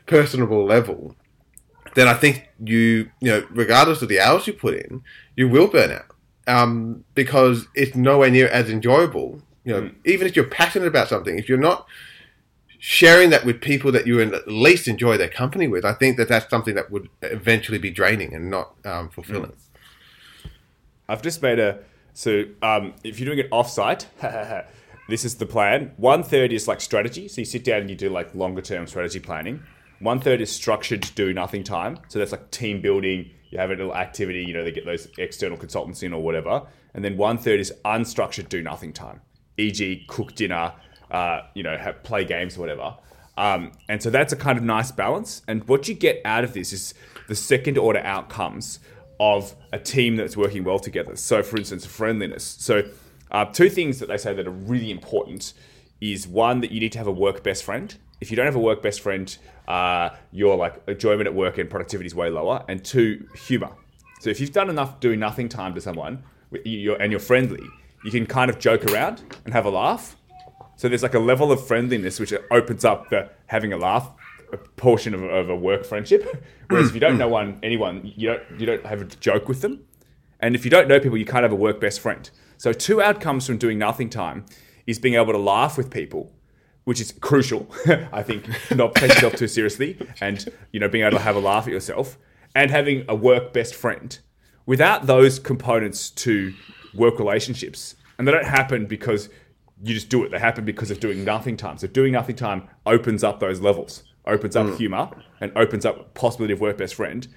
personable 0.06 0.66
level, 0.66 1.16
then 1.96 2.08
I 2.08 2.14
think 2.14 2.48
you 2.64 3.10
you 3.20 3.32
know, 3.32 3.48
regardless 3.50 4.02
of 4.04 4.10
the 4.10 4.20
hours 4.20 4.46
you 4.46 4.54
put 4.54 4.76
in, 4.76 5.02
you 5.36 5.50
will 5.50 5.68
burn 5.68 5.92
out. 5.92 6.06
Um, 6.50 7.04
because 7.14 7.68
it's 7.76 7.94
nowhere 7.94 8.32
near 8.32 8.48
as 8.48 8.70
enjoyable 8.70 9.42
you 9.68 9.74
know, 9.74 9.82
mm. 9.82 9.96
even 10.06 10.26
if 10.26 10.36
you're 10.38 10.46
passionate 10.46 10.88
about 10.88 11.10
something, 11.10 11.38
if 11.38 11.50
you're 11.50 11.58
not 11.58 11.88
sharing 12.80 13.32
that 13.32 13.44
with 13.44 13.60
people 13.60 13.92
that 13.92 14.08
you 14.08 14.22
at 14.22 14.48
least 14.48 14.88
enjoy 14.88 15.18
their 15.18 15.28
company 15.28 15.68
with, 15.68 15.84
I 15.84 15.92
think 15.92 16.16
that 16.16 16.30
that's 16.30 16.50
something 16.50 16.74
that 16.76 16.90
would 16.90 17.10
eventually 17.22 17.78
be 17.78 17.92
draining 17.92 18.34
and 18.34 18.50
not 18.50 18.76
um, 18.86 19.10
fulfilling. 19.10 19.52
Mm. 19.52 20.50
I've 21.10 21.22
just 21.22 21.42
made 21.42 21.60
a 21.60 21.80
so 22.14 22.46
um, 22.62 22.94
if 23.04 23.20
you're 23.20 23.26
doing 23.26 23.46
it 23.46 23.52
offsite, 23.52 24.06
this 25.10 25.26
is 25.26 25.36
the 25.36 25.46
plan. 25.46 25.92
One 25.98 26.24
third 26.24 26.54
is 26.54 26.66
like 26.68 26.80
strategy, 26.80 27.28
so 27.28 27.42
you 27.42 27.46
sit 27.46 27.66
down 27.66 27.82
and 27.82 27.90
you 27.90 27.96
do 27.98 28.10
like 28.10 28.34
longer 28.34 28.62
term 28.62 28.88
strategy 28.88 29.20
planning. 29.20 29.62
One 30.00 30.22
third 30.22 30.40
is 30.40 30.50
structured 30.50 31.12
do 31.14 31.34
nothing 31.34 31.66
time, 31.66 32.00
so 32.08 32.20
that's 32.20 32.32
like 32.32 32.52
team 32.52 32.80
building. 32.80 33.32
You 33.50 33.60
have 33.60 33.70
a 33.70 33.76
little 33.76 33.96
activity, 33.96 34.46
you 34.46 34.54
know, 34.54 34.64
they 34.64 34.72
get 34.72 34.86
those 34.86 35.10
external 35.18 35.58
consultants 35.58 36.04
in 36.04 36.14
or 36.14 36.24
whatever, 36.24 36.66
and 36.94 37.04
then 37.04 37.18
one 37.18 37.38
third 37.38 37.60
is 37.60 37.74
unstructured 37.84 38.48
do 38.48 38.64
nothing 38.64 38.94
time 38.94 39.20
e.g., 39.58 40.06
cook 40.08 40.36
dinner, 40.36 40.74
uh, 41.12 41.42
you 41.54 41.64
know, 41.64 41.78
have, 41.78 42.04
play 42.04 42.24
games 42.24 42.58
or 42.58 42.62
whatever. 42.62 42.96
Um, 43.38 43.72
and 43.88 44.02
so 44.02 44.10
that's 44.10 44.34
a 44.34 44.36
kind 44.36 44.58
of 44.58 44.64
nice 44.64 44.92
balance. 44.92 45.44
And 45.48 45.68
what 45.68 45.88
you 45.88 45.94
get 45.94 46.22
out 46.26 46.44
of 46.44 46.54
this 46.54 46.74
is 46.74 46.94
the 47.28 47.36
second 47.36 47.78
order 47.78 48.00
outcomes 48.00 48.80
of 49.20 49.56
a 49.72 49.80
team 49.80 50.16
that's 50.16 50.36
working 50.36 50.64
well 50.64 50.80
together. 50.80 51.16
So, 51.16 51.44
for 51.44 51.58
instance, 51.58 51.86
friendliness. 51.86 52.44
So, 52.44 52.90
uh, 53.32 53.46
two 53.46 53.70
things 53.70 54.00
that 54.00 54.08
they 54.08 54.18
say 54.18 54.34
that 54.34 54.48
are 54.48 54.52
really 54.52 54.90
important 54.90 55.54
is 56.00 56.28
one 56.28 56.62
that 56.62 56.72
you 56.72 56.80
need 56.80 56.92
to 56.94 56.98
have 56.98 57.08
a 57.08 57.12
work 57.12 57.44
best 57.44 57.64
friend. 57.64 57.96
If 58.22 58.32
you 58.32 58.38
don't 58.38 58.46
have 58.46 58.56
a 58.56 58.60
work 58.60 58.82
best 58.82 59.02
friend, 59.02 59.36
uh, 59.68 60.10
your 60.32 60.56
like 60.56 60.82
enjoyment 60.88 61.28
at 61.28 61.34
work 61.34 61.58
and 61.58 61.70
productivity 61.70 62.08
is 62.08 62.16
way 62.16 62.30
lower. 62.30 62.64
And 62.68 62.84
two, 62.84 63.28
humor. 63.46 63.72
So, 64.20 64.30
if 64.30 64.40
you've 64.40 64.52
done 64.52 64.70
enough 64.70 65.00
doing 65.00 65.20
nothing 65.20 65.50
time 65.50 65.74
to 65.76 65.82
someone 65.82 66.24
and 66.52 67.12
you're 67.12 67.20
friendly, 67.20 67.68
you 68.04 68.12
can 68.12 68.26
kind 68.26 68.50
of 68.50 68.60
joke 68.60 68.86
around 68.86 69.22
and 69.46 69.54
have 69.54 69.66
a 69.66 69.70
laugh. 69.70 70.16
So 70.76 70.88
there's 70.88 71.04
like 71.04 71.16
a 71.16 71.20
level 71.20 71.52
of 71.52 71.66
friendliness 71.66 72.20
which 72.20 72.34
opens 72.52 72.86
up 72.86 73.10
the 73.10 73.30
having 73.48 73.74
a 73.74 73.78
laugh 73.78 74.12
a 74.54 74.58
portion 74.58 75.14
of, 75.14 75.24
of 75.24 75.50
a 75.50 75.56
work 75.56 75.86
friendship. 75.86 76.46
Whereas 76.70 76.90
if 76.90 76.94
you 76.94 77.00
don't 77.00 77.18
know 77.18 77.28
one 77.28 77.60
anyone, 77.64 78.14
you 78.16 78.30
don't 78.30 78.60
you 78.60 78.66
don't 78.66 78.86
have 78.86 79.02
a 79.02 79.06
joke 79.06 79.48
with 79.48 79.62
them. 79.62 79.86
And 80.40 80.56
if 80.56 80.64
you 80.64 80.72
don't 80.72 80.88
know 80.88 81.00
people, 81.00 81.18
you 81.18 81.26
can't 81.26 81.44
have 81.44 81.52
a 81.52 81.56
work 81.56 81.80
best 81.80 82.00
friend. 82.00 82.30
So 82.58 82.74
two 82.74 83.02
outcomes 83.02 83.48
from 83.48 83.58
doing 83.58 83.78
nothing 83.78 84.10
time 84.10 84.46
is 84.86 85.00
being 85.00 85.16
able 85.16 85.34
to 85.34 85.40
laugh 85.40 85.78
with 85.78 85.90
people, 85.90 86.32
which 86.84 87.02
is 87.02 87.12
crucial. 87.12 87.68
I 88.12 88.24
think 88.24 88.48
not 88.76 88.96
take 88.96 89.10
yourself 89.10 89.36
too 89.36 89.48
seriously, 89.48 89.98
and 90.22 90.48
you 90.72 90.80
know 90.80 90.88
being 90.88 91.04
able 91.04 91.18
to 91.18 91.24
have 91.24 91.36
a 91.36 91.40
laugh 91.40 91.68
at 91.68 91.74
yourself, 91.74 92.18
and 92.56 92.72
having 92.72 93.06
a 93.10 93.16
work 93.16 93.54
best 93.54 93.76
friend. 93.76 94.18
Without 94.66 95.08
those 95.08 95.40
components 95.40 96.10
to 96.10 96.54
work 96.94 97.20
relationships. 97.20 97.96
And 98.18 98.28
they 98.28 98.32
don't 98.32 98.46
happen 98.46 98.86
because 98.86 99.30
you 99.84 99.94
just 99.94 100.10
do 100.10 100.24
it. 100.24 100.32
They 100.32 100.40
happen 100.40 100.66
because 100.66 100.90
of 100.90 101.00
doing 101.00 101.24
nothing 101.24 101.56
time. 101.56 101.78
So 101.78 101.88
doing 101.88 102.14
nothing 102.14 102.36
time 102.36 102.68
opens 102.86 103.24
up 103.24 103.40
those 103.40 103.62
levels 103.62 104.04
opens 104.28 104.56
up 104.56 104.68
mm. 104.68 104.78
humor 104.78 105.10
and 105.40 105.52
opens 105.56 105.86
up 105.86 106.14
possibility 106.14 106.54
of 106.54 106.60
work 106.60 106.78
best 106.78 106.96
friend, 106.96 107.28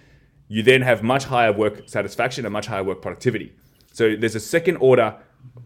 you 0.49 0.63
then 0.63 0.83
have 0.83 1.03
much 1.03 1.25
higher 1.25 1.53
work 1.53 1.89
satisfaction 1.89 2.45
and 2.45 2.53
much 2.53 2.67
higher 2.67 2.85
work 2.85 3.01
productivity. 3.01 3.53
So 3.93 4.17
there's 4.17 4.35
a 4.35 4.41
second 4.41 4.77
order 4.77 5.17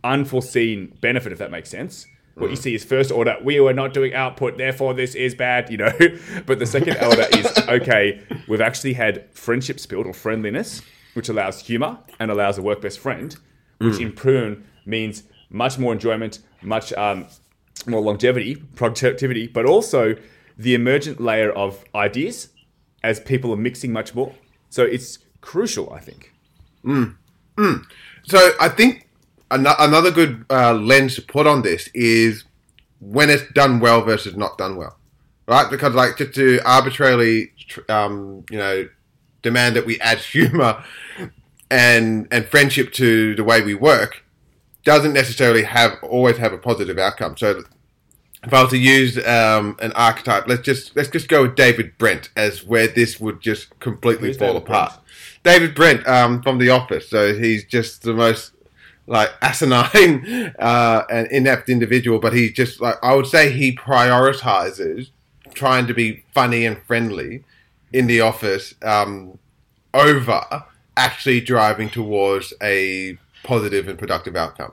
unforeseen 0.05 0.97
benefit, 1.01 1.33
if 1.33 1.39
that 1.39 1.51
makes 1.51 1.71
sense. 1.71 2.07
What 2.35 2.51
you 2.51 2.57
mm. 2.57 2.61
see 2.61 2.75
is 2.75 2.85
first 2.85 3.13
order, 3.13 3.37
we 3.43 3.61
were 3.61 3.73
not 3.73 3.95
doing 3.95 4.13
output, 4.13 4.59
therefore 4.59 4.93
this 4.93 5.15
is 5.15 5.35
bad, 5.35 5.71
you 5.71 5.79
know. 5.79 5.93
but 6.47 6.59
the 6.59 6.67
second 6.67 6.97
order 7.03 7.27
is 7.33 7.47
okay, 7.69 8.21
we've 8.49 8.61
actually 8.61 8.93
had 8.93 9.29
friendships 9.33 9.87
built 9.87 10.07
or 10.07 10.13
friendliness, 10.13 10.83
which 11.15 11.29
allows 11.29 11.61
humor 11.61 11.99
and 12.19 12.31
allows 12.31 12.59
a 12.59 12.63
work 12.63 12.83
best 12.83 12.99
friend, 12.99 13.37
which 13.79 13.95
mm. 13.95 14.01
in 14.03 14.13
turn 14.13 14.65
means 14.87 15.25
much 15.51 15.79
more 15.79 15.93
enjoyment, 15.93 16.41
much 16.63 16.93
um, 16.95 17.27
more 17.87 18.01
longevity, 18.01 18.57
productivity, 18.57 19.47
but 19.47 19.67
also 19.67 20.17
the 20.57 20.75
emergent 20.75 21.21
layer 21.21 21.51
of 21.53 21.85
ideas 21.95 22.49
as 23.03 23.21
people 23.21 23.53
are 23.53 23.57
mixing 23.57 23.93
much 23.93 24.15
more. 24.15 24.35
So 24.71 24.83
it's 24.83 25.19
crucial, 25.41 25.93
I 25.93 26.01
think. 26.01 26.33
So 28.25 28.51
I 28.61 28.69
think 28.69 29.09
ano- 29.51 29.77
another 29.79 30.11
good 30.11 30.45
uh, 30.51 30.75
lens 30.75 31.15
to 31.17 31.23
put 31.23 31.47
on 31.47 31.63
this 31.63 31.89
is 31.95 32.45
when 33.01 33.31
it's 33.31 33.51
done 33.53 33.81
well 33.81 34.03
versus 34.03 34.37
not 34.37 34.57
done 34.59 34.77
well, 34.77 34.97
right? 35.47 35.71
Because 35.71 35.95
like 35.95 36.17
just 36.17 36.35
to 36.35 36.61
arbitrarily, 36.65 37.53
tr- 37.69 37.81
um, 37.91 38.45
you 38.51 38.59
know, 38.59 38.89
demand 39.43 39.77
that 39.77 39.87
we 39.87 40.01
add 40.01 40.19
humor 40.33 40.83
and 41.71 42.29
and 42.31 42.47
friendship 42.47 42.93
to 42.95 43.35
the 43.35 43.45
way 43.45 43.63
we 43.63 43.75
work 43.75 44.24
doesn't 44.85 45.13
necessarily 45.13 45.65
have 45.65 45.99
always 46.03 46.37
have 46.37 46.53
a 46.53 46.59
positive 46.59 46.99
outcome. 46.99 47.37
So 47.37 47.65
if 48.45 48.53
I 48.53 48.63
was 48.63 48.71
to 48.71 48.79
use 48.79 49.17
um, 49.27 49.77
an 49.81 49.93
archetype, 49.93 50.47
let's 50.47 50.63
just 50.63 50.95
let's 50.95 51.09
just 51.09 51.29
go 51.29 51.43
with 51.43 51.57
David 51.57 51.97
Brent 51.99 52.31
as 52.37 52.65
where 52.65 52.87
this 52.87 53.19
would 53.19 53.41
just 53.41 53.79
completely 53.81 54.29
Who's 54.29 54.37
fall 54.37 54.49
David 54.49 54.63
apart. 54.63 54.91
Brent? 54.93 55.03
David 55.43 55.75
Brent 55.75 56.07
um, 56.07 56.43
from 56.43 56.59
The 56.59 56.71
Office. 56.71 57.09
So 57.09 57.35
he's 57.35 57.65
just 57.65 58.03
the 58.03 58.15
most 58.15 58.53
like 59.07 59.31
asinine 59.43 60.55
uh, 60.59 61.03
and 61.11 61.27
inept 61.29 61.69
individual, 61.69 62.19
but 62.19 62.33
he's 62.33 62.53
just 62.53 62.81
like 62.81 62.97
I 63.03 63.15
would 63.15 63.27
say 63.27 63.51
he 63.51 63.75
prioritizes 63.75 65.11
trying 65.55 65.87
to 65.87 65.95
be 65.95 66.25
funny 66.33 66.67
and 66.67 66.83
friendly 66.83 67.45
in 67.93 68.07
the 68.07 68.21
office 68.21 68.75
um, 68.83 69.39
over 69.95 70.65
actually 70.97 71.41
driving 71.41 71.89
towards 71.89 72.53
a 72.63 73.17
positive 73.45 73.87
and 73.87 73.97
productive 73.97 74.35
outcome. 74.35 74.73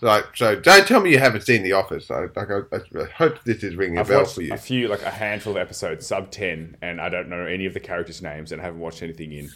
So, 0.00 0.06
like, 0.06 0.36
so 0.36 0.54
don't 0.58 0.86
tell 0.86 1.00
me 1.00 1.10
you 1.10 1.18
haven't 1.18 1.42
seen 1.42 1.62
The 1.62 1.72
Office. 1.72 2.10
I, 2.10 2.26
like, 2.34 2.50
I, 2.50 2.60
I 3.00 3.04
hope 3.16 3.42
this 3.44 3.62
is 3.62 3.74
ringing 3.76 3.98
a 3.98 4.00
I've 4.00 4.08
bell 4.08 4.24
for 4.24 4.42
you. 4.42 4.52
a 4.52 4.56
few, 4.56 4.88
like 4.88 5.02
a 5.02 5.10
handful 5.10 5.52
of 5.52 5.58
episodes, 5.58 6.06
sub 6.06 6.30
10, 6.30 6.76
and 6.82 7.00
I 7.00 7.08
don't 7.08 7.28
know 7.28 7.44
any 7.44 7.66
of 7.66 7.74
the 7.74 7.80
characters' 7.80 8.22
names 8.22 8.52
and 8.52 8.60
I 8.60 8.64
haven't 8.64 8.80
watched 8.80 9.02
anything 9.02 9.32
in, 9.32 9.50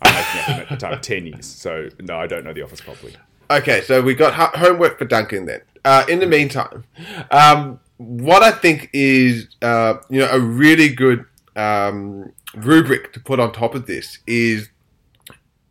I'm 0.00 0.14
making 0.14 0.40
up 0.54 0.60
at 0.60 0.68
the 0.68 0.76
time, 0.76 1.00
10 1.00 1.26
years. 1.26 1.46
So, 1.46 1.88
no, 2.00 2.16
I 2.18 2.26
don't 2.26 2.44
know 2.44 2.52
The 2.52 2.62
Office 2.62 2.80
properly. 2.80 3.14
Okay, 3.50 3.80
so 3.80 4.00
we 4.02 4.14
got 4.14 4.34
ho- 4.34 4.56
homework 4.58 4.98
for 4.98 5.04
Duncan 5.04 5.46
then. 5.46 5.62
Uh, 5.84 6.04
in 6.08 6.18
the 6.20 6.26
meantime, 6.26 6.84
um, 7.30 7.80
what 7.96 8.42
I 8.42 8.50
think 8.50 8.90
is 8.92 9.48
uh, 9.62 9.94
you 10.10 10.20
know 10.20 10.28
a 10.30 10.38
really 10.38 10.88
good 10.90 11.24
um, 11.56 12.32
rubric 12.54 13.12
to 13.14 13.20
put 13.20 13.40
on 13.40 13.52
top 13.52 13.74
of 13.74 13.86
this 13.86 14.18
is 14.26 14.68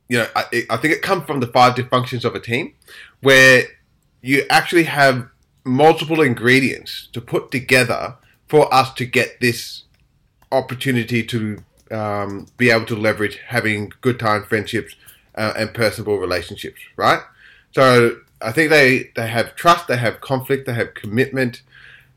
you 0.09 0.19
know 0.19 0.27
I, 0.35 0.65
I 0.69 0.77
think 0.77 0.93
it 0.93 1.01
comes 1.01 1.25
from 1.25 1.39
the 1.39 1.47
five 1.47 1.75
dysfunctions 1.75 2.25
of 2.25 2.35
a 2.35 2.39
team, 2.39 2.73
where 3.21 3.63
you 4.21 4.43
actually 4.49 4.83
have 4.83 5.29
multiple 5.63 6.21
ingredients 6.21 7.09
to 7.13 7.21
put 7.21 7.51
together 7.51 8.15
for 8.47 8.73
us 8.73 8.93
to 8.93 9.05
get 9.05 9.39
this 9.41 9.83
opportunity 10.51 11.23
to 11.23 11.57
um, 11.91 12.47
be 12.57 12.69
able 12.69 12.85
to 12.85 12.95
leverage 12.95 13.39
having 13.47 13.91
good 14.01 14.19
time 14.19 14.43
friendships 14.43 14.95
uh, 15.35 15.53
and 15.57 15.73
personable 15.73 16.17
relationships, 16.17 16.79
right? 16.95 17.21
So 17.73 18.17
I 18.41 18.51
think 18.51 18.69
they, 18.69 19.11
they 19.15 19.27
have 19.27 19.55
trust, 19.55 19.87
they 19.87 19.97
have 19.97 20.21
conflict, 20.21 20.65
they 20.65 20.73
have 20.73 20.93
commitment. 20.93 21.61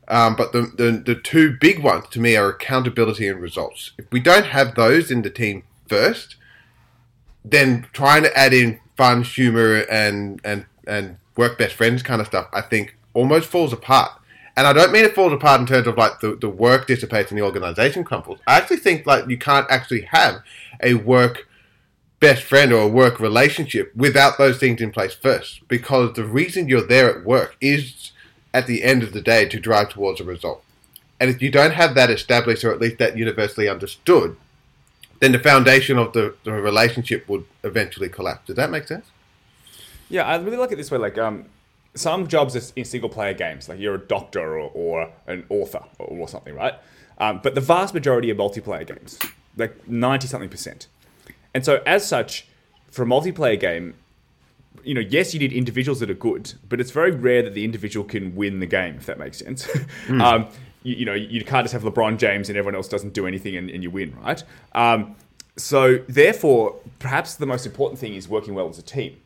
Um, 0.07 0.35
but 0.35 0.51
the, 0.51 0.61
the, 0.61 0.91
the 1.05 1.15
two 1.15 1.57
big 1.59 1.83
ones 1.83 2.05
to 2.09 2.19
me 2.19 2.35
are 2.35 2.49
accountability 2.49 3.27
and 3.27 3.39
results. 3.39 3.91
If 3.97 4.05
we 4.11 4.19
don't 4.19 4.47
have 4.47 4.75
those 4.75 5.11
in 5.11 5.21
the 5.21 5.29
team 5.29 5.63
first, 5.87 6.35
then 7.43 7.87
trying 7.93 8.23
to 8.23 8.37
add 8.37 8.53
in 8.53 8.79
fun, 8.95 9.23
humor, 9.23 9.85
and 9.89 10.39
and 10.43 10.65
and 10.87 11.17
work 11.37 11.57
best 11.57 11.75
friends 11.75 12.03
kind 12.03 12.21
of 12.21 12.27
stuff, 12.27 12.47
I 12.53 12.61
think 12.61 12.95
almost 13.13 13.47
falls 13.47 13.73
apart. 13.73 14.11
And 14.57 14.67
I 14.67 14.73
don't 14.73 14.91
mean 14.91 15.05
it 15.05 15.15
falls 15.15 15.33
apart 15.33 15.61
in 15.61 15.67
terms 15.67 15.87
of 15.87 15.97
like 15.97 16.19
the, 16.19 16.35
the 16.35 16.49
work 16.49 16.87
dissipates 16.87 17.31
and 17.31 17.39
the 17.39 17.43
organization 17.43 18.03
crumbles. 18.03 18.39
I 18.45 18.57
actually 18.57 18.77
think 18.77 19.05
like 19.05 19.27
you 19.29 19.37
can't 19.37 19.65
actually 19.69 20.01
have 20.11 20.43
a 20.83 20.95
work 20.95 21.47
best 22.19 22.43
friend 22.43 22.71
or 22.71 22.81
a 22.81 22.87
work 22.87 23.19
relationship 23.19 23.95
without 23.95 24.37
those 24.37 24.59
things 24.59 24.81
in 24.81 24.91
place 24.91 25.13
first. 25.13 25.67
Because 25.67 26.13
the 26.13 26.25
reason 26.25 26.67
you're 26.67 26.85
there 26.85 27.09
at 27.09 27.25
work 27.25 27.55
is 27.61 28.11
at 28.53 28.67
the 28.67 28.83
end 28.83 29.03
of 29.03 29.13
the 29.13 29.21
day 29.21 29.47
to 29.47 29.59
drive 29.59 29.89
towards 29.89 30.19
a 30.19 30.25
result. 30.25 30.63
And 31.19 31.29
if 31.29 31.41
you 31.41 31.49
don't 31.49 31.73
have 31.73 31.95
that 31.95 32.09
established 32.09 32.63
or 32.63 32.73
at 32.73 32.81
least 32.81 32.97
that 32.97 33.17
universally 33.17 33.69
understood, 33.69 34.35
then 35.21 35.31
the 35.31 35.39
foundation 35.39 35.97
of 35.97 36.13
the, 36.13 36.35
the 36.43 36.51
relationship 36.51 37.29
would 37.29 37.45
eventually 37.63 38.09
collapse. 38.09 38.47
Does 38.47 38.55
that 38.57 38.71
make 38.71 38.87
sense? 38.87 39.05
Yeah, 40.09 40.23
I 40.23 40.35
really 40.37 40.57
like 40.57 40.71
it 40.71 40.75
this 40.75 40.91
way. 40.91 40.97
Like, 40.97 41.17
um, 41.17 41.45
some 41.93 42.27
jobs 42.27 42.55
are 42.55 42.73
in 42.75 42.83
single 42.83 43.07
player 43.07 43.33
games, 43.33 43.69
like 43.69 43.79
you're 43.79 43.95
a 43.95 43.99
doctor 43.99 44.59
or, 44.59 44.71
or 44.73 45.11
an 45.27 45.45
author 45.49 45.83
or, 45.99 46.17
or 46.17 46.27
something, 46.27 46.55
right? 46.55 46.73
Um, 47.19 47.39
but 47.43 47.53
the 47.53 47.61
vast 47.61 47.93
majority 47.93 48.31
are 48.31 48.35
multiplayer 48.35 48.85
games, 48.85 49.19
like 49.55 49.87
90 49.87 50.27
something 50.27 50.49
percent. 50.49 50.87
And 51.53 51.63
so, 51.63 51.83
as 51.85 52.07
such, 52.07 52.47
for 52.89 53.03
a 53.03 53.05
multiplayer 53.05 53.59
game, 53.59 53.93
you 54.83 54.95
know, 54.95 55.01
yes, 55.01 55.35
you 55.35 55.39
need 55.39 55.53
individuals 55.53 55.99
that 55.99 56.09
are 56.09 56.15
good, 56.15 56.53
but 56.67 56.81
it's 56.81 56.91
very 56.91 57.11
rare 57.11 57.43
that 57.43 57.53
the 57.53 57.63
individual 57.63 58.05
can 58.05 58.35
win 58.35 58.59
the 58.59 58.65
game, 58.65 58.95
if 58.95 59.05
that 59.05 59.19
makes 59.19 59.37
sense. 59.37 59.69
um, 60.09 60.47
you, 60.83 60.95
you 60.95 61.05
know, 61.05 61.13
you 61.13 61.43
can't 61.43 61.63
just 61.63 61.73
have 61.73 61.83
LeBron 61.83 62.17
James 62.17 62.49
and 62.49 62.57
everyone 62.57 62.75
else 62.75 62.87
doesn't 62.87 63.13
do 63.13 63.27
anything 63.27 63.55
and, 63.55 63.69
and 63.69 63.83
you 63.83 63.89
win, 63.89 64.15
right? 64.21 64.43
Um, 64.73 65.15
so, 65.57 65.99
therefore, 66.07 66.75
perhaps 66.99 67.35
the 67.35 67.45
most 67.45 67.65
important 67.65 67.99
thing 67.99 68.15
is 68.15 68.27
working 68.27 68.53
well 68.53 68.69
as 68.69 68.79
a 68.79 68.83
team 68.83 69.17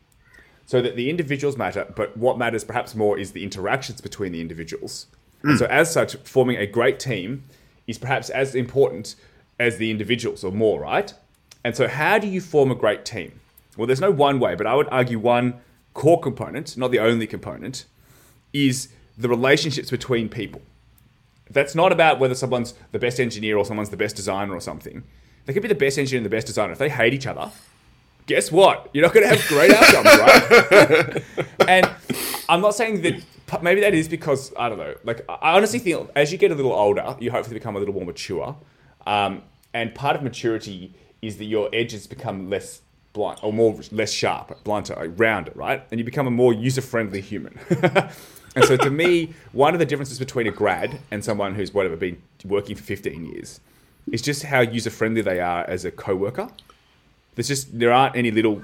so 0.66 0.82
that 0.82 0.96
the 0.96 1.08
individuals 1.08 1.56
matter, 1.56 1.90
but 1.94 2.16
what 2.16 2.36
matters 2.36 2.64
perhaps 2.64 2.94
more 2.94 3.16
is 3.16 3.32
the 3.32 3.44
interactions 3.44 4.00
between 4.00 4.32
the 4.32 4.40
individuals. 4.40 5.06
And 5.42 5.58
so, 5.58 5.66
as 5.66 5.92
such, 5.92 6.16
forming 6.16 6.56
a 6.56 6.66
great 6.66 6.98
team 6.98 7.44
is 7.86 7.98
perhaps 7.98 8.30
as 8.30 8.56
important 8.56 9.14
as 9.60 9.78
the 9.78 9.92
individuals 9.92 10.42
or 10.42 10.50
more, 10.50 10.80
right? 10.80 11.14
And 11.62 11.76
so, 11.76 11.86
how 11.86 12.18
do 12.18 12.26
you 12.26 12.40
form 12.40 12.72
a 12.72 12.74
great 12.74 13.04
team? 13.04 13.40
Well, 13.76 13.86
there's 13.86 14.00
no 14.00 14.10
one 14.10 14.40
way, 14.40 14.56
but 14.56 14.66
I 14.66 14.74
would 14.74 14.88
argue 14.90 15.20
one 15.20 15.60
core 15.94 16.20
component, 16.20 16.76
not 16.76 16.90
the 16.90 16.98
only 16.98 17.26
component, 17.26 17.84
is 18.52 18.88
the 19.16 19.28
relationships 19.28 19.90
between 19.90 20.28
people. 20.28 20.62
That's 21.50 21.74
not 21.74 21.92
about 21.92 22.18
whether 22.18 22.34
someone's 22.34 22.74
the 22.92 22.98
best 22.98 23.20
engineer 23.20 23.56
or 23.56 23.64
someone's 23.64 23.90
the 23.90 23.96
best 23.96 24.16
designer 24.16 24.54
or 24.54 24.60
something. 24.60 25.04
They 25.44 25.52
could 25.52 25.62
be 25.62 25.68
the 25.68 25.74
best 25.74 25.98
engineer 25.98 26.18
and 26.18 26.26
the 26.26 26.36
best 26.36 26.46
designer. 26.46 26.72
If 26.72 26.78
they 26.78 26.88
hate 26.88 27.14
each 27.14 27.26
other, 27.26 27.50
guess 28.26 28.50
what? 28.50 28.90
You're 28.92 29.04
not 29.04 29.14
going 29.14 29.28
to 29.28 29.36
have 29.36 29.46
great 29.46 29.70
outcomes, 29.70 30.06
right? 30.18 31.46
and 31.68 31.90
I'm 32.48 32.60
not 32.60 32.74
saying 32.74 33.02
that 33.02 33.62
maybe 33.62 33.80
that 33.80 33.94
is 33.94 34.08
because 34.08 34.52
I 34.58 34.68
don't 34.68 34.78
know. 34.78 34.94
Like 35.04 35.24
I 35.28 35.56
honestly 35.56 35.78
think 35.78 36.10
as 36.16 36.32
you 36.32 36.38
get 36.38 36.50
a 36.50 36.54
little 36.54 36.72
older, 36.72 37.16
you 37.20 37.30
hopefully 37.30 37.54
become 37.54 37.76
a 37.76 37.78
little 37.78 37.94
more 37.94 38.04
mature. 38.04 38.56
Um, 39.06 39.42
and 39.72 39.94
part 39.94 40.16
of 40.16 40.22
maturity 40.22 40.94
is 41.22 41.38
that 41.38 41.44
your 41.44 41.68
edges 41.72 42.06
become 42.06 42.50
less 42.50 42.82
blunt 43.12 43.42
or 43.42 43.52
more 43.52 43.78
less 43.92 44.12
sharp, 44.12 44.62
blunter, 44.64 44.94
like 44.94 45.18
rounder, 45.18 45.52
right? 45.54 45.82
And 45.90 45.98
you 45.98 46.04
become 46.04 46.26
a 46.26 46.30
more 46.30 46.52
user-friendly 46.52 47.20
human. 47.20 47.58
and 48.56 48.64
so 48.64 48.76
to 48.78 48.90
me, 48.90 49.34
one 49.52 49.74
of 49.74 49.78
the 49.78 49.86
differences 49.86 50.18
between 50.18 50.46
a 50.46 50.50
grad 50.50 50.98
and 51.10 51.22
someone 51.22 51.54
who's 51.54 51.72
whatever 51.74 51.94
been 51.94 52.20
working 52.44 52.74
for 52.74 52.82
15 52.82 53.26
years 53.26 53.60
is 54.10 54.22
just 54.22 54.44
how 54.44 54.60
user-friendly 54.60 55.20
they 55.20 55.40
are 55.40 55.64
as 55.68 55.84
a 55.84 55.90
co-worker. 55.90 56.48
There's 57.34 57.48
just 57.48 57.78
there 57.78 57.92
aren't 57.92 58.16
any 58.16 58.30
little 58.30 58.62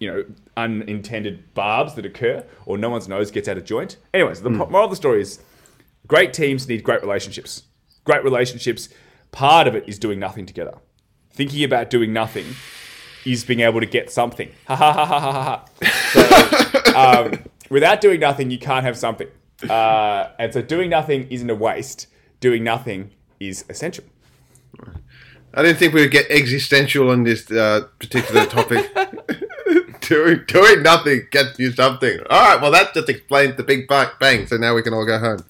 you 0.00 0.10
know 0.12 0.24
unintended 0.56 1.54
barbs 1.54 1.94
that 1.94 2.04
occur 2.04 2.44
or 2.66 2.76
no 2.76 2.90
one's 2.90 3.08
nose 3.08 3.30
gets 3.30 3.48
out 3.48 3.56
of 3.56 3.64
joint. 3.64 3.96
Anyways 4.12 4.42
the 4.42 4.50
moral 4.50 4.84
of 4.84 4.90
the 4.90 4.96
story 4.96 5.20
is 5.20 5.38
great 6.08 6.32
teams 6.32 6.68
need 6.68 6.82
great 6.82 7.00
relationships. 7.00 7.62
Great 8.04 8.24
relationships 8.24 8.88
part 9.30 9.68
of 9.68 9.74
it 9.74 9.84
is 9.86 9.98
doing 9.98 10.18
nothing 10.18 10.46
together. 10.46 10.74
Thinking 11.30 11.62
about 11.62 11.90
doing 11.90 12.12
nothing 12.12 12.46
is 13.24 13.44
being 13.44 13.60
able 13.60 13.78
to 13.78 13.86
get 13.86 14.10
something. 14.10 14.50
Ha 14.66 14.74
ha 14.74 14.92
ha 14.92 15.06
ha 15.06 15.20
ha 15.20 15.42
ha. 15.42 15.64
So 16.08 16.96
um, 16.98 17.44
without 17.70 18.00
doing 18.00 18.20
nothing 18.20 18.50
you 18.50 18.58
can't 18.58 18.84
have 18.84 18.96
something 18.96 19.28
uh, 19.68 20.28
and 20.38 20.52
so 20.52 20.62
doing 20.62 20.90
nothing 20.90 21.26
isn't 21.30 21.50
a 21.50 21.54
waste 21.54 22.06
doing 22.40 22.62
nothing 22.64 23.10
is 23.40 23.64
essential 23.68 24.04
I 25.54 25.62
didn't 25.62 25.78
think 25.78 25.94
we 25.94 26.02
would 26.02 26.10
get 26.10 26.30
existential 26.30 27.10
on 27.10 27.24
this 27.24 27.50
uh, 27.50 27.86
particular 27.98 28.44
topic. 28.46 28.94
doing, 30.02 30.44
doing 30.46 30.82
nothing 30.82 31.26
gets 31.30 31.58
you 31.58 31.72
something. 31.72 32.18
All 32.30 32.52
right, 32.52 32.60
well, 32.60 32.70
that 32.70 32.94
just 32.94 33.08
explains 33.08 33.56
the 33.56 33.62
big 33.62 33.88
bang, 33.88 34.46
so 34.46 34.56
now 34.56 34.74
we 34.74 34.82
can 34.82 34.92
all 34.92 35.06
go 35.06 35.18
home. 35.18 35.44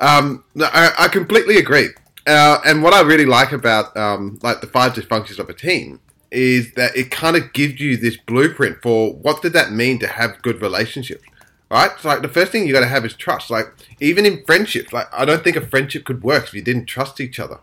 Um, 0.00 0.44
I, 0.60 0.92
I 0.98 1.08
completely 1.08 1.58
agree. 1.58 1.88
uh, 2.26 2.58
and 2.64 2.82
what 2.82 2.92
I 2.92 3.02
really 3.02 3.26
like 3.26 3.52
about 3.52 3.96
um, 3.96 4.38
like 4.42 4.60
the 4.60 4.66
five 4.66 4.92
dysfunctions 4.92 5.38
of 5.38 5.48
a 5.48 5.54
team 5.54 6.00
is 6.30 6.74
that 6.74 6.96
it 6.96 7.10
kind 7.10 7.36
of 7.36 7.52
gives 7.52 7.80
you 7.80 7.96
this 7.96 8.16
blueprint 8.16 8.82
for 8.82 9.14
what 9.14 9.42
did 9.42 9.52
that 9.54 9.72
mean 9.72 9.98
to 10.00 10.06
have 10.06 10.42
good 10.42 10.60
relationships. 10.60 11.22
Right? 11.70 11.90
So 12.00 12.08
like 12.08 12.22
the 12.22 12.28
first 12.28 12.52
thing 12.52 12.66
you 12.66 12.72
got 12.72 12.80
to 12.80 12.86
have 12.86 13.04
is 13.04 13.14
trust. 13.14 13.50
Like 13.50 13.66
even 14.00 14.24
in 14.24 14.44
friendships, 14.44 14.92
like 14.92 15.08
I 15.12 15.24
don't 15.24 15.42
think 15.42 15.56
a 15.56 15.66
friendship 15.66 16.04
could 16.04 16.22
work 16.22 16.44
if 16.44 16.54
you 16.54 16.62
didn't 16.62 16.86
trust 16.86 17.20
each 17.20 17.40
other. 17.40 17.58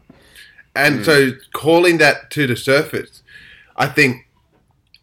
And 0.75 0.99
mm. 0.99 1.05
so 1.05 1.31
calling 1.53 1.99
that 1.99 2.29
to 2.31 2.47
the 2.47 2.55
surface, 2.55 3.21
I 3.77 3.87
think, 3.87 4.27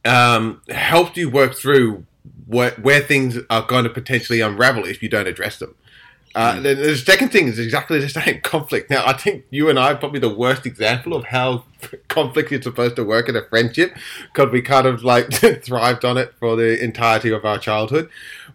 um, 0.04 0.62
helped 0.68 1.16
you 1.16 1.30
work 1.30 1.54
through 1.54 2.04
where, 2.46 2.72
where 2.72 3.00
things 3.00 3.38
are 3.48 3.62
going 3.62 3.84
to 3.84 3.90
potentially 3.90 4.40
unravel 4.40 4.84
if 4.84 5.02
you 5.02 5.08
don't 5.08 5.28
address 5.28 5.58
them. 5.58 5.74
Uh, 6.34 6.54
mm. 6.54 6.62
the, 6.62 6.74
the, 6.74 6.96
second 6.96 7.30
thing 7.30 7.48
is 7.48 7.58
exactly 7.58 7.98
the 7.98 8.08
same 8.20 8.40
conflict. 8.42 8.88
Now, 8.88 9.04
I 9.04 9.14
think 9.14 9.44
you 9.50 9.68
and 9.68 9.78
I 9.78 9.92
are 9.92 9.96
probably 9.96 10.20
the 10.20 10.34
worst 10.34 10.64
example 10.64 11.14
of 11.14 11.24
how 11.24 11.64
conflict 12.08 12.52
is 12.52 12.64
supposed 12.64 12.96
to 12.96 13.04
work 13.04 13.28
in 13.28 13.36
a 13.36 13.42
friendship 13.42 13.96
because 14.32 14.52
we 14.52 14.62
kind 14.62 14.86
of 14.86 15.02
like 15.02 15.32
thrived 15.62 16.04
on 16.04 16.16
it 16.18 16.34
for 16.38 16.56
the 16.56 16.82
entirety 16.82 17.30
of 17.30 17.44
our 17.44 17.58
childhood. 17.58 18.08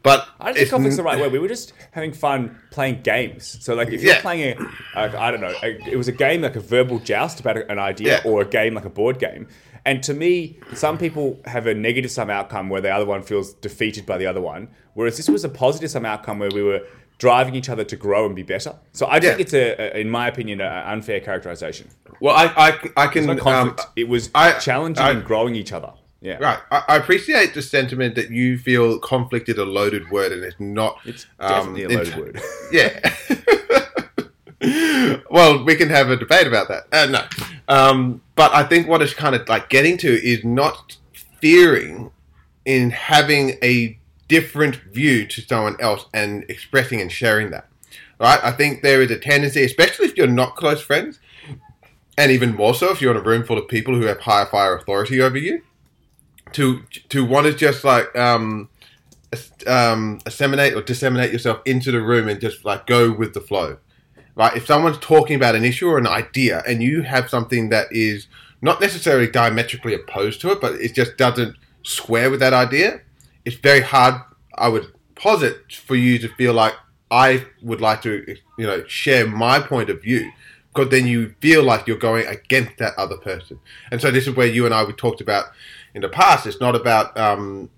But 0.05 0.29
I 0.39 0.45
don't 0.45 0.55
think 0.55 0.69
conflict's 0.69 0.97
the 0.97 1.03
right 1.03 1.19
word. 1.19 1.31
We 1.31 1.39
were 1.39 1.47
just 1.47 1.73
having 1.91 2.13
fun 2.13 2.57
playing 2.69 3.01
games. 3.01 3.57
So, 3.61 3.73
like, 3.73 3.89
if 3.89 4.03
you're 4.03 4.13
yeah. 4.13 4.21
playing 4.21 4.57
a, 4.95 4.99
a, 4.99 5.19
I 5.19 5.31
don't 5.31 5.41
know, 5.41 5.53
a, 5.63 5.91
it 5.91 5.97
was 5.97 6.07
a 6.07 6.11
game 6.13 6.43
like 6.43 6.55
a 6.55 6.59
verbal 6.59 6.99
joust 6.99 7.39
about 7.39 7.57
an 7.57 7.79
idea, 7.79 8.21
yeah. 8.23 8.31
or 8.31 8.43
a 8.43 8.45
game 8.45 8.75
like 8.75 8.85
a 8.85 8.89
board 8.89 9.17
game. 9.19 9.47
And 9.83 10.01
to 10.03 10.13
me, 10.13 10.59
some 10.73 10.97
people 10.97 11.39
have 11.45 11.67
a 11.67 11.73
negative 11.73 12.11
sum 12.11 12.29
outcome 12.29 12.69
where 12.69 12.81
the 12.81 12.91
other 12.91 13.05
one 13.05 13.23
feels 13.23 13.53
defeated 13.53 14.05
by 14.05 14.17
the 14.17 14.27
other 14.27 14.41
one, 14.41 14.69
whereas 14.93 15.17
this 15.17 15.27
was 15.27 15.43
a 15.43 15.49
positive 15.49 15.89
sum 15.89 16.05
outcome 16.05 16.39
where 16.39 16.51
we 16.51 16.61
were 16.61 16.81
driving 17.17 17.55
each 17.55 17.69
other 17.69 17.83
to 17.83 17.95
grow 17.95 18.25
and 18.25 18.35
be 18.35 18.43
better. 18.43 18.75
So 18.91 19.05
I 19.07 19.15
yeah. 19.15 19.21
think 19.21 19.39
it's 19.39 19.53
a, 19.53 19.97
a, 19.97 20.01
in 20.01 20.09
my 20.09 20.27
opinion, 20.27 20.61
an 20.61 20.87
unfair 20.87 21.19
characterization. 21.19 21.89
Well, 22.19 22.35
I 22.35 22.45
I, 22.69 23.05
I 23.05 23.07
can 23.07 23.25
no 23.25 23.37
conflict. 23.37 23.79
Um, 23.79 23.87
it 23.95 24.07
was 24.07 24.29
I, 24.35 24.53
challenging 24.59 25.03
I, 25.03 25.11
and 25.11 25.25
growing 25.25 25.55
each 25.55 25.71
other. 25.71 25.93
Yeah. 26.25 26.37
Right. 26.39 26.59
I, 26.71 26.83
I, 26.87 26.95
appreciate 26.95 27.53
the 27.53 27.61
sentiment 27.61 28.15
that 28.15 28.31
you 28.31 28.57
feel 28.57 28.97
conflict 28.97 29.47
is 29.47 29.59
a 29.59 29.63
loaded 29.63 30.09
word 30.09 30.31
and 30.31 30.43
it's 30.43 30.59
not. 30.59 30.97
It's 31.05 31.27
definitely 31.39 31.85
um, 31.85 31.91
a 31.91 31.95
loaded 31.95 32.17
word. 32.17 32.41
Yeah. 32.71 33.13
well, 35.29 35.63
we 35.63 35.75
can 35.75 35.89
have 35.89 36.09
a 36.09 36.15
debate 36.15 36.47
about 36.47 36.67
that. 36.69 36.87
Uh, 36.91 37.05
no. 37.05 37.23
Um, 37.67 38.23
but 38.33 38.51
I 38.55 38.63
think 38.63 38.87
what 38.87 39.03
it's 39.03 39.13
kind 39.13 39.35
of 39.35 39.47
like 39.47 39.69
getting 39.69 39.97
to 39.97 40.09
is 40.09 40.43
not 40.43 40.97
fearing 41.39 42.09
in 42.65 42.89
having 42.89 43.59
a 43.61 43.99
different 44.27 44.77
view 44.91 45.27
to 45.27 45.41
someone 45.41 45.77
else 45.79 46.07
and 46.11 46.43
expressing 46.49 47.01
and 47.01 47.11
sharing 47.11 47.51
that. 47.51 47.67
Right? 48.19 48.39
I 48.41 48.51
think 48.51 48.81
there 48.81 49.03
is 49.03 49.11
a 49.11 49.19
tendency, 49.19 49.63
especially 49.63 50.07
if 50.07 50.17
you're 50.17 50.25
not 50.25 50.55
close 50.55 50.81
friends, 50.81 51.19
and 52.17 52.31
even 52.31 52.55
more 52.55 52.73
so 52.73 52.89
if 52.89 52.99
you're 52.99 53.11
in 53.11 53.17
a 53.17 53.21
room 53.21 53.43
full 53.43 53.59
of 53.59 53.67
people 53.67 53.93
who 53.93 54.05
have 54.05 54.21
higher 54.21 54.47
fire 54.47 54.75
authority 54.75 55.21
over 55.21 55.37
you, 55.37 55.61
to 56.55 56.81
to 57.09 57.25
want 57.25 57.45
to 57.47 57.53
just 57.53 57.83
like 57.83 58.15
um, 58.17 58.69
um, 59.67 60.19
assimilate 60.25 60.73
or 60.73 60.81
disseminate 60.81 61.31
yourself 61.31 61.61
into 61.65 61.91
the 61.91 62.01
room 62.01 62.29
and 62.29 62.39
just 62.39 62.63
like 62.63 62.87
go 62.87 63.11
with 63.11 63.33
the 63.33 63.41
flow. 63.41 63.77
Right? 64.35 64.55
If 64.55 64.65
someone's 64.65 64.97
talking 64.99 65.35
about 65.35 65.55
an 65.55 65.63
issue 65.63 65.87
or 65.87 65.97
an 65.97 66.07
idea, 66.07 66.63
and 66.67 66.81
you 66.81 67.03
have 67.03 67.29
something 67.29 67.69
that 67.69 67.87
is 67.91 68.27
not 68.61 68.81
necessarily 68.81 69.27
diametrically 69.27 69.93
opposed 69.93 70.41
to 70.41 70.51
it, 70.51 70.61
but 70.61 70.75
it 70.75 70.93
just 70.93 71.17
doesn't 71.17 71.55
square 71.83 72.29
with 72.31 72.39
that 72.39 72.53
idea, 72.53 73.01
it's 73.43 73.57
very 73.57 73.81
hard. 73.81 74.21
I 74.57 74.69
would 74.69 74.87
posit 75.15 75.73
for 75.73 75.95
you 75.95 76.19
to 76.19 76.29
feel 76.35 76.53
like 76.53 76.73
I 77.11 77.45
would 77.61 77.81
like 77.81 78.01
to, 78.03 78.35
you 78.57 78.65
know, 78.65 78.85
share 78.87 79.27
my 79.27 79.59
point 79.59 79.89
of 79.89 80.01
view 80.01 80.31
because 80.73 80.89
then 80.89 81.07
you 81.07 81.33
feel 81.39 81.63
like 81.63 81.87
you're 81.87 81.97
going 81.97 82.27
against 82.27 82.77
that 82.79 82.93
other 82.97 83.17
person. 83.17 83.59
And 83.91 84.01
so 84.01 84.11
this 84.11 84.27
is 84.27 84.35
where 84.35 84.47
you 84.47 84.65
and 84.65 84.73
I 84.73 84.83
we 84.83 84.93
talked 84.93 85.21
about 85.21 85.45
in 85.95 86.01
the 86.01 86.09
past. 86.09 86.45
It's 86.45 86.59
not 86.59 86.75
about 86.75 87.17
um, 87.17 87.71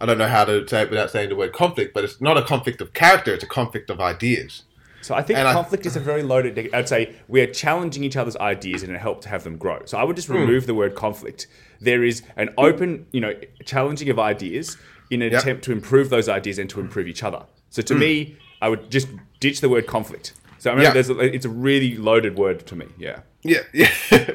I 0.00 0.06
don't 0.06 0.18
know 0.18 0.26
how 0.26 0.44
to 0.44 0.66
say 0.66 0.82
it 0.82 0.90
without 0.90 1.10
saying 1.10 1.28
the 1.28 1.36
word 1.36 1.52
conflict, 1.52 1.94
but 1.94 2.02
it's 2.02 2.20
not 2.20 2.36
a 2.36 2.42
conflict 2.42 2.80
of 2.80 2.94
character; 2.94 3.32
it's 3.32 3.44
a 3.44 3.48
conflict 3.48 3.90
of 3.90 4.00
ideas. 4.00 4.64
So 5.00 5.14
I 5.14 5.22
think 5.22 5.38
and 5.38 5.48
conflict 5.52 5.86
I, 5.86 5.88
is 5.88 5.96
a 5.96 6.00
very 6.00 6.22
loaded. 6.22 6.74
I'd 6.74 6.88
say 6.88 7.14
we 7.28 7.40
are 7.40 7.46
challenging 7.46 8.02
each 8.02 8.16
other's 8.16 8.36
ideas 8.36 8.82
and 8.82 8.92
it 8.92 8.98
helps 8.98 9.24
to 9.24 9.28
have 9.28 9.44
them 9.44 9.56
grow. 9.56 9.82
So 9.84 9.96
I 9.96 10.02
would 10.02 10.16
just 10.16 10.26
hmm. 10.26 10.34
remove 10.34 10.64
mm. 10.64 10.66
the 10.66 10.74
word 10.74 10.96
conflict. 10.96 11.46
There 11.80 12.02
is 12.02 12.22
an 12.36 12.50
open, 12.58 13.06
you 13.12 13.20
know, 13.20 13.32
challenging 13.64 14.10
of 14.10 14.18
ideas 14.18 14.76
in 15.10 15.22
an 15.22 15.30
yep. 15.30 15.42
attempt 15.42 15.64
to 15.64 15.72
improve 15.72 16.10
those 16.10 16.28
ideas 16.28 16.58
and 16.58 16.68
to 16.70 16.80
improve 16.80 17.06
each 17.06 17.22
other. 17.22 17.44
So 17.70 17.80
to 17.82 17.94
mm. 17.94 17.98
me, 17.98 18.36
I 18.60 18.68
would 18.68 18.90
just 18.90 19.08
ditch 19.38 19.60
the 19.60 19.68
word 19.68 19.86
conflict. 19.86 20.32
So 20.58 20.72
I 20.72 20.74
mean, 20.74 20.84
yep. 20.84 20.96
a, 20.96 21.20
it's 21.20 21.44
a 21.44 21.50
really 21.50 21.96
loaded 21.96 22.36
word 22.36 22.66
to 22.66 22.76
me. 22.76 22.86
Yeah. 22.98 23.20
Yeah, 23.42 23.60
yeah, 23.72 23.92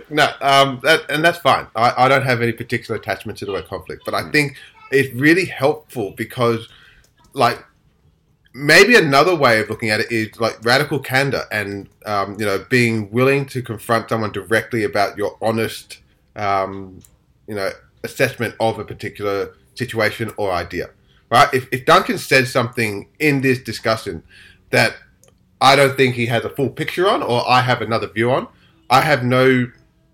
no, 0.10 0.30
um, 0.40 0.80
that, 0.84 1.02
and 1.10 1.24
that's 1.24 1.38
fine. 1.38 1.68
I, 1.76 2.06
I 2.06 2.08
don't 2.08 2.24
have 2.24 2.42
any 2.42 2.54
particular 2.54 2.98
attachment 2.98 3.38
to 3.40 3.46
the 3.46 3.52
word 3.52 3.68
conflict, 3.68 4.04
but 4.06 4.14
I 4.14 4.22
mm. 4.22 4.32
think 4.32 4.58
it's 4.92 5.14
really 5.14 5.46
helpful 5.46 6.12
because, 6.16 6.70
like, 7.34 7.64
maybe 8.54 8.96
another 8.96 9.36
way 9.36 9.60
of 9.60 9.70
looking 9.70 9.90
at 9.90 10.00
it 10.00 10.12
is 10.12 10.40
like 10.40 10.64
radical 10.64 11.00
candor 11.00 11.44
and 11.52 11.90
um, 12.06 12.40
you 12.40 12.46
know 12.46 12.64
being 12.70 13.10
willing 13.12 13.46
to 13.48 13.62
confront 13.62 14.08
someone 14.10 14.32
directly 14.32 14.84
about 14.84 15.18
your 15.18 15.38
honest, 15.42 16.00
um, 16.36 17.00
you 17.48 17.56
know, 17.56 17.72
assessment 18.04 18.56
of 18.60 18.80
a 18.80 18.86
particular 18.86 19.54
situation 19.76 20.32
or 20.38 20.52
idea, 20.52 20.90
right? 21.30 21.54
If, 21.54 21.68
if 21.74 21.86
Duncan 21.86 22.18
said 22.18 22.48
something 22.48 23.10
in 23.20 23.42
this 23.42 23.60
discussion 23.60 24.24
that 24.70 24.96
I 25.64 25.78
don't 25.78 25.96
think 25.96 26.16
he 26.16 26.26
has 26.26 26.44
a 26.44 26.50
full 26.50 26.70
picture 26.70 27.10
on, 27.10 27.24
or 27.24 27.50
I 27.50 27.62
have 27.62 27.82
another 27.82 28.08
view 28.08 28.30
on, 28.32 28.50
I 28.90 29.00
have 29.00 29.24
no, 29.24 29.46
you 29.46 29.72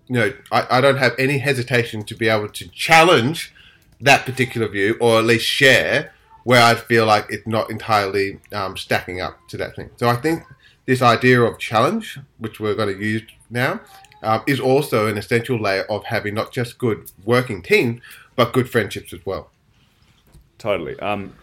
know, 0.08 0.32
I, 0.52 0.78
I 0.78 0.80
don't 0.80 0.98
have 0.98 1.12
any 1.18 1.38
hesitation 1.38 2.04
to 2.04 2.14
be 2.14 2.28
able 2.28 2.48
to 2.50 2.68
challenge 2.68 3.52
that 4.00 4.24
particular 4.24 4.68
view, 4.68 4.96
or 5.00 5.18
at 5.18 5.24
least 5.24 5.44
share 5.44 6.14
where 6.44 6.62
I 6.62 6.76
feel 6.76 7.04
like 7.04 7.26
it's 7.30 7.48
not 7.48 7.68
entirely 7.68 8.38
um, 8.52 8.76
stacking 8.76 9.20
up 9.20 9.48
to 9.48 9.56
that 9.56 9.74
thing. 9.74 9.90
So 9.96 10.08
I 10.08 10.14
think 10.14 10.44
this 10.86 11.02
idea 11.02 11.42
of 11.42 11.58
challenge, 11.58 12.20
which 12.38 12.60
we're 12.60 12.76
going 12.76 12.96
to 12.96 13.04
use 13.04 13.22
now, 13.50 13.80
um, 14.22 14.44
is 14.46 14.60
also 14.60 15.08
an 15.08 15.18
essential 15.18 15.60
layer 15.60 15.82
of 15.90 16.04
having 16.04 16.34
not 16.34 16.52
just 16.52 16.78
good 16.78 17.10
working 17.24 17.60
team, 17.60 18.00
but 18.36 18.52
good 18.52 18.70
friendships 18.70 19.12
as 19.12 19.26
well. 19.26 19.50
Totally. 20.58 20.96
Um, 21.00 21.34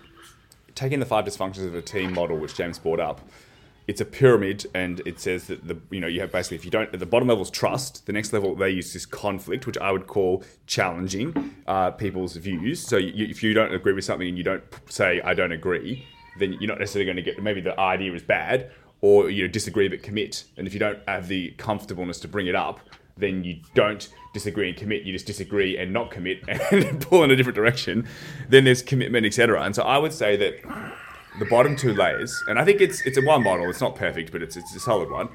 taking 0.75 1.01
the 1.01 1.05
five 1.05 1.25
dysfunctions 1.25 1.67
of 1.67 1.75
a 1.75 1.81
team 1.81 2.13
model, 2.13 2.37
which 2.37 2.55
James 2.55 2.79
brought 2.79 3.01
up, 3.01 3.19
it's 3.87 4.01
a 4.01 4.05
pyramid, 4.05 4.65
and 4.73 5.01
it 5.05 5.19
says 5.19 5.47
that 5.47 5.67
the 5.67 5.77
you 5.89 6.01
know 6.01 6.07
you 6.07 6.19
have 6.19 6.31
basically 6.31 6.57
if 6.57 6.65
you 6.65 6.71
don't 6.71 6.93
at 6.93 6.99
the 6.99 7.05
bottom 7.05 7.29
level 7.29 7.43
is 7.43 7.49
trust. 7.49 8.05
The 8.05 8.13
next 8.13 8.33
level 8.33 8.53
they 8.55 8.69
use 8.69 8.91
this 8.93 9.05
conflict, 9.05 9.65
which 9.65 9.77
I 9.77 9.91
would 9.91 10.07
call 10.07 10.43
challenging 10.65 11.55
uh, 11.67 11.91
people's 11.91 12.35
views. 12.35 12.81
So 12.81 12.97
you, 12.97 13.25
if 13.25 13.41
you 13.41 13.53
don't 13.53 13.73
agree 13.73 13.93
with 13.93 14.03
something 14.03 14.27
and 14.27 14.37
you 14.37 14.43
don't 14.43 14.63
say 14.89 15.21
I 15.21 15.33
don't 15.33 15.53
agree, 15.53 16.05
then 16.37 16.53
you're 16.53 16.67
not 16.67 16.79
necessarily 16.79 17.05
going 17.05 17.15
to 17.15 17.21
get 17.21 17.41
maybe 17.41 17.61
the 17.61 17.79
idea 17.79 18.13
is 18.13 18.23
bad, 18.23 18.71
or 18.99 19.29
you 19.29 19.43
know 19.43 19.47
disagree 19.47 19.87
but 19.87 20.03
commit. 20.03 20.43
And 20.57 20.67
if 20.67 20.73
you 20.73 20.79
don't 20.79 20.99
have 21.07 21.29
the 21.29 21.51
comfortableness 21.51 22.19
to 22.21 22.27
bring 22.27 22.47
it 22.47 22.55
up, 22.55 22.81
then 23.15 23.45
you 23.45 23.61
don't 23.73 24.09
disagree 24.33 24.67
and 24.67 24.77
commit. 24.77 25.03
You 25.03 25.13
just 25.13 25.25
disagree 25.25 25.77
and 25.77 25.93
not 25.93 26.11
commit 26.11 26.43
and 26.71 26.99
pull 27.01 27.23
in 27.23 27.31
a 27.31 27.37
different 27.37 27.55
direction. 27.55 28.05
Then 28.49 28.65
there's 28.65 28.81
commitment, 28.81 29.25
etc. 29.25 29.63
And 29.63 29.73
so 29.73 29.83
I 29.83 29.97
would 29.97 30.11
say 30.11 30.35
that 30.35 30.93
the 31.39 31.45
bottom 31.45 31.75
two 31.75 31.93
layers, 31.93 32.43
and 32.47 32.59
I 32.59 32.65
think 32.65 32.81
it's 32.81 33.01
it's 33.01 33.17
a 33.17 33.21
one 33.21 33.43
model. 33.43 33.69
It's 33.69 33.81
not 33.81 33.95
perfect, 33.95 34.31
but 34.31 34.41
it's 34.41 34.55
it's 34.57 34.75
a 34.75 34.79
solid 34.79 35.09
one. 35.09 35.29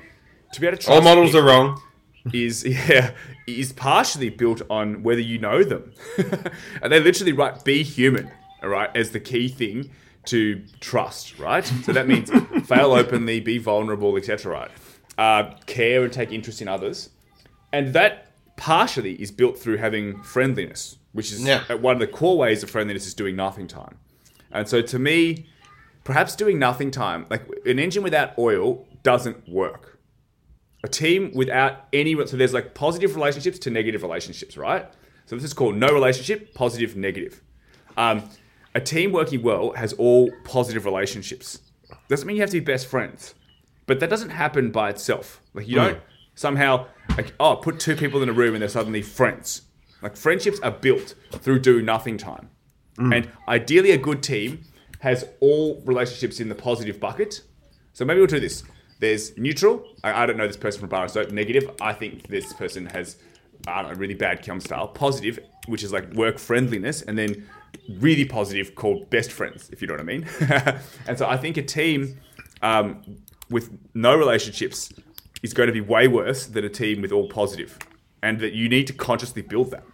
To 0.52 0.60
be 0.60 0.66
able 0.66 0.78
to 0.78 0.92
all 0.92 1.02
models 1.02 1.34
are 1.34 1.42
wrong. 1.42 1.80
Is 2.32 2.64
yeah 2.88 3.12
is 3.48 3.72
partially 3.72 4.30
built 4.30 4.62
on 4.70 5.02
whether 5.02 5.20
you 5.20 5.38
know 5.38 5.64
them, 5.64 5.92
and 6.82 6.92
they 6.92 7.00
literally 7.00 7.32
write 7.32 7.64
"be 7.64 7.82
human" 7.82 8.30
all 8.62 8.68
right 8.68 8.94
as 8.96 9.10
the 9.10 9.20
key 9.20 9.48
thing 9.48 9.90
to 10.26 10.62
trust, 10.80 11.38
right? 11.38 11.64
So 11.64 11.92
that 11.92 12.06
means 12.06 12.30
fail 12.66 12.92
openly, 12.92 13.40
be 13.40 13.58
vulnerable, 13.58 14.16
etc. 14.16 14.52
Right? 14.52 14.70
Uh, 15.18 15.54
care 15.66 16.04
and 16.04 16.12
take 16.12 16.30
interest 16.30 16.62
in 16.62 16.68
others 16.68 17.10
and 17.72 17.94
that 17.94 18.28
partially 18.56 19.14
is 19.14 19.30
built 19.30 19.58
through 19.58 19.78
having 19.78 20.22
friendliness, 20.22 20.98
which 21.12 21.32
is 21.32 21.42
yeah. 21.44 21.72
one 21.74 21.94
of 21.94 22.00
the 22.00 22.06
core 22.06 22.36
ways 22.36 22.62
of 22.62 22.70
friendliness 22.70 23.06
is 23.06 23.14
doing 23.14 23.34
nothing 23.34 23.66
time. 23.66 23.96
And 24.52 24.68
so 24.68 24.82
to 24.82 24.98
me, 24.98 25.46
perhaps 26.04 26.36
doing 26.36 26.58
nothing 26.58 26.90
time, 26.90 27.26
like 27.30 27.42
an 27.64 27.78
engine 27.78 28.02
without 28.02 28.38
oil 28.38 28.86
doesn't 29.02 29.48
work. 29.48 29.98
A 30.84 30.88
team 30.88 31.30
without 31.34 31.86
any, 31.92 32.14
so 32.26 32.36
there's 32.36 32.52
like 32.52 32.74
positive 32.74 33.14
relationships 33.14 33.58
to 33.60 33.70
negative 33.70 34.02
relationships, 34.02 34.56
right? 34.56 34.90
So 35.26 35.36
this 35.36 35.44
is 35.44 35.54
called 35.54 35.76
no 35.76 35.92
relationship, 35.92 36.54
positive, 36.54 36.96
negative. 36.96 37.40
Um, 37.96 38.28
a 38.74 38.80
team 38.80 39.12
working 39.12 39.42
well 39.42 39.72
has 39.72 39.92
all 39.92 40.30
positive 40.44 40.84
relationships. 40.84 41.60
Doesn't 42.08 42.26
mean 42.26 42.36
you 42.36 42.42
have 42.42 42.50
to 42.50 42.60
be 42.60 42.64
best 42.64 42.86
friends, 42.86 43.34
but 43.86 44.00
that 44.00 44.10
doesn't 44.10 44.30
happen 44.30 44.70
by 44.70 44.90
itself. 44.90 45.40
Like 45.54 45.68
you 45.68 45.76
mm. 45.76 45.86
don't 45.86 45.98
somehow 46.34 46.86
like 47.10 47.32
oh 47.38 47.56
put 47.56 47.78
two 47.78 47.96
people 47.96 48.22
in 48.22 48.28
a 48.28 48.32
room 48.32 48.54
and 48.54 48.62
they're 48.62 48.68
suddenly 48.68 49.02
friends 49.02 49.62
like 50.02 50.16
friendships 50.16 50.58
are 50.60 50.70
built 50.70 51.14
through 51.30 51.58
do 51.58 51.82
nothing 51.82 52.16
time 52.16 52.48
mm. 52.96 53.14
and 53.14 53.28
ideally 53.48 53.90
a 53.90 53.98
good 53.98 54.22
team 54.22 54.64
has 55.02 55.24
all 55.40 55.80
relationships 55.84 56.40
in 56.40 56.48
the 56.48 56.54
positive 56.54 56.98
bucket 56.98 57.42
so 57.92 58.04
maybe 58.04 58.18
we'll 58.18 58.26
do 58.26 58.40
this 58.40 58.64
there's 59.02 59.36
neutral. 59.36 59.84
I, 60.04 60.22
I 60.22 60.26
don't 60.26 60.36
know 60.36 60.46
this 60.46 60.56
person 60.56 60.78
from 60.78 60.88
bar 60.88 61.08
soap. 61.08 61.32
Negative. 61.32 61.68
I 61.80 61.92
think 61.92 62.28
this 62.28 62.52
person 62.52 62.86
has 62.86 63.16
I 63.66 63.82
don't 63.82 63.92
know, 63.92 63.98
really 63.98 64.14
bad 64.14 64.44
comm 64.44 64.62
style. 64.62 64.86
Positive, 64.86 65.40
which 65.66 65.82
is 65.82 65.92
like 65.92 66.12
work 66.12 66.38
friendliness, 66.38 67.02
and 67.02 67.18
then 67.18 67.44
really 67.98 68.24
positive 68.24 68.76
called 68.76 69.10
best 69.10 69.32
friends, 69.32 69.68
if 69.70 69.82
you 69.82 69.88
know 69.88 69.94
what 69.94 70.00
I 70.00 70.04
mean. 70.04 70.28
and 71.08 71.18
so 71.18 71.26
I 71.28 71.36
think 71.36 71.56
a 71.56 71.62
team 71.62 72.20
um, 72.62 73.02
with 73.50 73.76
no 73.92 74.16
relationships 74.16 74.92
is 75.42 75.52
going 75.52 75.66
to 75.66 75.72
be 75.72 75.80
way 75.80 76.06
worse 76.06 76.46
than 76.46 76.64
a 76.64 76.68
team 76.68 77.02
with 77.02 77.10
all 77.10 77.28
positive, 77.28 77.76
and 78.22 78.38
that 78.38 78.52
you 78.52 78.68
need 78.68 78.86
to 78.86 78.92
consciously 78.92 79.42
build 79.42 79.72
that. 79.72 79.84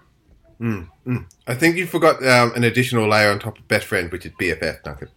I 1.46 1.54
think 1.54 1.76
you 1.76 1.86
forgot 1.86 2.24
um, 2.26 2.52
an 2.54 2.64
additional 2.64 3.08
layer 3.08 3.30
on 3.30 3.38
top 3.38 3.58
of 3.58 3.68
best 3.68 3.86
friend, 3.86 4.10
which 4.10 4.26
is 4.26 4.32
BFF, 4.32 4.82
Duncan. 4.82 5.08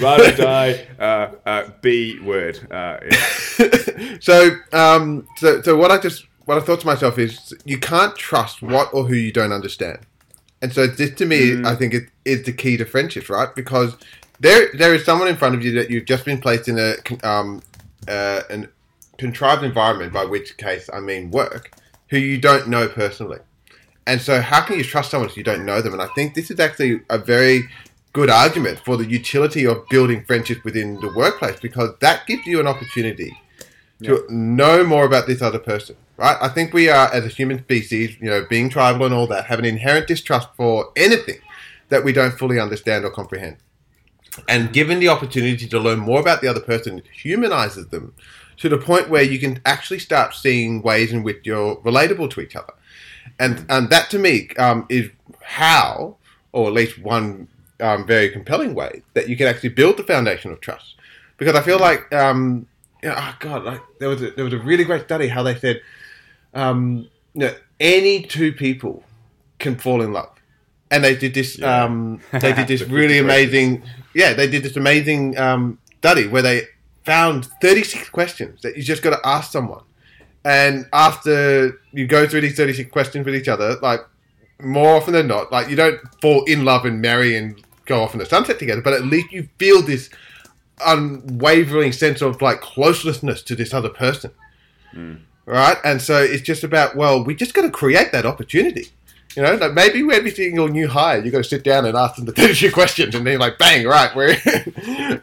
Or 0.01 0.33
die, 0.37 0.87
uh, 0.99 1.31
uh, 1.47 1.71
B 1.81 2.19
word. 2.21 2.59
Uh, 2.71 2.99
yeah. 3.11 4.15
So, 4.21 4.51
um, 4.73 5.27
so, 5.37 5.63
so 5.63 5.77
what 5.77 5.91
I 5.91 5.99
just 5.99 6.27
what 6.45 6.57
I 6.57 6.61
thought 6.61 6.81
to 6.81 6.87
myself 6.87 7.19
is 7.19 7.55
you 7.65 7.79
can't 7.79 8.17
trust 8.17 8.63
what 8.63 8.93
or 8.95 9.05
who 9.05 9.15
you 9.15 9.33
don't 9.33 9.53
understand, 9.53 9.99
and 10.63 10.73
so 10.73 10.87
this 10.87 11.15
to 11.17 11.27
me, 11.27 11.63
I 11.65 11.75
think 11.75 11.95
it 11.95 12.05
is 12.25 12.45
the 12.45 12.53
key 12.53 12.77
to 12.77 12.85
friendships, 12.85 13.29
right? 13.29 13.53
Because 13.55 13.97
there 14.41 14.71
there 14.75 14.95
is 14.95 15.05
someone 15.05 15.29
in 15.29 15.37
front 15.37 15.55
of 15.55 15.65
you 15.65 15.73
that 15.73 15.91
you've 15.91 16.05
just 16.05 16.25
been 16.25 16.41
placed 16.41 16.69
in 16.69 16.79
a 16.79 16.95
um, 17.29 17.61
uh, 18.07 18.43
an 18.51 18.69
contrived 19.19 19.65
environment, 19.65 20.13
by 20.13 20.25
which 20.25 20.57
case 20.57 20.89
I 20.93 21.01
mean 21.01 21.31
work, 21.31 21.73
who 22.11 22.19
you 22.19 22.39
don't 22.39 22.69
know 22.69 22.89
personally. 22.89 23.39
And 24.07 24.21
so, 24.21 24.41
how 24.41 24.63
can 24.63 24.79
you 24.79 24.85
trust 24.85 25.11
someone 25.11 25.29
if 25.29 25.37
you 25.37 25.43
don't 25.43 25.67
know 25.67 25.83
them? 25.83 25.93
And 25.93 26.03
I 26.03 26.07
think 26.15 26.35
this 26.35 26.51
is 26.51 26.59
actually 26.59 27.03
a 27.11 27.19
very 27.19 27.69
good 28.13 28.31
argument 28.31 28.81
for 28.85 28.97
the 28.97 29.05
utility 29.05 29.67
of 29.67 29.87
building 29.89 30.25
friendships 30.25 30.65
within 30.65 30.99
the 31.01 31.13
workplace 31.15 31.61
because 31.61 31.91
that 32.01 32.27
gives 32.27 32.47
you 32.47 32.59
an 32.59 32.67
opportunity 32.67 33.37
to 34.03 34.25
know 34.31 34.85
more 34.85 35.05
about 35.05 35.27
this 35.27 35.43
other 35.43 35.59
person, 35.59 35.97
right? 36.17 36.37
I 36.41 36.49
think 36.49 36.73
we 36.73 36.89
are, 36.89 37.13
as 37.13 37.25
a 37.25 37.29
human 37.29 37.59
species, 37.59 38.17
you 38.21 38.31
know, 38.31 38.47
being 38.49 38.71
tribal 38.71 39.07
and 39.07 39.15
all 39.15 39.27
that, 39.27 39.47
have 39.47 39.59
an 39.59 39.65
inherent 39.65 40.07
distrust 40.07 40.49
for 40.57 40.93
anything 40.97 41.39
that 41.89 42.05
we 42.05 42.13
don't 42.13 42.39
fully 42.39 42.61
understand 42.61 43.05
or 43.05 43.11
comprehend. 43.11 43.57
And 44.49 44.73
given 44.73 45.01
the 45.01 45.09
opportunity 45.09 45.67
to 45.67 45.79
learn 45.81 45.99
more 45.99 46.21
about 46.21 46.41
the 46.41 46.49
other 46.49 46.61
person, 46.61 46.99
it 46.99 47.07
humanizes 47.13 47.89
them 47.89 48.15
to 48.59 48.69
the 48.69 48.79
point 48.79 49.09
where 49.09 49.23
you 49.23 49.39
can 49.39 49.61
actually 49.65 49.99
start 49.99 50.35
seeing 50.35 50.83
ways 50.83 51.13
in 51.13 51.23
which 51.23 51.41
you're 51.45 51.77
relatable 51.77 52.31
to 52.31 52.41
each 52.41 52.57
other. 52.57 52.73
And, 53.39 53.65
and 53.69 53.89
that 53.91 54.11
to 54.11 54.19
me 54.19 54.49
um, 54.59 54.87
is 54.89 55.11
how, 55.43 56.17
or 56.53 56.67
at 56.67 56.73
least 56.73 56.99
one 56.99 57.49
um, 57.81 58.07
very 58.07 58.31
compelling 58.31 58.75
way, 58.75 59.03
that 59.15 59.29
you 59.29 59.37
can 59.37 59.47
actually 59.47 59.71
build 59.71 59.97
the 59.97 60.03
foundation 60.03 60.51
of 60.51 60.61
trust. 60.61 60.97
Because 61.37 61.55
I 61.55 61.63
feel 61.63 61.79
like, 61.79 62.13
um, 62.13 62.67
you 63.03 63.09
know, 63.09 63.15
oh 63.17 63.37
God, 63.39 63.65
like 63.65 63.81
there 64.01 64.09
was 64.09 64.23
a, 64.23 64.33
there 64.33 64.45
was 64.45 64.55
a 64.55 64.59
really 64.59 64.85
great 64.85 65.05
study 65.05 65.29
how 65.29 65.45
they 65.45 65.55
said, 65.55 65.81
um, 66.55 67.09
you 67.35 67.41
know, 67.47 67.55
any 67.79 68.23
two 68.23 68.53
people 68.53 69.05
can 69.61 69.77
fall 69.77 70.03
in 70.03 70.13
love, 70.13 70.31
and 70.91 71.05
they 71.05 71.15
did 71.15 71.35
this. 71.35 71.59
Yeah. 71.59 71.85
Um, 71.85 72.21
they 72.33 72.53
did 72.53 72.67
this 72.69 72.83
really 72.83 73.19
amazing. 73.19 73.85
Yeah, 74.15 74.33
they 74.33 74.49
did 74.49 74.65
this 74.65 74.77
amazing 74.77 75.39
um, 75.39 75.79
study 75.99 76.27
where 76.27 76.43
they 76.43 76.63
found 77.09 77.47
36 77.63 78.11
questions 78.11 78.61
that 78.61 78.77
you 78.77 78.83
just 78.83 79.03
got 79.03 79.11
to 79.11 79.27
ask 79.27 79.51
someone, 79.51 79.83
and 80.45 80.87
after 80.93 81.81
you 81.93 82.07
go 82.07 82.27
through 82.29 82.43
these 82.43 82.57
36 82.57 82.91
questions 82.91 83.25
with 83.25 83.35
each 83.35 83.49
other, 83.49 83.77
like 83.81 84.01
more 84.61 84.97
often 84.97 85.15
than 85.15 85.27
not, 85.27 85.51
like 85.51 85.69
you 85.69 85.77
don't 85.77 86.01
fall 86.21 86.45
in 86.45 86.65
love 86.65 86.85
and 86.85 87.01
marry 87.01 87.37
and 87.37 87.63
go 87.87 88.03
off 88.03 88.13
in 88.13 88.19
the 88.19 88.27
sunset 88.27 88.59
together, 88.59 88.83
but 88.83 88.93
at 88.93 89.05
least 89.05 89.33
you 89.33 89.49
feel 89.59 89.81
this 89.83 90.11
unwavering 90.85 91.93
sense 91.93 92.21
of 92.21 92.43
like 92.43 92.61
closeness 92.61 93.43
to 93.43 93.57
this 93.57 93.73
other 93.73 93.89
person. 93.89 94.31
Right? 95.47 95.79
And 95.85 96.03
so 96.03 96.23
it's 96.23 96.43
just 96.43 96.63
about, 96.63 96.95
well, 96.95 97.25
we 97.25 97.35
just 97.35 97.55
got 97.55 97.63
to 97.63 97.71
create 97.71 98.13
that 98.13 98.27
opportunity. 98.27 98.89
You 99.35 99.43
know, 99.43 99.55
like 99.55 99.73
maybe 99.73 100.01
every 100.15 100.31
single 100.31 100.69
new 100.69 100.89
hire, 100.89 101.25
you 101.25 101.31
got 101.31 101.39
to 101.39 101.45
sit 101.45 101.65
down 101.65 101.87
and 101.87 101.97
ask 101.97 102.17
them 102.17 102.27
the 102.27 102.33
32 102.33 102.71
questions 102.71 103.15
and 103.15 103.27
then 103.27 103.39
like, 103.39 103.57
bang, 103.59 103.87
right, 103.87 104.15
we're. 104.15 104.37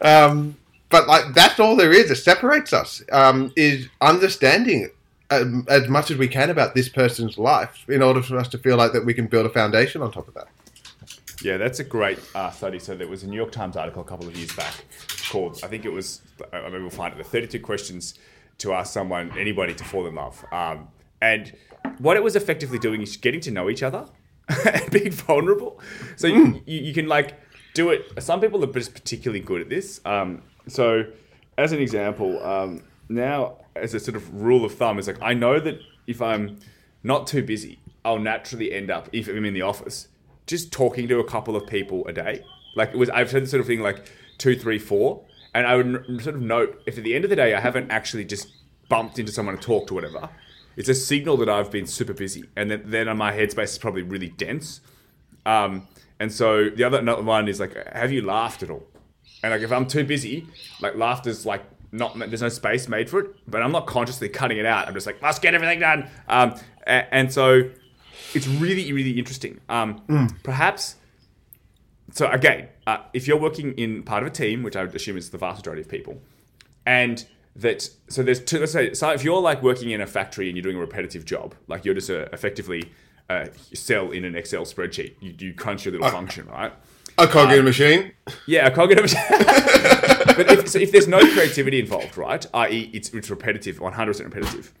um, 0.00 0.56
but 0.88 1.08
like, 1.08 1.34
that's 1.34 1.58
all 1.58 1.76
there 1.76 1.92
is. 1.92 2.10
It 2.10 2.16
separates 2.16 2.72
us, 2.72 3.02
um, 3.12 3.52
is 3.56 3.88
understanding 4.00 4.90
um, 5.30 5.66
as 5.68 5.88
much 5.88 6.10
as 6.10 6.16
we 6.16 6.28
can 6.28 6.50
about 6.50 6.74
this 6.74 6.88
person's 6.88 7.38
life 7.38 7.84
in 7.88 8.02
order 8.02 8.22
for 8.22 8.38
us 8.38 8.48
to 8.48 8.58
feel 8.58 8.76
like 8.76 8.92
that 8.92 9.04
we 9.04 9.14
can 9.14 9.26
build 9.26 9.46
a 9.46 9.50
foundation 9.50 10.02
on 10.02 10.12
top 10.12 10.28
of 10.28 10.34
that. 10.34 10.48
Yeah, 11.42 11.56
that's 11.56 11.80
a 11.80 11.84
great 11.84 12.18
uh, 12.34 12.50
study. 12.50 12.78
So 12.78 12.96
there 12.96 13.08
was 13.08 13.22
a 13.22 13.26
New 13.26 13.36
York 13.36 13.52
Times 13.52 13.76
article 13.76 14.02
a 14.02 14.04
couple 14.04 14.26
of 14.26 14.36
years 14.36 14.54
back 14.54 14.72
called, 15.28 15.60
I 15.62 15.66
think 15.66 15.84
it 15.84 15.92
was, 15.92 16.22
I 16.52 16.60
maybe 16.62 16.80
we'll 16.80 16.90
find 16.90 17.12
it, 17.12 17.18
the 17.18 17.24
32 17.24 17.60
questions 17.60 18.14
to 18.58 18.72
ask 18.72 18.92
someone, 18.92 19.36
anybody, 19.38 19.74
to 19.74 19.84
fall 19.84 20.06
in 20.06 20.14
love. 20.14 20.44
Um, 20.50 20.88
and 21.20 21.54
what 21.98 22.16
it 22.16 22.22
was 22.22 22.36
effectively 22.36 22.78
doing 22.78 23.02
is 23.02 23.16
getting 23.16 23.40
to 23.40 23.50
know 23.50 23.68
each 23.68 23.82
other 23.82 24.06
and 24.48 24.90
being 24.90 25.10
vulnerable. 25.10 25.80
So 26.16 26.26
you, 26.26 26.62
you, 26.66 26.80
you 26.80 26.94
can 26.94 27.06
like 27.06 27.34
do 27.74 27.90
it. 27.90 28.22
Some 28.22 28.40
people 28.40 28.62
are 28.64 28.72
just 28.72 28.94
particularly 28.94 29.40
good 29.40 29.60
at 29.60 29.68
this. 29.68 30.00
Um, 30.04 30.42
so 30.68 31.04
as 31.58 31.72
an 31.72 31.80
example, 31.80 32.42
um, 32.44 32.82
now 33.08 33.56
as 33.74 33.94
a 33.94 34.00
sort 34.00 34.16
of 34.16 34.34
rule 34.34 34.64
of 34.64 34.74
thumb, 34.74 34.98
is 34.98 35.06
like 35.06 35.20
I 35.22 35.34
know 35.34 35.60
that 35.60 35.80
if 36.06 36.20
I'm 36.22 36.58
not 37.02 37.26
too 37.26 37.42
busy, 37.42 37.78
I'll 38.04 38.18
naturally 38.18 38.72
end 38.72 38.90
up, 38.90 39.08
if 39.12 39.28
I'm 39.28 39.44
in 39.44 39.54
the 39.54 39.62
office, 39.62 40.08
just 40.46 40.72
talking 40.72 41.08
to 41.08 41.18
a 41.18 41.24
couple 41.24 41.56
of 41.56 41.66
people 41.66 42.06
a 42.06 42.12
day. 42.12 42.44
Like 42.74 42.90
it 42.90 42.96
was, 42.96 43.10
I've 43.10 43.30
said 43.30 43.42
this 43.42 43.50
sort 43.50 43.60
of 43.60 43.66
thing 43.66 43.80
like 43.80 44.10
two, 44.38 44.56
three, 44.56 44.78
four, 44.78 45.24
and 45.54 45.66
I 45.66 45.76
would 45.76 46.22
sort 46.22 46.36
of 46.36 46.42
note 46.42 46.82
if 46.86 46.98
at 46.98 47.04
the 47.04 47.14
end 47.14 47.24
of 47.24 47.30
the 47.30 47.36
day 47.36 47.54
I 47.54 47.60
haven't 47.60 47.90
actually 47.90 48.24
just 48.24 48.48
bumped 48.88 49.18
into 49.18 49.32
someone 49.32 49.56
to 49.56 49.62
talk 49.62 49.86
to 49.88 49.94
whatever, 49.94 50.28
it's 50.76 50.88
a 50.88 50.94
signal 50.94 51.36
that 51.38 51.48
I've 51.48 51.70
been 51.70 51.86
super 51.86 52.12
busy, 52.12 52.44
and 52.54 52.70
then 52.70 52.82
then 52.86 53.16
my 53.16 53.32
headspace 53.32 53.70
is 53.70 53.78
probably 53.78 54.02
really 54.02 54.28
dense. 54.28 54.80
Um, 55.44 55.88
and 56.18 56.32
so 56.32 56.70
the 56.70 56.84
other 56.84 57.02
one 57.22 57.48
is 57.48 57.60
like, 57.60 57.74
have 57.92 58.12
you 58.12 58.22
laughed 58.22 58.62
at 58.62 58.70
all? 58.70 58.86
And 59.42 59.52
like 59.52 59.62
if 59.62 59.70
I'm 59.72 59.86
too 59.86 60.04
busy, 60.04 60.46
like 60.80 60.96
laughter's 60.96 61.44
like 61.46 61.62
not 61.92 62.18
there's 62.18 62.42
no 62.42 62.48
space 62.48 62.88
made 62.88 63.08
for 63.08 63.20
it, 63.20 63.30
but 63.48 63.62
I'm 63.62 63.72
not 63.72 63.86
consciously 63.86 64.28
cutting 64.28 64.58
it 64.58 64.66
out. 64.66 64.88
I'm 64.88 64.94
just 64.94 65.06
like, 65.06 65.20
let's 65.22 65.38
get 65.38 65.54
everything 65.54 65.80
done. 65.80 66.08
Um, 66.28 66.54
a- 66.86 67.14
and 67.14 67.32
so 67.32 67.70
it's 68.34 68.46
really 68.46 68.92
really 68.92 69.18
interesting. 69.18 69.60
Um, 69.68 70.02
Perhaps 70.42 70.96
so 72.12 72.30
again, 72.30 72.68
uh, 72.86 72.98
if 73.12 73.26
you're 73.26 73.36
working 73.38 73.72
in 73.74 74.02
part 74.02 74.22
of 74.22 74.28
a 74.28 74.32
team, 74.32 74.62
which 74.62 74.76
I 74.76 74.84
would 74.84 74.94
assume 74.94 75.16
is 75.16 75.30
the 75.30 75.38
vast 75.38 75.58
majority 75.60 75.82
of 75.82 75.88
people, 75.88 76.20
and 76.86 77.24
that 77.56 77.88
so 78.08 78.22
there's 78.22 78.40
two. 78.42 78.58
Let's 78.60 78.72
say 78.72 78.94
so 78.94 79.10
if 79.10 79.24
you're 79.24 79.40
like 79.40 79.62
working 79.62 79.90
in 79.90 80.00
a 80.00 80.06
factory 80.06 80.48
and 80.48 80.56
you're 80.56 80.62
doing 80.62 80.76
a 80.76 80.80
repetitive 80.80 81.24
job, 81.24 81.54
like 81.68 81.84
you're 81.84 81.94
just 81.94 82.10
a, 82.10 82.32
effectively 82.32 82.90
a 83.28 83.48
cell 83.74 84.12
in 84.12 84.24
an 84.24 84.36
Excel 84.36 84.62
spreadsheet, 84.64 85.14
you, 85.20 85.34
you 85.38 85.52
crunch 85.54 85.84
your 85.84 85.92
little 85.92 86.06
function, 86.12 86.46
right? 86.46 86.72
A 87.18 87.26
cog 87.26 87.52
in 87.52 87.60
a 87.60 87.62
machine. 87.62 88.12
Yeah, 88.46 88.66
a 88.66 88.70
cognitive. 88.70 89.04
Machine. 89.04 89.22
But 90.36 90.50
if, 90.50 90.68
so 90.68 90.78
if 90.78 90.92
there's 90.92 91.08
no 91.08 91.20
creativity 91.20 91.80
involved, 91.80 92.18
right, 92.18 92.44
i.e., 92.52 92.90
it's, 92.92 93.08
it's 93.14 93.30
repetitive, 93.30 93.78
100% 93.78 94.24
repetitive, 94.24 94.74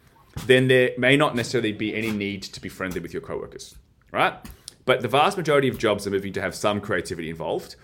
then 0.44 0.68
there 0.68 0.90
may 0.98 1.16
not 1.16 1.34
necessarily 1.34 1.72
be 1.72 1.94
any 1.94 2.10
need 2.10 2.42
to 2.42 2.60
be 2.60 2.68
friendly 2.68 3.00
with 3.00 3.14
your 3.14 3.22
coworkers, 3.22 3.76
right? 4.12 4.34
But 4.84 5.00
the 5.00 5.08
vast 5.08 5.38
majority 5.38 5.68
of 5.68 5.78
jobs 5.78 6.06
are 6.06 6.10
moving 6.10 6.34
to 6.34 6.42
have 6.42 6.54
some 6.54 6.80
creativity 6.80 7.30
involved, 7.30 7.76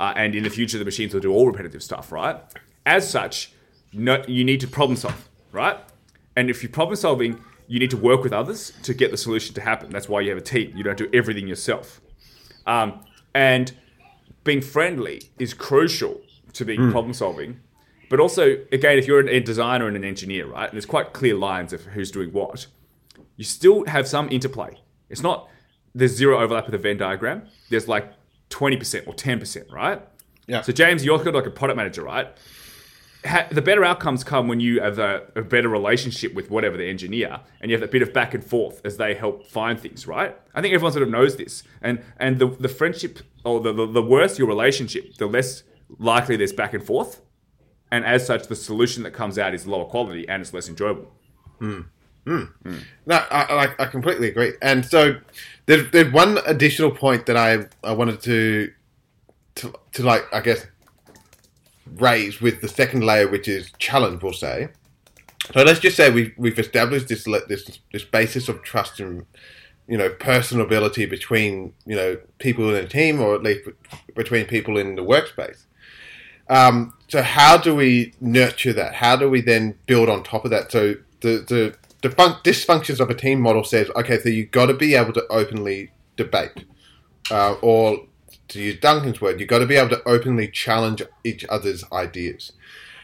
uh, 0.00 0.12
and 0.16 0.34
in 0.34 0.42
the 0.42 0.50
future, 0.50 0.76
the 0.76 0.84
machines 0.84 1.14
will 1.14 1.20
do 1.20 1.32
all 1.32 1.46
repetitive 1.46 1.82
stuff, 1.84 2.10
right? 2.10 2.36
As 2.84 3.08
such, 3.08 3.52
no, 3.92 4.24
you 4.26 4.42
need 4.42 4.60
to 4.60 4.66
problem 4.66 4.96
solve, 4.96 5.28
right? 5.52 5.78
And 6.34 6.50
if 6.50 6.64
you're 6.64 6.72
problem 6.72 6.96
solving, 6.96 7.44
you 7.68 7.78
need 7.78 7.90
to 7.90 7.96
work 7.96 8.24
with 8.24 8.32
others 8.32 8.72
to 8.82 8.92
get 8.92 9.12
the 9.12 9.16
solution 9.16 9.54
to 9.54 9.60
happen. 9.60 9.90
That's 9.90 10.08
why 10.08 10.22
you 10.22 10.30
have 10.30 10.38
a 10.38 10.42
team. 10.42 10.72
You 10.76 10.82
don't 10.82 10.98
do 10.98 11.08
everything 11.12 11.46
yourself. 11.46 12.00
Um, 12.66 13.04
and 13.34 13.72
being 14.44 14.62
friendly 14.62 15.22
is 15.38 15.54
crucial 15.54 16.20
to 16.52 16.64
being 16.64 16.80
hmm. 16.80 16.90
problem 16.90 17.12
solving. 17.12 17.60
But 18.08 18.18
also, 18.18 18.56
again, 18.72 18.98
if 18.98 19.06
you're 19.06 19.20
a 19.26 19.40
designer 19.40 19.86
and 19.86 19.96
an 19.96 20.04
engineer, 20.04 20.46
right, 20.46 20.64
and 20.64 20.72
there's 20.72 20.86
quite 20.86 21.12
clear 21.12 21.36
lines 21.36 21.72
of 21.72 21.84
who's 21.84 22.10
doing 22.10 22.32
what, 22.32 22.66
you 23.36 23.44
still 23.44 23.86
have 23.86 24.08
some 24.08 24.28
interplay. 24.30 24.80
It's 25.08 25.22
not 25.22 25.48
there's 25.94 26.12
zero 26.12 26.40
overlap 26.40 26.66
with 26.66 26.74
a 26.74 26.78
Venn 26.78 26.96
diagram. 26.96 27.46
There's 27.68 27.88
like 27.88 28.12
20% 28.50 29.06
or 29.06 29.14
10%, 29.14 29.72
right? 29.72 30.02
Yeah. 30.46 30.62
So 30.62 30.72
James, 30.72 31.04
you're 31.04 31.18
kind 31.18 31.28
of 31.28 31.34
like 31.34 31.46
a 31.46 31.50
product 31.50 31.76
manager, 31.76 32.02
right? 32.02 32.28
Ha- 33.24 33.48
the 33.50 33.60
better 33.60 33.84
outcomes 33.84 34.24
come 34.24 34.48
when 34.48 34.60
you 34.60 34.80
have 34.80 34.98
a, 34.98 35.22
a 35.36 35.42
better 35.42 35.68
relationship 35.68 36.32
with 36.34 36.50
whatever 36.50 36.76
the 36.76 36.88
engineer, 36.88 37.40
and 37.60 37.70
you 37.70 37.76
have 37.76 37.86
a 37.86 37.90
bit 37.90 38.02
of 38.02 38.12
back 38.12 38.32
and 38.34 38.42
forth 38.42 38.80
as 38.84 38.96
they 38.96 39.14
help 39.14 39.46
find 39.46 39.78
things, 39.78 40.06
right? 40.06 40.36
I 40.54 40.62
think 40.62 40.74
everyone 40.74 40.92
sort 40.92 41.02
of 41.02 41.10
knows 41.10 41.36
this, 41.36 41.62
and 41.82 42.02
and 42.18 42.38
the 42.38 42.46
the 42.46 42.68
friendship 42.68 43.20
or 43.44 43.60
the 43.60 43.72
the, 43.72 43.86
the 43.86 44.02
worse 44.02 44.38
your 44.38 44.48
relationship, 44.48 45.16
the 45.16 45.26
less 45.26 45.62
likely 45.98 46.36
there's 46.36 46.52
back 46.52 46.72
and 46.72 46.82
forth, 46.82 47.20
and 47.90 48.04
as 48.04 48.26
such, 48.26 48.46
the 48.46 48.56
solution 48.56 49.02
that 49.02 49.10
comes 49.12 49.38
out 49.38 49.54
is 49.54 49.66
lower 49.66 49.84
quality 49.84 50.28
and 50.28 50.40
it's 50.40 50.54
less 50.54 50.68
enjoyable. 50.68 51.12
Hmm. 51.58 51.80
Hmm. 52.24 52.44
No, 53.06 53.16
I, 53.30 53.42
I, 53.78 53.82
I 53.82 53.86
completely 53.86 54.28
agree. 54.28 54.52
And 54.62 54.84
so 54.84 55.16
there's, 55.66 55.90
there's 55.90 56.12
one 56.12 56.38
additional 56.46 56.90
point 56.90 57.26
that 57.26 57.36
I, 57.36 57.66
I 57.82 57.92
wanted 57.92 58.20
to, 58.22 58.72
to, 59.56 59.72
to 59.92 60.02
like, 60.04 60.22
I 60.32 60.40
guess, 60.40 60.66
raised 61.96 62.40
with 62.40 62.60
the 62.60 62.68
second 62.68 63.04
layer, 63.04 63.28
which 63.28 63.48
is 63.48 63.72
challenge, 63.78 64.22
we'll 64.22 64.32
say. 64.32 64.68
So 65.52 65.62
let's 65.62 65.80
just 65.80 65.96
say 65.96 66.10
we, 66.10 66.32
we've 66.36 66.58
established 66.58 67.08
this 67.08 67.24
this 67.48 67.80
this 67.92 68.04
basis 68.04 68.48
of 68.48 68.62
trust 68.62 69.00
and 69.00 69.26
you 69.88 69.98
know 69.98 70.10
personability 70.10 71.08
between 71.08 71.72
you 71.86 71.96
know 71.96 72.18
people 72.38 72.74
in 72.74 72.84
a 72.84 72.88
team, 72.88 73.20
or 73.20 73.34
at 73.34 73.42
least 73.42 73.68
between 74.14 74.46
people 74.46 74.78
in 74.78 74.94
the 74.94 75.02
workspace. 75.02 75.64
Um, 76.48 76.94
so 77.08 77.22
how 77.22 77.56
do 77.56 77.74
we 77.74 78.12
nurture 78.20 78.72
that? 78.72 78.94
How 78.94 79.16
do 79.16 79.30
we 79.30 79.40
then 79.40 79.76
build 79.86 80.08
on 80.08 80.22
top 80.22 80.44
of 80.44 80.50
that? 80.50 80.70
So 80.70 80.94
the 81.20 81.44
the, 81.46 81.74
the 82.02 82.10
fun- 82.10 82.38
dysfunctions 82.44 83.00
of 83.00 83.10
a 83.10 83.14
team 83.14 83.40
model 83.40 83.64
says, 83.64 83.90
okay, 83.96 84.18
so 84.20 84.28
you've 84.28 84.50
got 84.50 84.66
to 84.66 84.74
be 84.74 84.94
able 84.94 85.12
to 85.14 85.26
openly 85.30 85.90
debate, 86.16 86.64
uh, 87.30 87.54
or 87.62 88.06
to 88.50 88.60
use 88.60 88.78
Duncan's 88.78 89.20
word, 89.20 89.40
you've 89.40 89.48
got 89.48 89.58
to 89.58 89.66
be 89.66 89.76
able 89.76 89.90
to 89.90 90.02
openly 90.06 90.48
challenge 90.48 91.02
each 91.24 91.44
other's 91.48 91.84
ideas. 91.92 92.52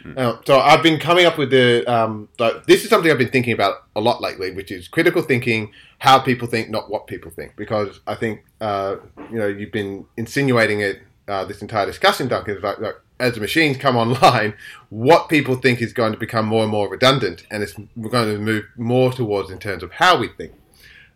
Mm. 0.03 0.19
Uh, 0.19 0.41
so 0.45 0.61
I've 0.61 0.83
been 0.83 1.01
coming 1.01 1.27
up 1.27 1.39
with 1.39 1.51
the 1.51 1.85
um, 1.87 2.29
like, 2.39 2.67
this 2.67 2.85
is 2.85 2.91
something 2.91 3.11
I've 3.11 3.19
been 3.19 3.31
thinking 3.31 3.53
about 3.53 3.85
a 3.97 4.01
lot 4.01 4.21
lately, 4.21 4.53
which 4.53 4.71
is 4.71 4.89
critical 4.89 5.23
thinking, 5.23 5.73
how 5.99 6.19
people 6.19 6.47
think, 6.47 6.71
not 6.71 6.91
what 6.91 7.07
people 7.07 7.31
think, 7.31 7.57
because 7.57 8.01
I 8.07 8.15
think 8.15 8.45
uh, 8.61 8.97
you 9.31 9.39
know 9.39 9.47
you've 9.47 9.73
been 9.73 10.05
insinuating 10.17 10.81
it 10.81 11.01
uh, 11.29 11.45
this 11.45 11.63
entire 11.63 11.87
discussion, 11.87 12.29
Duncan, 12.29 12.61
like, 12.61 12.79
like 12.79 12.95
as 13.19 13.35
the 13.35 13.41
machines 13.41 13.77
come 13.77 13.97
online, 14.05 14.55
what 14.91 15.29
people 15.29 15.57
think 15.57 15.81
is 15.81 15.93
going 15.93 16.13
to 16.13 16.19
become 16.19 16.47
more 16.47 16.63
and 16.63 16.71
more 16.71 16.89
redundant, 16.89 17.47
and 17.51 17.63
it's 17.63 17.75
we're 17.97 18.11
going 18.11 18.33
to 18.33 18.39
move 18.39 18.65
more 18.77 19.13
towards 19.13 19.51
in 19.51 19.59
terms 19.59 19.83
of 19.83 19.93
how 19.93 20.19
we 20.19 20.29
think. 20.29 20.53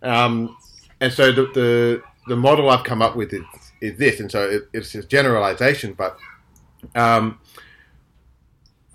Um, 0.02 0.56
and 1.00 1.12
so 1.12 1.32
the, 1.32 1.42
the, 1.54 2.02
the 2.26 2.36
model 2.36 2.68
I've 2.70 2.84
come 2.84 3.02
up 3.02 3.16
with 3.16 3.32
is, 3.32 3.42
is 3.80 3.98
this, 3.98 4.20
and 4.20 4.30
so 4.30 4.48
it, 4.48 4.68
it's 4.72 4.94
a 4.94 5.02
generalization, 5.02 5.94
but 5.94 6.16
um, 6.94 7.38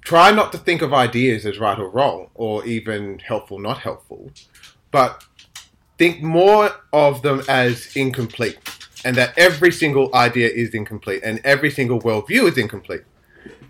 try 0.02 0.32
not 0.32 0.52
to 0.52 0.58
think 0.58 0.82
of 0.82 0.94
ideas 0.94 1.46
as 1.46 1.60
right 1.60 1.80
or 1.80 1.90
wrong, 1.90 2.30
or 2.36 2.66
even 2.66 3.20
helpful, 3.20 3.60
not 3.60 3.80
helpful, 3.80 4.32
but 4.92 5.24
think 5.98 6.22
more 6.22 6.72
of 6.92 7.22
them 7.22 7.42
as 7.48 7.96
incomplete 7.96 8.58
and 9.06 9.16
that 9.16 9.38
every 9.38 9.72
single 9.72 10.14
idea 10.16 10.50
is 10.50 10.74
incomplete 10.74 11.22
and 11.24 11.40
every 11.46 11.70
single 11.70 12.02
worldview 12.02 12.50
is 12.50 12.58
incomplete. 12.58 13.04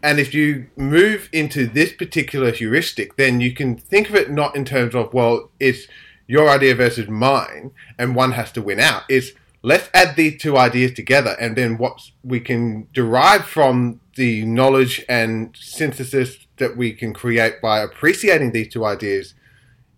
And 0.01 0.17
if 0.17 0.33
you 0.33 0.67
move 0.77 1.29
into 1.33 1.67
this 1.67 1.91
particular 1.91 2.51
heuristic, 2.51 3.17
then 3.17 3.41
you 3.41 3.53
can 3.53 3.75
think 3.75 4.09
of 4.09 4.15
it 4.15 4.31
not 4.31 4.55
in 4.55 4.63
terms 4.63 4.95
of, 4.95 5.13
well, 5.13 5.51
it's 5.59 5.87
your 6.25 6.49
idea 6.49 6.73
versus 6.73 7.09
mine, 7.09 7.71
and 7.99 8.15
one 8.15 8.31
has 8.31 8.51
to 8.53 8.61
win 8.61 8.79
out. 8.79 9.03
It's 9.09 9.31
let's 9.65 9.89
add 9.95 10.15
these 10.15 10.39
two 10.39 10.57
ideas 10.57 10.93
together, 10.93 11.35
and 11.39 11.55
then 11.55 11.77
what 11.79 11.99
we 12.23 12.39
can 12.39 12.87
derive 12.93 13.45
from 13.45 13.99
the 14.15 14.45
knowledge 14.45 15.03
and 15.09 15.55
synthesis 15.59 16.37
that 16.57 16.77
we 16.77 16.93
can 16.93 17.13
create 17.13 17.61
by 17.61 17.79
appreciating 17.79 18.51
these 18.51 18.71
two 18.71 18.85
ideas 18.85 19.33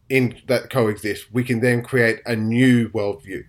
in 0.10 0.40
that 0.48 0.70
coexist, 0.70 1.32
we 1.34 1.44
can 1.44 1.60
then 1.60 1.84
create 1.84 2.22
a 2.26 2.34
new 2.34 2.88
worldview. 2.90 3.44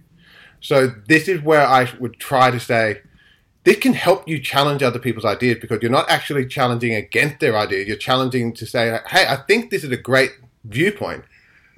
So 0.61 0.89
this 1.07 1.29
is 1.29 1.41
where 1.41 1.65
I 1.65 1.89
would 2.01 2.19
try 2.19 2.51
to 2.51 2.59
say 2.59 3.01
this 3.63 3.79
can 3.79 3.95
help 3.95 4.27
you 4.27 4.41
challenge 4.41 4.83
other 4.83 4.99
people's 4.99 5.25
ideas 5.25 5.59
because 5.61 5.79
you're 5.83 5.91
not 5.91 6.11
actually 6.11 6.47
challenging 6.47 6.95
against 6.95 7.39
their 7.39 7.57
idea. 7.57 7.85
You're 7.85 7.97
challenging 7.97 8.53
to 8.55 8.67
say, 8.67 8.99
hey, 9.07 9.27
I 9.29 9.37
think 9.37 9.71
this 9.71 9.85
is 9.85 9.93
a 9.93 9.97
great 9.97 10.33
viewpoint, 10.65 11.25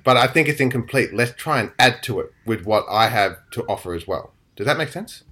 but 0.05 0.17
I 0.17 0.27
think 0.27 0.49
it's 0.49 0.61
incomplete. 0.61 1.13
Let's 1.13 1.33
try 1.33 1.61
and 1.61 1.73
add 1.79 2.03
to 2.05 2.21
it 2.21 2.33
with 2.47 2.65
what 2.65 2.85
I 2.91 3.09
have 3.09 3.39
to 3.53 3.65
offer 3.65 3.95
as 3.95 4.07
well. 4.07 4.33
Does 4.57 4.67
that 4.67 4.79
make 4.79 4.91
sense? 4.91 5.25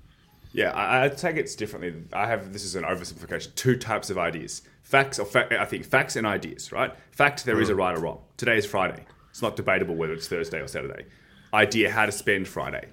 Yeah, 0.53 0.73
I, 0.73 1.05
I 1.05 1.09
take 1.09 1.37
it 1.37 1.55
differently. 1.57 1.95
I 2.13 2.27
have 2.27 2.53
this 2.53 2.65
is 2.65 2.75
an 2.75 2.85
oversimplification. 2.85 3.55
Two 3.55 3.77
types 3.77 4.11
of 4.11 4.19
ideas: 4.19 4.63
facts, 4.83 5.19
or 5.19 5.27
fa- 5.27 5.61
I 5.61 5.65
think 5.65 5.85
facts 5.85 6.17
and 6.17 6.27
ideas. 6.27 6.73
Right? 6.73 6.93
Fact: 7.11 7.45
there 7.45 7.57
mm. 7.57 7.63
is 7.63 7.69
a 7.69 7.75
right 7.75 7.97
or 7.97 8.01
wrong. 8.01 8.21
Today 8.37 8.57
is 8.57 8.67
Friday. 8.67 9.05
It's 9.31 9.43
not 9.43 9.57
debatable 9.57 9.95
whether 9.95 10.15
it's 10.15 10.29
Thursday 10.29 10.61
or 10.61 10.69
Saturday. 10.69 11.05
Idea: 11.53 11.91
how 11.91 12.07
to 12.07 12.13
spend 12.13 12.49
Friday 12.49 12.89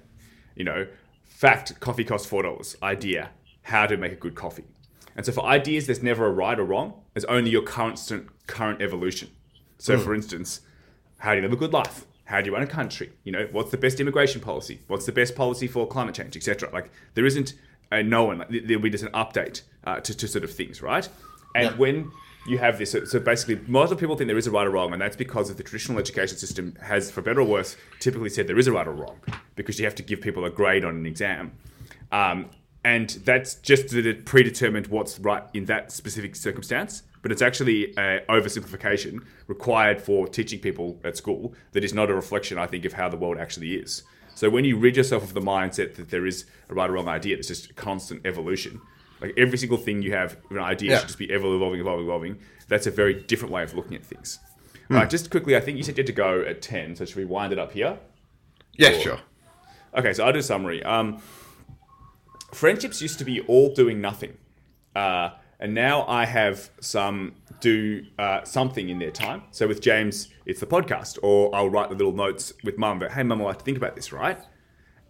you 0.56 0.64
know, 0.64 0.88
fact, 1.22 1.78
coffee 1.78 2.02
costs 2.02 2.26
four 2.26 2.42
dollars. 2.42 2.74
Idea, 2.82 3.30
how 3.62 3.86
to 3.86 3.96
make 3.96 4.10
a 4.10 4.16
good 4.16 4.34
coffee. 4.34 4.64
And 5.14 5.24
so 5.24 5.32
for 5.32 5.44
ideas, 5.44 5.86
there's 5.86 6.02
never 6.02 6.26
a 6.26 6.30
right 6.30 6.58
or 6.58 6.64
wrong. 6.64 6.94
There's 7.14 7.24
only 7.26 7.50
your 7.50 7.62
constant 7.62 8.28
current 8.46 8.82
evolution. 8.82 9.30
So, 9.78 9.96
mm. 9.96 10.02
for 10.02 10.14
instance, 10.14 10.62
how 11.26 11.32
do 11.32 11.38
you 11.38 11.42
live 11.42 11.52
a 11.52 11.56
good 11.56 11.72
life? 11.72 12.06
How 12.26 12.40
do 12.40 12.46
you 12.46 12.54
run 12.54 12.62
a 12.62 12.68
country? 12.68 13.10
You 13.24 13.32
know, 13.32 13.48
what's 13.50 13.72
the 13.72 13.76
best 13.76 13.98
immigration 13.98 14.40
policy? 14.40 14.78
What's 14.86 15.06
the 15.06 15.12
best 15.12 15.34
policy 15.34 15.66
for 15.66 15.84
climate 15.84 16.14
change, 16.14 16.36
etc. 16.36 16.70
Like 16.72 16.88
there 17.14 17.26
isn't 17.26 17.54
a 17.90 18.00
no 18.00 18.26
one. 18.26 18.38
Like, 18.38 18.48
there'll 18.64 18.80
be 18.80 18.90
just 18.90 19.02
an 19.02 19.10
update 19.10 19.62
uh, 19.82 19.98
to, 19.98 20.16
to 20.16 20.28
sort 20.28 20.44
of 20.44 20.52
things, 20.52 20.82
right? 20.82 21.08
And 21.56 21.76
when 21.78 22.12
you 22.46 22.58
have 22.58 22.78
this. 22.78 22.92
So, 22.92 23.04
so, 23.04 23.18
basically, 23.18 23.60
most 23.66 23.90
of 23.90 23.98
people 23.98 24.14
think 24.14 24.28
there 24.28 24.38
is 24.38 24.46
a 24.46 24.52
right 24.52 24.68
or 24.68 24.70
wrong, 24.70 24.92
and 24.92 25.02
that's 25.02 25.16
because 25.16 25.50
of 25.50 25.56
the 25.56 25.64
traditional 25.64 25.98
education 25.98 26.36
system 26.38 26.76
has, 26.80 27.10
for 27.10 27.22
better 27.22 27.40
or 27.40 27.44
worse, 27.44 27.76
typically 27.98 28.28
said 28.28 28.46
there 28.46 28.58
is 28.58 28.68
a 28.68 28.72
right 28.72 28.86
or 28.86 28.92
wrong 28.92 29.18
because 29.56 29.80
you 29.80 29.84
have 29.84 29.96
to 29.96 30.02
give 30.04 30.20
people 30.20 30.44
a 30.44 30.50
grade 30.50 30.84
on 30.84 30.94
an 30.94 31.06
exam. 31.06 31.50
Um, 32.12 32.50
and 32.84 33.10
that's 33.24 33.56
just 33.56 33.88
that 33.88 34.06
it 34.06 34.26
predetermined 34.26 34.86
what's 34.86 35.18
right 35.18 35.42
in 35.54 35.64
that 35.64 35.90
specific 35.90 36.36
circumstance. 36.36 37.02
But 37.26 37.32
it's 37.32 37.42
actually 37.42 37.92
an 37.98 38.20
oversimplification 38.28 39.24
required 39.48 40.00
for 40.00 40.28
teaching 40.28 40.60
people 40.60 41.00
at 41.02 41.16
school 41.16 41.54
that 41.72 41.82
is 41.82 41.92
not 41.92 42.08
a 42.08 42.14
reflection, 42.14 42.56
I 42.56 42.68
think, 42.68 42.84
of 42.84 42.92
how 42.92 43.08
the 43.08 43.16
world 43.16 43.36
actually 43.36 43.74
is. 43.74 44.04
So 44.36 44.48
when 44.48 44.64
you 44.64 44.76
rid 44.78 44.96
yourself 44.96 45.24
of 45.24 45.34
the 45.34 45.40
mindset 45.40 45.96
that 45.96 46.10
there 46.10 46.24
is 46.24 46.44
a 46.68 46.74
right 46.74 46.88
or 46.88 46.92
wrong 46.92 47.08
idea, 47.08 47.36
it's 47.36 47.48
just 47.48 47.74
constant 47.74 48.24
evolution 48.24 48.80
like 49.20 49.34
every 49.36 49.58
single 49.58 49.76
thing 49.76 50.02
you 50.02 50.12
have, 50.12 50.36
an 50.50 50.58
idea 50.58 50.92
yeah. 50.92 50.98
should 50.98 51.08
just 51.08 51.18
be 51.18 51.32
ever 51.32 51.52
evolving, 51.52 51.80
evolving, 51.80 52.04
evolving. 52.04 52.38
That's 52.68 52.86
a 52.86 52.92
very 52.92 53.14
different 53.14 53.52
way 53.52 53.64
of 53.64 53.74
looking 53.74 53.96
at 53.96 54.04
things. 54.04 54.38
Mm. 54.88 54.96
Right, 54.96 55.10
just 55.10 55.30
quickly, 55.30 55.56
I 55.56 55.60
think 55.60 55.78
you 55.78 55.82
said 55.82 55.96
you 55.96 56.02
had 56.02 56.06
to 56.06 56.12
go 56.12 56.42
at 56.42 56.62
10, 56.62 56.94
so 56.94 57.04
should 57.04 57.16
we 57.16 57.24
wind 57.24 57.52
it 57.52 57.58
up 57.58 57.72
here? 57.72 57.98
Yeah, 58.74 58.90
or... 58.90 59.00
sure. 59.00 59.18
Okay, 59.96 60.12
so 60.12 60.24
I'll 60.24 60.32
do 60.32 60.38
a 60.38 60.42
summary. 60.44 60.84
Um, 60.84 61.20
friendships 62.52 63.00
used 63.00 63.18
to 63.18 63.24
be 63.24 63.40
all 63.40 63.74
doing 63.74 64.00
nothing. 64.00 64.36
Uh, 64.94 65.30
and 65.60 65.74
now 65.74 66.06
I 66.06 66.26
have 66.26 66.70
some 66.80 67.34
do 67.60 68.04
uh, 68.18 68.44
something 68.44 68.88
in 68.88 68.98
their 68.98 69.10
time. 69.10 69.42
So 69.50 69.66
with 69.66 69.80
James, 69.80 70.28
it's 70.44 70.60
the 70.60 70.66
podcast, 70.66 71.18
or 71.22 71.54
I'll 71.54 71.70
write 71.70 71.88
the 71.88 71.94
little 71.94 72.12
notes 72.12 72.52
with 72.62 72.76
mum, 72.76 72.98
but 72.98 73.12
hey, 73.12 73.22
mum, 73.22 73.40
I 73.40 73.44
like 73.44 73.58
to 73.58 73.64
think 73.64 73.78
about 73.78 73.96
this, 73.96 74.12
right? 74.12 74.38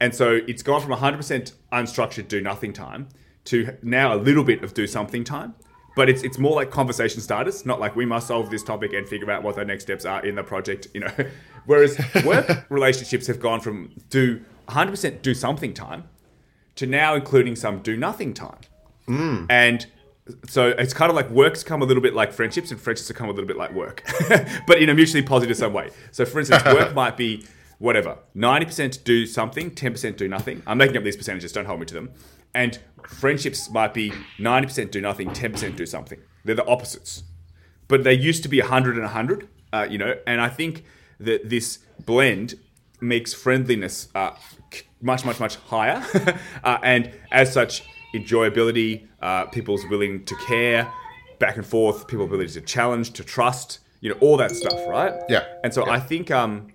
And 0.01 0.14
so 0.14 0.40
it's 0.47 0.62
gone 0.62 0.80
from 0.80 0.92
100% 0.92 1.53
unstructured 1.72 2.28
do 2.28 2.40
nothing 2.40 2.72
time 2.72 3.09
to 3.47 3.76
now 3.82 4.14
a 4.14 4.18
little 4.18 4.44
bit 4.44 4.62
of 4.62 4.74
do 4.74 4.86
something 4.86 5.24
time. 5.24 5.55
But 5.97 6.11
it's, 6.11 6.22
it's 6.22 6.38
more 6.38 6.55
like 6.55 6.70
conversation 6.70 7.22
starters, 7.22 7.64
not 7.64 7.80
like 7.80 7.97
we 7.97 8.05
must 8.05 8.28
solve 8.28 8.51
this 8.51 8.62
topic 8.62 8.92
and 8.92 9.09
figure 9.09 9.30
out 9.30 9.42
what 9.42 9.57
the 9.57 9.64
next 9.64 9.84
steps 9.84 10.05
are 10.05 10.24
in 10.24 10.34
the 10.34 10.42
project, 10.42 10.88
you 10.92 11.01
know. 11.01 11.12
Whereas 11.64 11.99
work 12.24 12.66
relationships 12.68 13.26
have 13.28 13.40
gone 13.40 13.61
from 13.61 13.92
do 14.11 14.42
100% 14.68 15.22
do 15.22 15.32
something 15.32 15.72
time 15.72 16.05
to 16.74 16.86
now 16.86 17.14
including 17.14 17.57
some 17.57 17.78
do 17.80 17.97
nothing 17.97 18.34
time. 18.34 18.59
Mm. 19.09 19.47
And 19.49 19.86
so 20.48 20.68
it's 20.70 20.92
kind 20.92 21.10
of 21.10 21.16
like 21.16 21.30
work's 21.30 21.62
come 21.62 21.82
a 21.82 21.84
little 21.84 22.02
bit 22.02 22.14
like 22.14 22.32
friendships, 22.32 22.70
and 22.70 22.80
friendships 22.80 23.10
come 23.12 23.28
a 23.28 23.32
little 23.32 23.46
bit 23.46 23.56
like 23.56 23.72
work, 23.72 24.02
but 24.66 24.82
in 24.82 24.88
a 24.88 24.94
mutually 24.94 25.22
positive 25.22 25.56
sum 25.56 25.72
way. 25.72 25.90
So, 26.10 26.24
for 26.24 26.40
instance, 26.40 26.64
work 26.66 26.94
might 26.94 27.16
be 27.16 27.44
whatever 27.78 28.18
90% 28.34 29.04
do 29.04 29.26
something, 29.26 29.70
10% 29.70 30.16
do 30.16 30.28
nothing. 30.28 30.62
I'm 30.66 30.78
making 30.78 30.96
up 30.96 31.04
these 31.04 31.16
percentages, 31.16 31.52
don't 31.52 31.66
hold 31.66 31.80
me 31.80 31.86
to 31.86 31.94
them. 31.94 32.10
And 32.54 32.78
friendships 33.06 33.70
might 33.70 33.92
be 33.92 34.12
90% 34.38 34.90
do 34.90 35.00
nothing, 35.00 35.28
10% 35.28 35.76
do 35.76 35.84
something. 35.86 36.18
They're 36.44 36.54
the 36.54 36.66
opposites. 36.66 37.24
But 37.88 38.02
they 38.02 38.14
used 38.14 38.42
to 38.44 38.48
be 38.48 38.60
100 38.60 38.94
and 38.94 39.04
100, 39.04 39.48
uh, 39.72 39.86
you 39.88 39.98
know, 39.98 40.14
and 40.26 40.40
I 40.40 40.48
think 40.48 40.84
that 41.20 41.48
this 41.48 41.78
blend 42.04 42.54
makes 43.00 43.34
friendliness 43.34 44.08
uh, 44.14 44.30
much, 45.00 45.24
much, 45.24 45.38
much 45.38 45.56
higher. 45.56 46.04
uh, 46.64 46.78
and 46.82 47.12
as 47.30 47.52
such, 47.52 47.82
enjoyability, 48.18 49.06
uh, 49.20 49.46
people's 49.46 49.84
willing 49.86 50.24
to 50.24 50.34
care, 50.36 50.92
back 51.38 51.56
and 51.56 51.66
forth, 51.66 52.06
people's 52.06 52.28
ability 52.28 52.52
to 52.54 52.60
challenge, 52.60 53.12
to 53.12 53.24
trust, 53.24 53.80
you 54.00 54.10
know, 54.10 54.16
all 54.20 54.36
that 54.36 54.50
stuff, 54.52 54.78
right? 54.88 55.14
Yeah. 55.28 55.44
And 55.64 55.72
so 55.72 55.86
yeah. 55.86 55.92
I 55.92 56.00
think 56.00 56.30
um, 56.30 56.68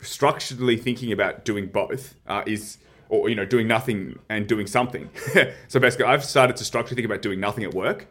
structurally 0.00 0.76
thinking 0.76 1.12
about 1.12 1.44
doing 1.44 1.66
both 1.66 2.14
uh, 2.26 2.42
is 2.46 2.78
or 3.08 3.28
you 3.28 3.34
know 3.34 3.44
doing 3.44 3.66
nothing 3.66 4.18
and 4.28 4.46
doing 4.46 4.66
something. 4.66 5.08
so 5.68 5.80
basically, 5.80 6.06
I've 6.06 6.24
started 6.24 6.56
to 6.56 6.64
structurally 6.64 6.96
think 6.96 7.06
about 7.06 7.22
doing 7.22 7.40
nothing 7.40 7.64
at 7.64 7.74
work. 7.74 8.06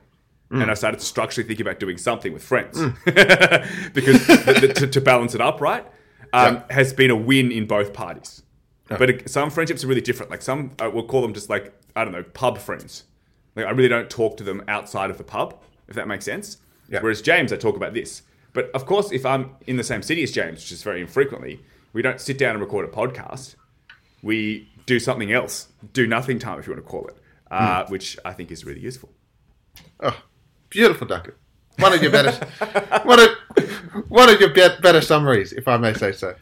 Mm. 0.52 0.62
And 0.62 0.72
I 0.72 0.76
started 0.76 1.02
to 1.02 1.06
structurally 1.06 1.46
think 1.46 1.60
about 1.60 1.78
doing 1.78 1.98
something 1.98 2.32
with 2.32 2.42
friends 2.42 2.78
mm. 2.78 2.96
because 3.94 4.26
the, 4.28 4.68
the, 4.68 4.74
to, 4.76 4.88
to, 4.88 5.02
balance 5.02 5.36
it 5.36 5.42
up, 5.42 5.60
right, 5.60 5.86
um, 6.32 6.64
has 6.70 6.94
been 6.94 7.12
a 7.12 7.18
win 7.18 7.52
in 7.52 7.68
both 7.68 7.92
parties. 7.92 8.44
But 8.88 9.10
it, 9.10 9.30
some 9.30 9.50
friendships 9.50 9.84
are 9.84 9.88
really 9.88 10.02
different. 10.02 10.32
Like 10.32 10.42
some, 10.42 10.72
uh, 10.80 10.90
we'll 10.94 11.06
call 11.06 11.22
them 11.22 11.34
just 11.34 11.50
like 11.50 11.74
I 11.96 12.04
don't 12.04 12.14
know, 12.14 12.24
pub 12.24 12.58
friends. 12.58 13.04
Like 13.56 13.66
I 13.66 13.72
really 13.72 13.90
don't 13.90 14.10
talk 14.10 14.38
to 14.38 14.44
them 14.44 14.64
outside 14.68 15.10
of 15.10 15.18
the 15.18 15.24
pub, 15.24 15.60
if 15.88 15.96
that 15.96 16.08
makes 16.08 16.26
sense. 16.26 16.58
Yep. 16.90 17.04
Whereas 17.04 17.22
James, 17.22 17.52
I 17.52 17.58
talk 17.58 17.76
about 17.76 17.94
this. 17.94 18.22
But 18.54 18.72
of 18.72 18.86
course, 18.86 19.12
if 19.12 19.26
I'm 19.26 19.52
in 19.68 19.78
the 19.78 19.84
same 19.84 20.02
city 20.02 20.24
as 20.24 20.32
James, 20.32 20.60
which 20.60 20.72
is 20.72 20.84
very 20.84 21.02
infrequently, 21.02 21.60
we 21.94 22.02
don't 22.02 22.22
sit 22.22 22.38
down 22.38 22.52
and 22.52 22.62
record 22.62 22.86
a 22.86 22.92
podcast. 22.92 23.56
We 24.24 24.70
do 24.86 25.00
something 25.00 25.32
else, 25.32 25.68
do 25.94 26.08
nothing 26.08 26.40
time, 26.40 26.60
if 26.60 26.68
you 26.68 26.74
want 26.74 26.86
to 26.86 26.90
call 26.90 27.08
it, 27.08 27.18
uh, 27.52 27.84
mm. 27.84 27.90
which 27.90 28.18
I 28.24 28.34
think 28.34 28.52
is 28.52 28.66
really 28.66 28.80
useful. 28.80 29.10
Oh, 30.00 30.18
Beautiful, 30.70 31.08
Duncan. 31.08 31.34
One 31.80 31.94
of 31.94 32.02
your 32.02 32.12
better, 32.12 32.32
one 33.04 33.20
of 33.20 33.30
one 34.10 34.30
of 34.30 34.40
your 34.40 34.50
be- 34.50 34.82
better 34.82 35.02
summaries, 35.02 35.54
if 35.54 35.68
I 35.68 35.78
may 35.78 35.94
say 35.94 36.12
so. 36.12 36.36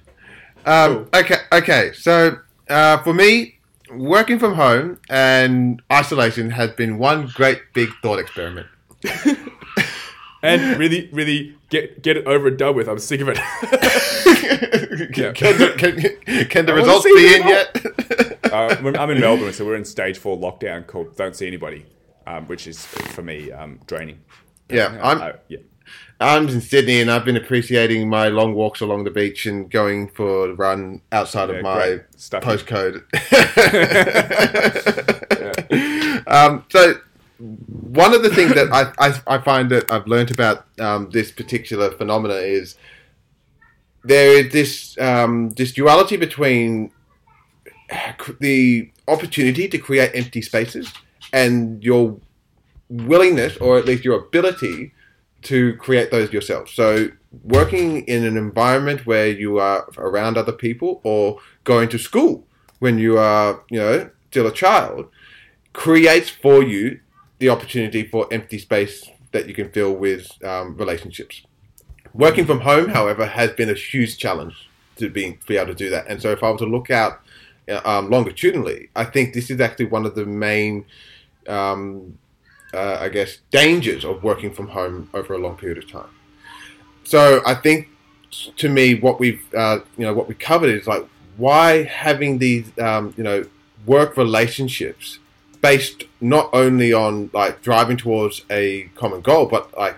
Um, 0.66 1.08
okay, 1.14 1.38
okay. 1.52 1.92
So 1.94 2.38
uh, 2.70 2.98
for 3.04 3.14
me, 3.14 3.60
working 3.92 4.40
from 4.40 4.56
home 4.56 5.00
and 5.10 5.82
isolation 5.92 6.50
has 6.52 6.72
been 6.72 6.98
one 6.98 7.28
great 7.34 7.62
big 7.74 7.90
thought 8.02 8.20
experiment. 8.20 8.68
and 10.42 10.78
really, 10.80 11.10
really 11.12 11.56
get 11.70 12.02
get 12.02 12.18
it 12.18 12.26
over 12.28 12.48
and 12.48 12.58
done 12.58 12.76
with. 12.76 12.88
I'm 12.88 13.00
sick 13.00 13.22
of 13.22 13.30
it. 13.30 13.38
can, 15.14 15.34
can, 15.34 15.58
the, 15.58 15.74
can, 15.78 16.46
can 16.48 16.66
the 16.66 16.74
I 16.74 16.76
results 16.76 17.06
be 17.06 17.36
in 17.36 17.48
yet? 17.48 18.46
uh, 18.54 18.76
I'm 18.98 19.10
in 19.10 19.20
Melbourne, 19.20 19.54
so 19.54 19.66
we're 19.66 19.76
in 19.76 19.86
stage 19.86 20.18
four 20.18 20.38
lockdown 20.38 20.86
called 20.86 21.16
"Don't 21.16 21.36
See 21.36 21.48
Anybody," 21.48 21.86
um, 22.28 22.46
which 22.48 22.68
is 22.68 22.86
for 22.86 23.22
me 23.22 23.52
um, 23.52 23.80
draining. 23.88 24.22
yeah, 24.70 25.00
I'm 25.02 25.22
Uh, 25.22 25.32
yeah. 25.48 25.60
I'm 26.20 26.48
in 26.48 26.62
Sydney 26.62 27.02
and 27.02 27.12
I've 27.12 27.26
been 27.26 27.36
appreciating 27.36 28.08
my 28.08 28.30
long 28.30 28.54
walks 28.54 28.80
along 28.82 29.04
the 29.04 29.12
beach 29.12 29.46
and 29.46 29.70
going 29.70 30.08
for 30.10 30.50
a 30.50 30.54
run 30.54 31.02
outside 31.12 31.50
Yeah, 31.50 31.56
of 31.56 31.64
my 31.64 32.00
postcode. 32.40 33.04
um, 36.28 36.64
so 36.70 36.96
one 37.38 38.14
of 38.14 38.24
the 38.24 38.30
things 38.30 38.54
that 38.54 38.72
I, 38.72 38.94
I, 39.08 39.36
I 39.36 39.38
find 39.40 39.70
that 39.72 39.92
I've 39.92 40.08
learned 40.08 40.32
about 40.32 40.66
um, 40.80 41.10
this 41.12 41.32
particular 41.32 41.92
phenomena 41.92 42.36
is 42.36 42.76
there 44.04 44.46
is 44.46 44.54
this 44.54 44.98
um, 45.00 45.50
this 45.52 45.74
duality 45.74 46.16
between 46.16 46.92
the 48.40 48.90
opportunity 49.08 49.68
to 49.68 49.78
create 49.78 50.12
empty 50.14 50.42
spaces 50.42 50.92
and 51.34 51.84
your 51.84 52.18
willingness 52.90 53.58
or 53.58 53.78
at 53.78 53.86
least 53.86 54.06
your 54.06 54.20
ability 54.20 54.94
to 55.46 55.76
create 55.78 56.12
those 56.12 56.32
yourself. 56.32 56.70
So 56.70 57.10
working 57.44 58.06
in 58.08 58.24
an 58.24 58.38
environment 58.38 59.06
where 59.06 59.28
you 59.28 59.60
are 59.60 59.90
around 59.98 60.38
other 60.38 60.52
people 60.52 61.02
or 61.04 61.40
going 61.64 61.90
to 61.90 61.98
school 61.98 62.46
when 62.80 63.00
you 63.00 63.18
are, 63.18 63.64
you 63.70 63.80
know, 63.80 64.10
still 64.30 64.48
a 64.48 64.52
child 64.52 65.10
creates 65.74 66.30
for 66.30 66.64
you 66.64 67.00
the 67.40 67.50
opportunity 67.50 68.08
for 68.08 68.28
empty 68.32 68.58
space 68.58 69.10
that 69.32 69.48
you 69.48 69.54
can 69.54 69.70
fill 69.72 69.94
with 69.94 70.32
um, 70.44 70.78
relationships. 70.78 71.42
Working 72.14 72.46
from 72.46 72.62
home, 72.62 72.90
however, 72.90 73.26
has 73.26 73.52
been 73.52 73.70
a 73.70 73.74
huge 73.74 74.18
challenge 74.18 74.70
to 74.96 75.10
being 75.10 75.38
be 75.46 75.58
able 75.58 75.68
to 75.68 75.76
do 75.76 75.90
that. 75.90 76.08
And 76.08 76.22
so, 76.22 76.32
if 76.32 76.42
I 76.42 76.50
were 76.50 76.58
to 76.60 76.66
look 76.66 76.90
out 76.90 77.20
uh, 77.68 77.82
um, 77.84 78.10
longitudinally, 78.10 78.90
I 78.96 79.04
think 79.04 79.34
this 79.34 79.50
is 79.50 79.60
actually 79.60 79.86
one 79.86 80.06
of 80.06 80.16
the 80.16 80.26
main, 80.26 80.86
um, 81.48 82.18
uh, 82.76 82.98
I 83.00 83.10
guess, 83.10 83.40
dangers 83.52 84.04
of 84.04 84.24
working 84.24 84.54
from 84.54 84.70
home 84.70 85.10
over 85.14 85.34
a 85.34 85.38
long 85.38 85.56
period 85.58 85.78
of 85.78 85.90
time. 85.90 86.10
So, 87.04 87.42
I 87.46 87.56
think 87.56 87.90
to 88.58 88.70
me, 88.70 88.96
what 88.96 89.20
we've 89.20 89.42
uh, 89.54 89.80
you 89.98 90.06
know 90.06 90.14
what 90.14 90.28
we 90.28 90.36
covered 90.36 90.70
is 90.70 90.88
like 90.88 91.08
why 91.38 91.84
having 91.84 92.38
these 92.38 92.66
um, 92.80 93.14
you 93.18 93.24
know 93.24 93.46
work 93.86 94.18
relationships 94.18 95.20
based 95.62 96.04
not 96.22 96.50
only 96.54 96.94
on 96.94 97.30
like 97.34 97.62
driving 97.62 97.98
towards 97.98 98.44
a 98.50 98.90
common 98.96 99.22
goal, 99.22 99.46
but 99.46 99.76
like 99.78 99.98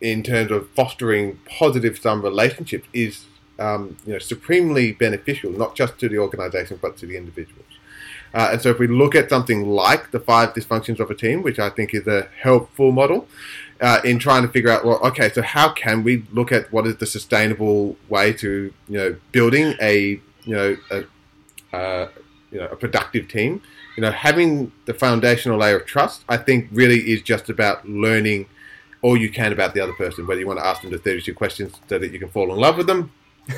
in 0.00 0.22
terms 0.22 0.50
of 0.50 0.68
fostering 0.70 1.38
positive 1.46 1.98
sum 1.98 2.22
relationships 2.22 2.86
is 2.92 3.24
um, 3.58 3.96
you 4.06 4.12
know 4.12 4.18
supremely 4.18 4.92
beneficial, 4.92 5.50
not 5.52 5.74
just 5.74 5.98
to 5.98 6.08
the 6.08 6.18
organisation 6.18 6.78
but 6.80 6.96
to 6.96 7.06
the 7.06 7.16
individuals. 7.16 7.64
Uh, 8.36 8.50
and 8.52 8.60
so, 8.60 8.68
if 8.68 8.78
we 8.78 8.86
look 8.86 9.14
at 9.14 9.30
something 9.30 9.66
like 9.66 10.10
the 10.10 10.20
five 10.20 10.52
dysfunctions 10.52 11.00
of 11.00 11.10
a 11.10 11.14
team, 11.14 11.42
which 11.42 11.58
I 11.58 11.70
think 11.70 11.94
is 11.94 12.06
a 12.06 12.28
helpful 12.42 12.92
model 12.92 13.26
uh, 13.80 14.02
in 14.04 14.18
trying 14.18 14.42
to 14.42 14.48
figure 14.48 14.68
out, 14.70 14.84
well, 14.84 14.98
okay, 15.06 15.30
so 15.30 15.40
how 15.40 15.72
can 15.72 16.04
we 16.04 16.22
look 16.30 16.52
at 16.52 16.70
what 16.70 16.86
is 16.86 16.96
the 16.96 17.06
sustainable 17.06 17.96
way 18.10 18.34
to 18.34 18.74
you 18.88 18.98
know 18.98 19.16
building 19.32 19.74
a 19.80 20.20
you 20.44 20.54
know 20.54 20.76
a, 20.90 21.74
uh, 21.74 22.08
you 22.50 22.58
know 22.58 22.66
a 22.66 22.76
productive 22.76 23.26
team? 23.26 23.62
You 23.96 24.02
know, 24.02 24.10
having 24.10 24.70
the 24.84 24.92
foundational 24.92 25.56
layer 25.56 25.78
of 25.78 25.86
trust, 25.86 26.22
I 26.28 26.36
think, 26.36 26.68
really 26.70 26.98
is 27.10 27.22
just 27.22 27.48
about 27.48 27.88
learning 27.88 28.44
all 29.00 29.16
you 29.16 29.30
can 29.30 29.50
about 29.50 29.72
the 29.72 29.80
other 29.80 29.94
person. 29.94 30.26
Whether 30.26 30.40
you 30.40 30.46
want 30.46 30.58
to 30.58 30.66
ask 30.66 30.82
them 30.82 30.90
the 30.90 30.98
32 30.98 31.32
questions 31.32 31.72
so 31.88 31.98
that 31.98 32.12
you 32.12 32.18
can 32.18 32.28
fall 32.28 32.52
in 32.52 32.60
love 32.60 32.76
with 32.76 32.86
them, 32.86 33.10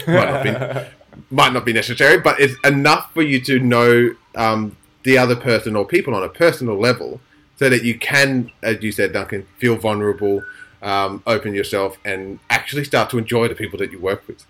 might 0.07 0.31
not 0.31 0.45
be, 0.45 0.51
might 1.31 1.53
not 1.53 1.65
be 1.65 1.73
necessary, 1.73 2.19
but 2.19 2.41
it's 2.41 2.55
enough 2.65 3.13
for 3.13 3.23
you 3.23 3.41
to 3.43 3.59
know 3.59 4.15
um, 4.37 4.77
the 5.03 5.19
other 5.19 5.37
person 5.37 5.77
or 5.77 5.85
people 5.85 6.15
on 6.15 6.23
a 6.23 6.29
personal 6.29 6.79
level 6.79 7.21
so 7.57 7.69
that 7.69 7.83
you 7.83 7.99
can, 7.99 8.51
as 8.63 8.83
you 8.83 8.93
said, 8.93 9.13
Duncan, 9.13 9.47
feel 9.59 9.77
vulnerable, 9.77 10.43
um, 10.81 11.23
open 11.27 11.55
yourself, 11.55 11.99
and 12.05 12.39
actually 12.51 12.85
start 12.85 13.11
to 13.11 13.19
enjoy 13.19 13.49
the 13.49 13.55
people 13.55 13.79
that 13.81 13.91
you 13.91 13.99
work 13.99 14.27
with. 14.29 14.45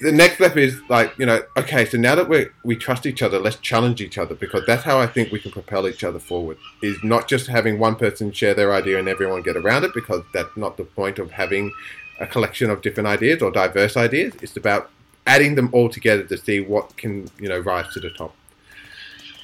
The 0.00 0.10
next 0.10 0.34
step 0.34 0.56
is 0.56 0.80
like, 0.88 1.16
you 1.16 1.24
know, 1.24 1.42
okay, 1.56 1.84
so 1.84 1.96
now 1.96 2.16
that 2.16 2.28
we 2.28 2.48
we 2.64 2.74
trust 2.74 3.06
each 3.06 3.22
other, 3.22 3.38
let's 3.38 3.56
challenge 3.56 4.00
each 4.00 4.18
other 4.18 4.34
because 4.34 4.64
that's 4.66 4.82
how 4.82 4.98
I 4.98 5.06
think 5.06 5.30
we 5.30 5.38
can 5.38 5.52
propel 5.52 5.86
each 5.86 6.02
other 6.02 6.18
forward. 6.18 6.58
Is 6.82 7.02
not 7.04 7.28
just 7.28 7.46
having 7.46 7.78
one 7.78 7.94
person 7.94 8.32
share 8.32 8.52
their 8.52 8.74
idea 8.74 8.98
and 8.98 9.08
everyone 9.08 9.42
get 9.42 9.56
around 9.56 9.84
it 9.84 9.94
because 9.94 10.22
that's 10.34 10.56
not 10.56 10.76
the 10.76 10.84
point 10.84 11.20
of 11.20 11.30
having 11.30 11.72
a 12.18 12.26
collection 12.26 12.68
of 12.68 12.82
different 12.82 13.06
ideas 13.06 13.42
or 13.42 13.52
diverse 13.52 13.96
ideas. 13.96 14.34
It's 14.42 14.56
about 14.56 14.90
adding 15.26 15.54
them 15.54 15.68
all 15.72 15.88
together 15.88 16.24
to 16.24 16.36
see 16.36 16.60
what 16.60 16.96
can, 16.96 17.28
you 17.38 17.48
know, 17.48 17.58
rise 17.60 17.92
to 17.94 18.00
the 18.00 18.10
top. 18.10 18.34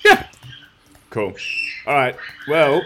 Yeah. 0.04 0.26
Cool. 1.10 1.34
All 1.86 1.94
right. 1.94 2.16
Well, 2.48 2.82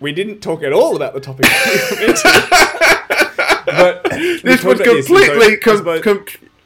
we 0.00 0.12
didn't 0.12 0.40
talk 0.40 0.62
at 0.62 0.72
all 0.72 0.96
about 0.96 1.14
the 1.14 1.20
topic. 1.20 1.46
we 1.66 1.96
were 1.96 2.06
meant 2.06 2.16
to. 2.18 3.62
but 3.66 4.04
This 4.10 4.62
was 4.64 4.80
about 4.80 4.84
this, 4.84 5.06
so 5.08 5.14
completely, 5.16 5.56
com- 5.58 6.02
com- 6.02 6.24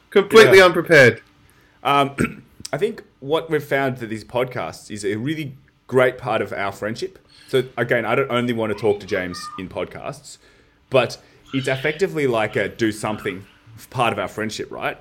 completely 0.09 0.57
Yeah. 0.57 0.65
unprepared. 0.65 1.21
Um, 1.83 2.43
I 2.73 2.77
think 2.77 3.03
what 3.19 3.49
we've 3.49 3.63
found 3.63 3.97
that 3.97 4.07
these 4.07 4.23
podcasts 4.23 4.89
is 4.91 5.03
a 5.05 5.15
really 5.15 5.55
great 5.87 6.17
part 6.17 6.41
of 6.41 6.53
our 6.53 6.71
friendship. 6.71 7.19
So 7.47 7.63
again, 7.77 8.05
I 8.05 8.15
don't 8.15 8.31
only 8.31 8.53
want 8.53 8.71
to 8.71 8.79
talk 8.79 8.99
to 9.01 9.05
James 9.07 9.37
in 9.59 9.67
podcasts, 9.67 10.37
but 10.89 11.21
it's 11.53 11.67
effectively 11.67 12.27
like 12.27 12.55
a 12.55 12.69
do 12.69 12.91
something 12.93 13.45
part 13.89 14.13
of 14.13 14.19
our 14.19 14.29
friendship, 14.29 14.71
right? 14.71 14.97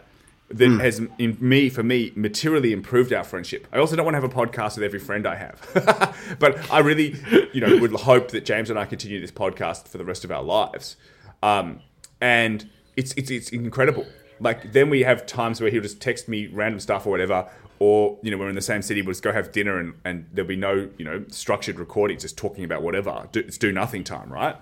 That 0.53 0.81
has, 0.81 1.01
in 1.19 1.37
me, 1.39 1.69
for 1.69 1.85
me, 1.85 2.13
materially 2.17 2.73
improved 2.73 3.13
our 3.13 3.23
friendship. 3.23 3.69
I 3.73 3.79
also 3.79 3.95
don't 3.95 4.05
want 4.05 4.17
to 4.17 4.21
have 4.21 4.31
a 4.31 4.35
podcast 4.35 4.75
with 4.75 4.83
every 4.83 4.99
friend 4.99 5.25
I 5.25 5.37
have, 5.37 6.17
but 6.41 6.73
I 6.73 6.81
really, 6.81 7.15
you 7.53 7.61
know, 7.61 7.77
would 7.77 7.93
hope 7.93 8.33
that 8.33 8.45
James 8.45 8.69
and 8.69 8.77
I 8.77 8.85
continue 8.85 9.21
this 9.21 9.31
podcast 9.31 9.87
for 9.87 9.97
the 9.97 10.05
rest 10.05 10.25
of 10.25 10.33
our 10.33 10.43
lives. 10.43 10.97
Um, 11.41 11.81
and 12.21 12.69
it's 12.97 13.13
it's 13.13 13.31
it's 13.31 13.51
incredible. 13.51 14.07
Like 14.41 14.73
then 14.73 14.91
we 14.91 15.03
have 15.03 15.27
times 15.27 15.61
where 15.61 15.71
he'll 15.71 15.83
just 15.83 16.01
text 16.01 16.29
me 16.29 16.49
random 16.49 16.81
stuff 16.81 17.07
or 17.07 17.11
whatever, 17.11 17.49
or 17.79 18.19
you 18.23 18.31
know 18.31 18.39
we're 18.39 18.49
in 18.49 18.55
the 18.55 18.61
same 18.61 18.83
city, 18.83 19.03
we'll 19.03 19.13
just 19.13 19.23
go 19.23 19.33
have 19.33 19.53
dinner 19.53 19.79
and, 19.79 19.95
and 20.05 20.27
there'll 20.33 20.49
be 20.49 20.57
no 20.57 20.89
you 20.99 21.05
know 21.05 21.25
structured 21.29 21.79
recordings, 21.79 22.23
just 22.23 22.37
talking 22.37 22.65
about 22.65 22.83
whatever. 22.83 23.29
Do, 23.33 23.41
it's 23.41 23.59
do 23.59 23.73
nothing 23.73 24.05
time, 24.05 24.33
right? 24.33 24.57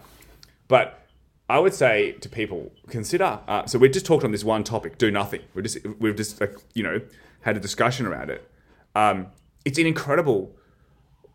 But 0.68 1.07
I 1.48 1.58
would 1.58 1.72
say 1.72 2.12
to 2.12 2.28
people, 2.28 2.72
consider. 2.88 3.40
Uh, 3.48 3.64
so 3.66 3.78
we've 3.78 3.92
just 3.92 4.04
talked 4.04 4.22
on 4.24 4.32
this 4.32 4.44
one 4.44 4.64
topic, 4.64 4.98
do 4.98 5.10
nothing. 5.10 5.40
We 5.54 5.62
just 5.62 5.78
we've 5.98 6.16
just 6.16 6.42
you 6.74 6.82
know 6.82 7.00
had 7.42 7.56
a 7.56 7.60
discussion 7.60 8.06
around 8.06 8.30
it. 8.30 8.50
Um, 8.94 9.28
it's 9.64 9.78
an 9.78 9.86
incredible 9.86 10.54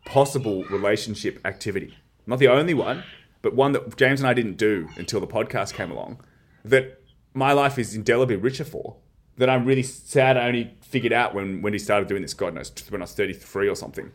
possible 0.05 0.63
relationship 0.65 1.39
activity. 1.45 1.97
Not 2.27 2.39
the 2.39 2.47
only 2.47 2.73
one, 2.73 3.03
but 3.41 3.55
one 3.55 3.71
that 3.71 3.97
James 3.97 4.19
and 4.19 4.27
I 4.27 4.33
didn't 4.33 4.57
do 4.57 4.87
until 4.97 5.19
the 5.19 5.27
podcast 5.27 5.73
came 5.73 5.91
along. 5.91 6.21
That 6.63 7.01
my 7.33 7.51
life 7.53 7.79
is 7.79 7.95
indelibly 7.95 8.35
richer 8.35 8.63
for. 8.63 8.97
That 9.37 9.49
I'm 9.49 9.65
really 9.65 9.83
sad 9.83 10.37
I 10.37 10.47
only 10.47 10.77
figured 10.81 11.13
out 11.13 11.33
when 11.33 11.63
when 11.63 11.73
he 11.73 11.79
started 11.79 12.07
doing 12.07 12.21
this. 12.21 12.35
God 12.35 12.53
knows 12.53 12.71
when 12.89 13.01
I 13.01 13.05
was 13.05 13.13
33 13.13 13.67
or 13.67 13.75
something. 13.75 14.11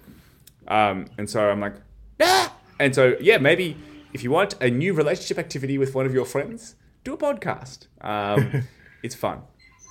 Um, 0.68 1.06
and 1.18 1.28
so 1.28 1.50
I'm 1.50 1.60
like, 1.60 1.74
ah! 2.20 2.54
And 2.78 2.94
so 2.94 3.16
yeah, 3.20 3.38
maybe 3.38 3.76
if 4.12 4.22
you 4.22 4.30
want 4.30 4.54
a 4.60 4.70
new 4.70 4.92
relationship 4.92 5.38
activity 5.38 5.78
with 5.78 5.94
one 5.94 6.06
of 6.06 6.14
your 6.14 6.24
friends, 6.24 6.76
do 7.04 7.14
a 7.14 7.16
podcast. 7.16 7.86
Um, 8.00 8.64
it's 9.02 9.14
fun. 9.14 9.42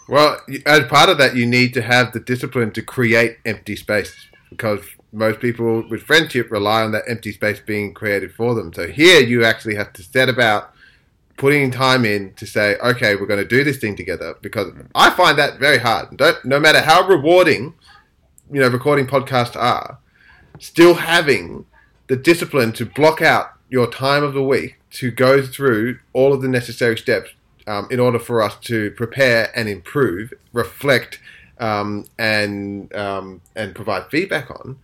Well, 0.09 0.39
as 0.65 0.85
part 0.85 1.09
of 1.09 1.17
that, 1.17 1.35
you 1.35 1.45
need 1.45 1.73
to 1.73 1.81
have 1.81 2.13
the 2.13 2.19
discipline 2.19 2.71
to 2.71 2.81
create 2.81 3.37
empty 3.45 3.75
space 3.75 4.15
because 4.49 4.79
most 5.11 5.39
people 5.39 5.87
with 5.89 6.01
friendship 6.01 6.49
rely 6.49 6.83
on 6.83 6.91
that 6.91 7.03
empty 7.07 7.31
space 7.31 7.59
being 7.59 7.93
created 7.93 8.33
for 8.33 8.55
them. 8.55 8.73
So 8.73 8.87
here, 8.87 9.19
you 9.19 9.43
actually 9.43 9.75
have 9.75 9.91
to 9.93 10.03
set 10.03 10.29
about 10.29 10.71
putting 11.35 11.69
time 11.71 12.05
in 12.05 12.33
to 12.33 12.45
say, 12.45 12.77
okay, 12.77 13.15
we're 13.15 13.27
going 13.27 13.41
to 13.41 13.47
do 13.47 13.63
this 13.63 13.77
thing 13.77 13.95
together 13.95 14.35
because 14.41 14.71
I 14.95 15.09
find 15.11 15.37
that 15.37 15.59
very 15.59 15.77
hard. 15.77 16.17
Don't, 16.17 16.43
no 16.43 16.59
matter 16.59 16.81
how 16.81 17.07
rewarding, 17.07 17.75
you 18.51 18.61
know, 18.61 18.67
recording 18.67 19.05
podcasts 19.05 19.55
are, 19.55 19.99
still 20.59 20.95
having 20.95 21.65
the 22.07 22.15
discipline 22.15 22.71
to 22.73 22.85
block 22.85 23.21
out 23.21 23.56
your 23.69 23.87
time 23.89 24.23
of 24.23 24.33
the 24.33 24.43
week 24.43 24.77
to 24.91 25.11
go 25.11 25.41
through 25.41 25.99
all 26.13 26.33
of 26.33 26.41
the 26.41 26.47
necessary 26.47 26.97
steps 26.97 27.31
um, 27.67 27.87
in 27.91 27.99
order 27.99 28.19
for 28.19 28.41
us 28.41 28.55
to 28.61 28.91
prepare 28.91 29.51
and 29.55 29.67
improve, 29.67 30.33
reflect, 30.53 31.19
um, 31.59 32.05
and 32.17 32.93
um, 32.95 33.41
and 33.55 33.75
provide 33.75 34.09
feedback 34.09 34.49
on, 34.49 34.77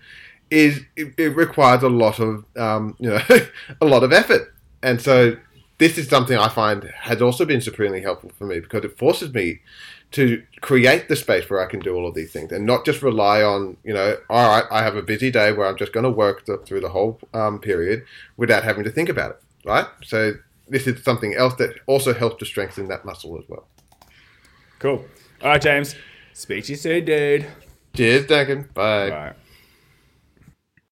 is 0.49 0.81
it, 0.95 1.13
it 1.17 1.35
requires 1.35 1.83
a 1.83 1.89
lot 1.89 2.19
of 2.19 2.45
um, 2.57 2.95
you 2.99 3.09
know 3.09 3.21
a 3.81 3.85
lot 3.85 4.03
of 4.03 4.11
effort. 4.11 4.53
and 4.81 5.01
so 5.01 5.37
this 5.79 5.97
is 5.97 6.07
something 6.07 6.37
I 6.37 6.49
find 6.49 6.83
has 7.01 7.21
also 7.21 7.45
been 7.45 7.59
supremely 7.59 8.01
helpful 8.01 8.31
for 8.37 8.45
me 8.45 8.59
because 8.59 8.85
it 8.85 8.97
forces 8.97 9.33
me 9.33 9.59
to 10.13 10.43
create 10.61 11.09
the 11.09 11.15
space 11.15 11.49
where 11.49 11.59
I 11.59 11.65
can 11.65 11.79
do 11.79 11.95
all 11.95 12.07
of 12.07 12.13
these 12.13 12.31
things 12.31 12.51
and 12.51 12.65
not 12.65 12.85
just 12.85 13.01
rely 13.01 13.41
on, 13.41 13.77
you 13.83 13.93
know, 13.93 14.15
all 14.29 14.47
right, 14.47 14.63
I 14.71 14.83
have 14.83 14.95
a 14.95 15.01
busy 15.01 15.31
day 15.31 15.51
where 15.51 15.67
I'm 15.67 15.75
just 15.75 15.91
going 15.91 16.03
to 16.03 16.09
work 16.09 16.45
the, 16.45 16.57
through 16.57 16.81
the 16.81 16.89
whole 16.89 17.19
um, 17.33 17.59
period 17.59 18.05
without 18.37 18.63
having 18.63 18.83
to 18.83 18.91
think 18.91 19.09
about 19.09 19.31
it, 19.31 19.41
right? 19.65 19.87
So 20.03 20.33
this 20.69 20.85
is 20.85 21.03
something 21.03 21.33
else 21.33 21.55
that 21.55 21.79
also 21.87 22.13
helps 22.13 22.37
to 22.37 22.45
strengthen 22.45 22.87
that 22.89 23.05
muscle 23.05 23.37
as 23.39 23.43
well. 23.49 23.67
Cool. 24.77 25.03
All 25.41 25.49
right, 25.49 25.61
James. 25.61 25.95
Speak 26.33 26.65
to 26.65 26.73
you 26.73 26.77
soon, 26.77 27.05
dude. 27.05 27.47
Cheers, 27.95 28.27
Duncan. 28.27 28.69
Bye. 28.73 29.09
Bye. 29.09 29.33